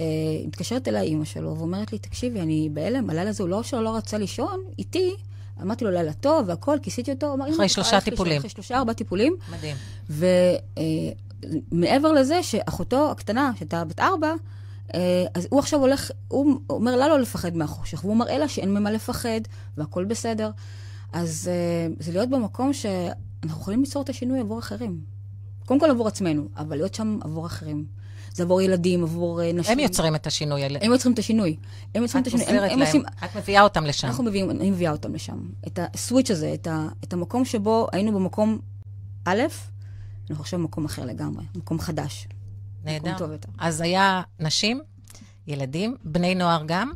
אה, 0.00 0.04
מתקשרת 0.46 0.88
אליי 0.88 1.06
אימא 1.06 1.24
שלו 1.24 1.56
ואומרת 1.56 1.92
לי, 1.92 1.98
תקשיבי, 1.98 2.40
אני 2.40 2.68
בהלם, 2.72 3.10
הלילה 3.10 3.30
הזה 3.30 3.42
הוא 3.42 3.50
לא 3.50 3.62
שלא 3.62 3.84
לא 3.84 3.96
רצה 3.96 4.18
לישון 4.18 4.60
איתי, 4.78 5.14
אמרתי 5.62 5.84
לו 5.84 5.90
לילה 5.90 6.12
טוב 6.12 6.48
והכל, 6.48 6.76
כיסיתי 6.82 7.12
אותו, 7.12 7.34
אמר, 7.34 7.46
"אמא, 7.46 7.54
אחרי 7.54 7.68
שלושה 7.68 7.92
ללכת 7.96 8.06
לישון." 8.06 8.16
טיפולים. 8.16 8.38
אחרי 8.38 8.50
שלושה, 8.50 8.78
ארבעה 8.78 8.94
טיפולים. 8.94 9.36
מדהים. 9.52 9.76
ומעבר 11.72 12.12
לזה, 12.12 12.42
שאחותו 12.42 13.10
הקטנה, 13.10 13.52
שהייתה 13.58 13.84
בת 13.84 14.00
ארבע, 14.00 14.34
אה, 14.94 15.24
אז 15.34 15.46
הוא 15.50 15.60
עכשיו 15.60 15.80
הולך, 15.80 16.10
הוא 16.28 16.60
אומר 16.70 16.96
לה 16.96 17.08
לא 17.08 17.20
לפחד 17.20 17.56
מהחושך, 17.56 18.04
והוא 18.04 18.16
מראה 18.16 18.38
לה 18.38 18.48
שאין 18.48 18.74
ממה 18.74 18.90
לפחד, 18.90 19.40
והכול 19.76 20.04
בסדר. 20.04 20.50
אז 21.12 21.50
אה, 21.52 21.94
זה 21.98 22.12
להיות 22.12 22.30
במקום 22.30 22.72
שאנחנו 22.72 23.08
יכולים 23.60 23.80
ליצור 23.80 24.02
את 24.02 24.08
השינוי 24.08 24.40
עבור 24.40 24.58
אחרים. 24.58 25.00
קודם 25.66 25.80
כל 25.80 25.90
עבור 25.90 26.08
עצמנו, 26.08 26.48
אבל 26.56 26.76
להיות 26.76 26.94
שם 26.94 27.18
עבור 27.22 27.46
אחרים. 27.46 27.84
זה 28.32 28.42
עבור 28.42 28.60
ילדים, 28.62 29.02
עבור 29.02 29.42
אה, 29.42 29.52
נשים. 29.52 29.72
הם 29.72 29.78
יוצרים 29.78 30.14
את 30.14 30.26
השינוי. 30.26 30.62
הם 30.64 30.92
יוצרים 30.92 31.14
את 31.14 31.18
השינינוי. 31.18 31.56
הם 31.94 32.02
יוצרים 32.02 32.22
את 32.22 32.28
את 32.28 32.34
השינוי. 32.34 32.54
עוזרת 32.54 32.70
הם 32.72 32.78
להם, 32.78 32.86
עושים- 32.88 33.02
את 33.24 33.36
מביאה 33.36 33.62
אותם 33.62 33.84
לשם. 33.84 34.08
אנחנו 34.08 34.24
מביאים, 34.24 34.50
אני 34.50 34.70
מביאה 34.70 34.92
אותם 34.92 35.14
לשם. 35.14 35.38
את 35.66 35.78
הסוויץ' 35.82 36.30
הזה, 36.30 36.54
את, 36.54 36.66
ה, 36.66 36.88
את 37.04 37.12
המקום 37.12 37.44
שבו 37.44 37.86
היינו 37.92 38.12
במקום 38.12 38.58
א', 39.24 39.40
אנחנו 40.30 40.42
עכשיו 40.42 40.58
במקום 40.60 40.84
אחר 40.84 41.04
לגמרי, 41.04 41.44
מקום 41.54 41.78
חדש. 41.80 42.28
נהדר. 42.84 42.98
מקום 43.08 43.18
טוב 43.18 43.30
יותר. 43.32 43.48
אז 43.58 43.80
היה 43.80 44.22
נשים, 44.40 44.80
ילדים, 45.46 45.96
בני 46.04 46.34
נוער 46.34 46.62
גם, 46.66 46.92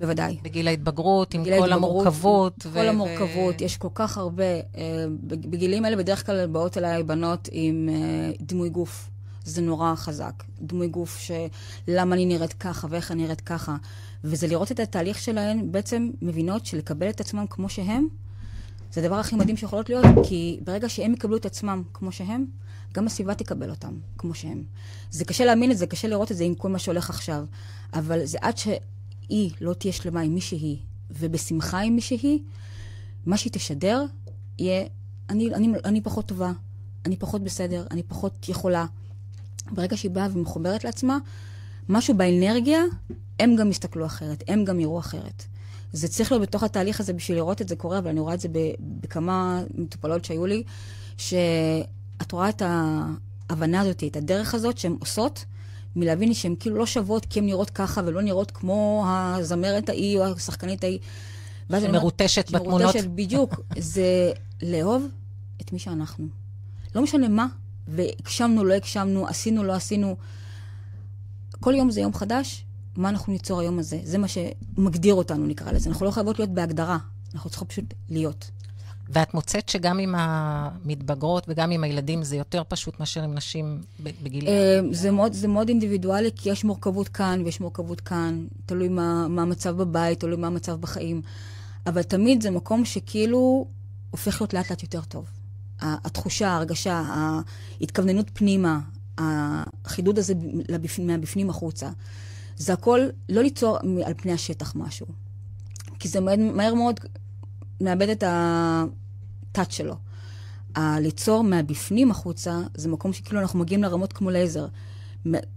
בוודאי. 0.00 0.36
בגיל 0.42 0.68
ההתבגרות, 0.68 1.34
עם 1.34 1.40
בגיל 1.42 1.58
כל 1.58 1.72
ההתבגרות, 1.72 1.90
המורכבות. 2.06 2.66
עם 2.66 2.72
כל 2.72 2.88
המורכבות, 2.88 3.60
יש 3.60 3.76
כל 3.76 3.88
כך 3.94 4.18
הרבה. 4.18 4.44
אה, 4.44 4.60
בג- 5.22 5.46
בגילים 5.46 5.84
האלה 5.84 5.96
בדרך 5.96 6.26
כלל 6.26 6.46
באות 6.46 6.78
אליי 6.78 7.02
בנות 7.02 7.48
עם 7.52 7.88
אה, 7.92 8.30
דימוי 8.40 8.68
גוף. 8.68 9.10
זה 9.44 9.62
נורא 9.62 9.94
חזק. 9.94 10.32
דימוי 10.60 10.88
גוף 10.88 11.18
של 11.18 11.46
למה 11.88 12.14
אני 12.14 12.26
נראית 12.26 12.52
ככה 12.52 12.86
ואיך 12.90 13.12
אני 13.12 13.22
נראית 13.22 13.40
ככה. 13.40 13.76
וזה 14.24 14.46
לראות 14.46 14.72
את 14.72 14.80
התהליך 14.80 15.18
שלהן, 15.18 15.72
בעצם 15.72 16.10
מבינות 16.22 16.66
שלקבל 16.66 17.08
את 17.10 17.20
עצמם 17.20 17.44
כמו 17.50 17.68
שהם, 17.68 18.08
זה 18.92 19.00
הדבר 19.00 19.14
הכי 19.16 19.36
מדהים 19.36 19.56
שיכולות 19.56 19.88
להיות, 19.88 20.04
כי 20.22 20.60
ברגע 20.64 20.88
שהם 20.88 21.12
יקבלו 21.12 21.36
את 21.36 21.46
עצמם 21.46 21.82
כמו 21.94 22.12
שהם, 22.12 22.44
גם 22.94 23.06
הסביבה 23.06 23.34
תקבל 23.34 23.70
אותם 23.70 23.92
כמו 24.18 24.34
שהם. 24.34 24.62
זה 25.10 25.24
קשה 25.24 25.44
להאמין 25.44 25.70
את 25.70 25.78
זה, 25.78 25.86
קשה 25.86 26.08
לראות 26.08 26.32
את 26.32 26.36
זה 26.36 26.44
עם 26.44 26.54
כל 26.54 26.68
מה 26.68 26.78
שהולך 26.78 27.10
עכשיו, 27.10 27.44
אבל 27.94 28.24
זה 28.24 28.38
עד 28.40 28.56
שהיא 29.28 29.50
לא 29.60 29.74
תהיה 29.74 29.92
שלמה 29.92 30.20
עם 30.20 30.34
מי 30.34 30.40
שהיא, 30.40 30.76
ובשמחה 31.10 31.80
עם 31.80 31.94
מי 31.94 32.00
שהיא, 32.00 32.38
מה 33.26 33.36
שהיא 33.36 33.52
תשדר 33.52 34.04
יהיה, 34.58 34.86
אני, 35.28 35.54
אני, 35.54 35.72
אני 35.84 36.00
פחות 36.00 36.26
טובה, 36.26 36.52
אני 37.06 37.16
פחות 37.16 37.44
בסדר, 37.44 37.86
אני 37.90 38.02
פחות 38.02 38.48
יכולה. 38.48 38.86
ברגע 39.70 39.96
שהיא 39.96 40.10
באה 40.10 40.28
ומחוברת 40.32 40.84
לעצמה, 40.84 41.18
משהו 41.88 42.14
באנרגיה, 42.16 42.82
הם 43.40 43.56
גם 43.56 43.70
יסתכלו 43.70 44.06
אחרת, 44.06 44.44
הם 44.48 44.64
גם 44.64 44.80
יראו 44.80 44.98
אחרת. 44.98 45.44
זה 45.92 46.08
צריך 46.08 46.32
להיות 46.32 46.42
בתוך 46.42 46.62
התהליך 46.62 47.00
הזה 47.00 47.12
בשביל 47.12 47.36
לראות 47.36 47.62
את 47.62 47.68
זה 47.68 47.76
קורה, 47.76 47.98
אבל 47.98 48.08
אני 48.08 48.20
רואה 48.20 48.34
את 48.34 48.40
זה 48.40 48.48
בכמה 48.80 49.62
מטופלות 49.74 50.24
שהיו 50.24 50.46
לי, 50.46 50.62
שאת 51.16 52.32
רואה 52.32 52.48
את 52.48 52.62
ההבנה 53.50 53.80
הזאת, 53.80 54.04
את 54.04 54.16
הדרך 54.16 54.54
הזאת 54.54 54.78
שהן 54.78 54.96
עושות, 55.00 55.44
מלהבין 55.96 56.34
שהן 56.34 56.54
כאילו 56.60 56.76
לא 56.76 56.86
שוות 56.86 57.26
כי 57.26 57.38
הן 57.38 57.46
נראות 57.46 57.70
ככה 57.70 58.00
ולא 58.04 58.22
נראות 58.22 58.50
כמו 58.50 59.04
הזמרת 59.08 59.88
ההיא 59.88 60.18
או 60.18 60.24
השחקנית 60.24 60.84
ההיא. 60.84 60.98
שמרוטשת 61.80 62.50
בתמונות. 62.50 62.80
שמרוטשת, 62.80 63.08
בדיוק. 63.08 63.60
זה 63.78 64.32
לאהוב 64.62 65.06
את 65.60 65.72
מי 65.72 65.78
שאנחנו. 65.78 66.28
לא 66.94 67.02
משנה 67.02 67.28
מה, 67.28 67.46
והגשמנו, 67.88 68.64
לא 68.64 68.74
הגשמנו, 68.74 69.28
עשינו, 69.28 69.64
לא 69.64 69.72
עשינו. 69.72 70.16
כל 71.60 71.74
יום 71.74 71.90
זה 71.90 72.00
יום 72.00 72.14
חדש, 72.14 72.64
מה 72.96 73.08
אנחנו 73.08 73.32
ניצור 73.32 73.60
היום 73.60 73.78
הזה? 73.78 74.00
זה 74.04 74.18
מה 74.18 74.26
שמגדיר 74.28 75.14
אותנו, 75.14 75.46
נקרא 75.46 75.72
לזה. 75.72 75.90
אנחנו 75.90 76.06
לא 76.06 76.10
חייבות 76.10 76.38
להיות 76.38 76.50
בהגדרה, 76.50 76.98
אנחנו 77.34 77.50
צריכות 77.50 77.68
פשוט 77.68 77.94
להיות. 78.08 78.50
ואת 79.10 79.34
מוצאת 79.34 79.68
שגם 79.68 79.98
עם 79.98 80.14
המתבגרות 80.18 81.44
וגם 81.48 81.70
עם 81.70 81.84
הילדים 81.84 82.22
זה 82.22 82.36
יותר 82.36 82.62
פשוט 82.68 83.00
מאשר 83.00 83.22
עם 83.22 83.34
נשים 83.34 83.80
בגיל... 84.22 84.48
אה, 84.48 84.80
זה 84.92 85.10
מאוד, 85.10 85.32
זה 85.32 85.48
מאוד 85.48 85.68
אינדיבידואלי, 85.68 86.30
כי 86.36 86.50
יש 86.50 86.64
מורכבות 86.64 87.08
כאן 87.08 87.42
ויש 87.44 87.60
מורכבות 87.60 88.00
כאן, 88.00 88.46
תלוי 88.66 88.88
מה, 88.88 89.28
מה 89.28 89.42
המצב 89.42 89.76
בבית, 89.76 90.20
תלוי 90.20 90.36
מה 90.36 90.46
המצב 90.46 90.80
בחיים. 90.80 91.22
אבל 91.86 92.02
תמיד 92.02 92.42
זה 92.42 92.50
מקום 92.50 92.84
שכאילו 92.84 93.66
הופך 94.10 94.40
להיות 94.40 94.54
לאט 94.54 94.70
לאט 94.70 94.82
יותר 94.82 95.00
טוב. 95.00 95.26
התחושה, 95.80 96.48
ההרגשה, 96.48 97.02
ההתכווננות 97.80 98.30
פנימה, 98.32 98.80
החידוד 99.18 100.18
הזה 100.18 100.34
לבפ- 100.68 101.00
מהבפנים 101.02 101.50
החוצה, 101.50 101.90
זה 102.56 102.72
הכל 102.72 103.00
לא 103.28 103.42
ליצור 103.42 103.78
על 104.04 104.14
פני 104.16 104.32
השטח 104.32 104.72
משהו. 104.76 105.06
כי 105.98 106.08
זה 106.08 106.20
מהר, 106.20 106.36
מהר 106.54 106.74
מאוד 106.74 107.00
מאבד 107.80 108.08
את 108.08 108.24
הטאט 108.26 109.70
שלו. 109.70 109.94
הליצור 110.74 111.44
מהבפנים 111.44 112.10
החוצה, 112.10 112.60
זה 112.74 112.88
מקום 112.88 113.12
שכאילו 113.12 113.40
אנחנו 113.40 113.58
מגיעים 113.58 113.82
לרמות 113.82 114.12
כמו 114.12 114.30
לייזר. 114.30 114.66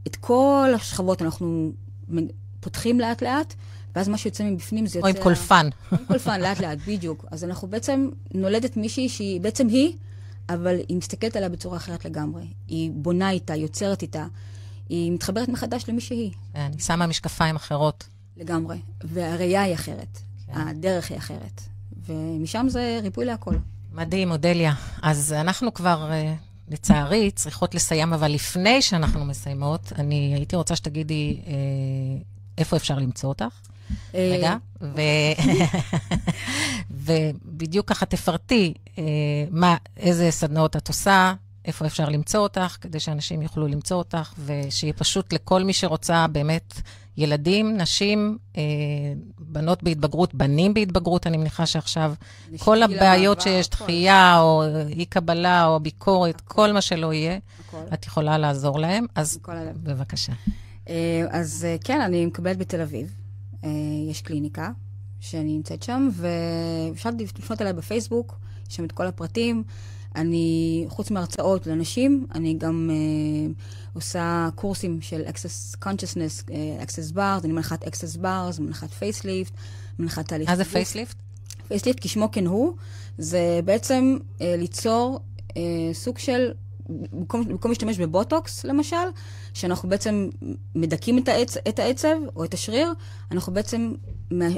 את 0.08 0.16
כל 0.16 0.72
השכבות 0.76 1.22
אנחנו 1.22 1.72
פותחים 2.60 3.00
לאט 3.00 3.24
לאט, 3.24 3.54
ואז 3.96 4.10
מה 4.10 4.18
שיוצא 4.18 4.44
מבפנים 4.44 4.86
זה 4.86 5.00
או 5.00 5.08
יוצא... 5.08 5.20
עם 5.20 5.24
קולפן. 5.24 5.70
עם 5.92 5.98
קולפן, 6.08 6.42
לאט 6.42 6.60
לאט, 6.60 6.78
בדיוק. 6.88 7.26
אז 7.32 7.44
אנחנו 7.44 7.68
בעצם, 7.68 8.10
נולדת 8.34 8.78
מישהי 8.78 9.10
שהיא 9.10 9.42
בעצם 9.42 9.68
היא, 9.68 9.94
אבל 10.50 10.76
היא 10.88 10.98
מסתכלת 10.98 11.36
עליה 11.36 11.50
בצורה 11.50 11.78
אחרת 11.78 12.06
לגמרי. 12.06 12.48
היא 12.68 12.92
בונה 12.94 13.30
איתה, 13.30 13.56
יוצרת 13.56 14.02
איתה, 14.02 14.26
היא 14.90 15.12
מתחברת 15.12 15.50
מחדש 15.50 15.86
למי 15.88 16.02
שהיא, 16.02 16.32
אני 16.56 16.80
שמה 16.80 17.08
משקפיים 17.08 17.56
אחרות. 17.56 18.08
לגמרי. 18.38 18.78
והראייה 19.04 19.62
היא 19.62 19.74
אחרת, 19.74 20.20
כן. 20.46 20.54
הדרך 20.68 21.10
היא 21.10 21.18
אחרת. 21.18 21.62
ומשם 22.06 22.66
זה 22.70 23.00
ריפוי 23.04 23.26
להכל. 23.26 23.56
מדהים, 23.94 24.32
אודליה. 24.32 24.74
אז 25.02 25.34
אנחנו 25.34 25.74
כבר, 25.74 26.12
אה, 26.12 26.34
לצערי, 26.68 27.32
צריכות 27.32 27.76
לסיים, 27.76 28.14
אבל 28.14 28.32
לפני 28.32 28.82
שאנחנו 28.82 29.26
מסיימות, 29.26 29.94
אני 29.96 30.34
הייתי 30.36 30.56
רוצה 30.56 30.76
שתגידי 30.76 31.42
אה, 31.48 31.54
איפה 32.58 32.78
אפשר 32.78 33.00
למצוא 33.00 33.30
אותך. 33.30 33.60
אה, 34.16 34.30
רגע. 34.38 34.56
ו... 34.82 35.02
ובדיוק 37.06 37.90
ככה 37.90 38.06
תפרטי 38.06 38.74
אה, 38.98 39.04
מה, 39.52 39.78
איזה 39.98 40.32
סדנאות 40.32 40.76
את 40.76 40.88
עושה, 40.88 41.34
איפה 41.66 41.86
אפשר 41.86 42.10
למצוא 42.10 42.40
אותך, 42.40 42.78
כדי 42.82 43.00
שאנשים 43.00 43.42
יוכלו 43.42 43.68
למצוא 43.68 43.98
אותך, 43.98 44.34
ושיהיה 44.46 44.94
פשוט 44.94 45.34
לכל 45.34 45.64
מי 45.64 45.74
שרוצה 45.74 46.28
באמת 46.28 46.74
ילדים, 47.18 47.78
נשים, 47.78 48.38
אה, 48.58 48.62
בנות 49.40 49.84
בהתבגרות, 49.84 50.36
בנים 50.36 50.74
בהתבגרות, 50.74 51.28
אני 51.28 51.38
מניחה 51.38 51.66
שעכשיו 51.66 52.14
כל 52.60 52.84
הבעיות 52.84 53.38
המעבר, 53.42 53.58
שיש, 53.58 53.68
הכל. 53.68 53.84
דחייה 53.84 54.40
או 54.40 54.64
אי-קבלה 54.90 55.66
או 55.66 55.80
ביקורת, 55.80 56.42
כל 56.42 56.72
מה 56.72 56.82
שלא 56.82 57.14
יהיה, 57.14 57.40
הכל. 57.60 57.78
את 57.94 58.06
יכולה 58.06 58.38
לעזור 58.38 58.80
להם. 58.80 59.06
אז. 59.16 59.40
בבקשה. 59.84 60.34
אה, 60.90 61.26
אז 61.30 61.66
אה, 61.70 61.76
כן, 61.84 62.02
אני 62.02 62.26
מקבלת 62.26 62.58
בתל 62.58 62.82
אביב. 62.82 63.16
אה, 63.64 63.70
יש 64.10 64.22
קליניקה 64.22 64.72
שאני 65.20 65.56
נמצאת 65.56 65.84
שם, 65.84 66.10
ואפשר 66.14 67.10
לפנות 67.20 67.62
אליי 67.62 67.74
בפייסבוק, 67.74 68.36
יש 68.70 68.76
שם 68.76 68.86
את 68.86 68.92
כל 68.92 69.08
הפרטים. 69.08 69.64
אני, 70.16 70.86
חוץ 70.90 71.12
מהרצאות 71.12 71.68
לאנשים, 71.68 72.28
אני 72.36 72.54
גם 72.54 72.90
אה, 72.94 73.52
עושה 73.94 74.50
קורסים 74.56 75.02
של 75.02 75.22
Access 75.28 75.78
Consciousness, 75.84 76.52
אה, 76.52 76.84
Access 76.84 77.16
Bars, 77.16 77.44
אני 77.44 77.54
מנחת 77.54 77.84
Access 77.84 78.18
Bars, 78.22 78.62
מנחת 78.62 78.90
facelift, 78.90 79.54
מנחת 80.00 80.28
תהליך... 80.28 80.50
מה 80.50 80.56
זה. 80.56 80.66
facelift? 80.66 81.16
facelift, 81.68 82.00
כשמו 82.02 82.32
כן 82.32 82.46
הוא, 82.46 82.74
זה 83.18 83.60
בעצם 83.66 84.18
אה, 84.42 84.56
ליצור 84.58 85.20
אה, 85.58 85.62
סוג 85.94 86.18
של, 86.18 86.52
במקום, 86.90 87.48
במקום 87.48 87.72
להשתמש 87.72 87.98
בבוטוקס, 87.98 88.64
למשל, 88.64 88.96
שאנחנו 89.54 89.90
בעצם 89.90 90.30
מדכאים 90.76 91.18
את, 91.18 91.28
העצ, 91.28 91.58
את 91.58 91.80
העצב 91.80 92.16
או 92.36 92.44
את 92.44 92.54
השריר, 92.54 92.94
אנחנו 93.32 93.54
בעצם 93.54 93.94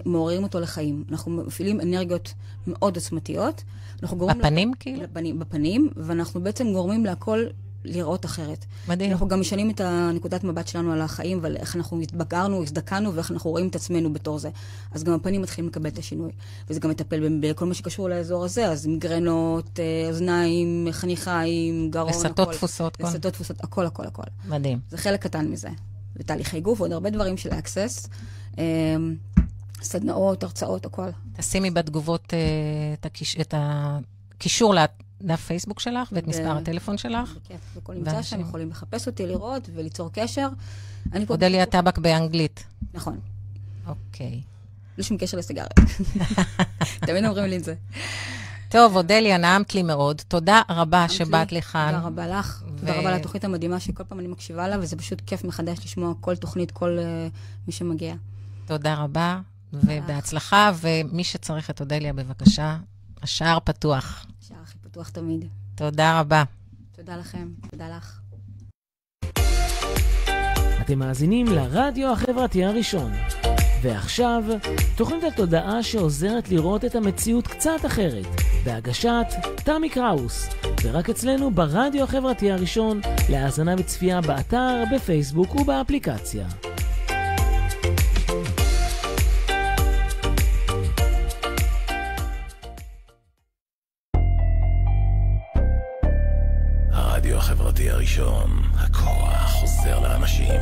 מעוררים 0.06 0.44
אותו 0.44 0.60
לחיים. 0.60 1.04
אנחנו 1.12 1.32
מפעילים 1.32 1.82
אנרגיות 1.82 2.34
מאוד 2.68 2.96
עוצמתיות. 2.96 3.64
אנחנו 4.04 4.18
גורמים... 4.18 4.38
בפנים, 4.42 4.70
לה- 4.70 4.76
כאילו? 4.80 5.04
לפנים, 5.04 5.40
בפנים, 5.40 5.90
ואנחנו 5.98 6.42
בעצם 6.42 6.68
גורמים 6.74 7.06
להכל 7.06 7.44
לראות 7.86 8.26
אחרת. 8.26 8.66
מדהים. 8.88 9.12
אנחנו 9.12 9.28
גם 9.28 9.40
משנים 9.40 9.70
את 9.70 9.82
הנקודת 9.82 10.44
מבט 10.44 10.68
שלנו 10.68 10.92
על 10.94 11.02
החיים 11.02 11.40
ועל 11.42 11.58
איך 11.58 11.76
אנחנו 11.76 12.02
התבגרנו, 12.02 12.64
הזדקנו 12.64 13.14
ואיך 13.14 13.32
אנחנו 13.32 13.50
רואים 13.52 13.68
את 13.68 13.76
עצמנו 13.76 14.14
בתור 14.14 14.40
זה. 14.40 14.50
אז 14.92 15.04
גם 15.04 15.14
הפנים 15.14 15.42
מתחילים 15.42 15.70
לקבל 15.70 15.90
את 15.90 15.98
השינוי. 15.98 16.32
וזה 16.70 16.80
גם 16.80 16.90
מטפל 16.90 17.40
בכל 17.40 17.66
מה 17.66 17.74
שקשור 17.74 18.10
לאזור 18.10 18.46
הזה, 18.46 18.68
אז 18.68 18.86
מיגרנות, 18.88 19.80
אה, 19.80 20.10
אוזניים, 20.10 20.88
חניכיים, 20.92 21.92
גרון, 21.92 22.10
לסתות 22.10 22.40
הכל. 22.40 22.54
תפוסות, 22.54 22.96
כל- 22.96 23.04
לסתות 23.04 23.34
תפוסות, 23.34 23.64
הכל, 23.64 23.86
הכל, 23.86 24.06
הכל. 24.06 24.24
מדהים. 24.50 24.80
זה 24.90 24.98
חלק 24.98 25.22
קטן 25.22 25.46
מזה. 25.48 25.70
ותהליכי 26.16 26.60
גוף 26.62 26.82
ועוד 26.82 26.92
הרבה 26.92 27.10
דברים 27.10 27.38
של 27.38 27.50
access. 27.50 28.08
סדנאות, 29.84 30.44
הרצאות, 30.44 30.86
הכל. 30.86 31.10
תשימי 31.38 31.72
בתגובות 31.72 32.34
אה, 32.34 32.40
את 33.00 33.06
הקיש- 33.06 33.42
את 33.42 33.54
הקישור 33.58 34.76
לדף 34.76 35.40
פייסבוק 35.48 35.80
שלך 35.80 36.10
ואת 36.12 36.28
מספר 36.28 36.58
הטלפון 36.58 36.98
שלך. 36.98 37.30
בכיף, 37.46 37.78
הכל 37.78 37.94
נמצא 37.94 38.10
ואנשים- 38.12 38.40
שם, 38.40 38.48
יכולים 38.48 38.70
לחפש 38.70 39.08
אותי, 39.08 39.26
לראות 39.28 39.70
וליצור 39.76 40.10
קשר. 40.14 40.48
אני 41.14 41.26
פה... 41.26 41.34
אודליה 41.34 41.66
טבק 41.66 41.98
באנגלית. 41.98 42.64
נכון. 42.94 43.20
אוקיי. 43.88 44.42
בלי 44.96 45.04
שום 45.04 45.18
קשר 45.18 45.38
לסיגריה. 45.38 45.68
תמיד 47.08 47.26
אומרים 47.26 47.46
לי 47.46 47.58
את 47.58 47.64
זה. 47.64 47.76
טוב, 48.70 48.96
אודליה, 48.96 49.38
נעמת 49.38 49.76
לי 49.76 49.84
מאוד. 49.84 50.22
תודה 50.28 50.62
רבה 50.70 51.10
שבאת. 51.10 51.52
לכאן. 51.52 51.92
תודה 51.96 52.06
רבה 52.08 52.28
לך. 52.28 52.64
תודה 52.80 53.00
רבה 53.00 53.10
על 53.10 53.16
התוכנית 53.16 53.44
המדהימה 53.46 53.80
שכל 53.80 54.04
פעם 54.04 54.20
אני 54.20 54.28
מקשיבה 54.28 54.68
לה, 54.68 54.76
וזה 54.80 54.96
פשוט 54.98 55.22
כיף 55.26 55.44
מחדש 55.44 55.78
לשמוע 55.86 56.14
כל 56.22 56.36
תוכנית, 56.36 56.72
כל 56.72 56.98
uh, 57.00 57.32
מי 57.68 57.74
שמגיע. 57.74 58.16
תודה 58.66 58.94
רבה, 58.96 59.40
ובהצלחה, 59.74 60.72
ומי 60.82 61.24
שצריך 61.24 61.70
את 61.70 61.82
אודליה, 61.82 62.14
בבקשה, 62.14 62.78
השער 63.22 63.60
פתוח. 63.64 64.26
השער 64.42 64.58
הכי 64.64 64.78
פתוח 64.78 65.10
תמיד. 65.10 65.46
תודה 65.76 66.20
רבה. 66.20 66.44
תודה 66.92 67.18
לכם, 67.18 67.48
תודה 67.72 67.98
לך. 67.98 68.20
אתם 70.82 71.00
מאזינים 71.00 71.48
לרדיו 71.48 72.12
החברתי 72.14 72.64
הראשון. 72.64 73.12
ועכשיו, 73.84 74.44
תוכנית 74.96 75.24
התודעה 75.24 75.84
שעוזרת 75.84 76.50
לראות 76.50 76.86
את 76.86 76.96
המציאות 76.96 77.48
קצת 77.48 77.86
אחרת, 77.86 78.26
בהגשת 78.66 79.26
תמי 79.56 79.90
קראוס, 79.90 80.50
ורק 80.84 81.10
אצלנו 81.10 81.52
ברדיו 81.52 82.04
החברתי 82.04 82.52
הראשון, 82.52 83.02
להאזנה 83.30 83.76
וצפייה 83.78 84.22
באתר, 84.22 84.84
בפייסבוק 84.96 85.56
ובאפליקציה. 85.56 86.48
הראשון, 98.20 98.62
הכוח 98.78 99.52
חוזר 99.52 100.00
לאנשים. 100.00 100.62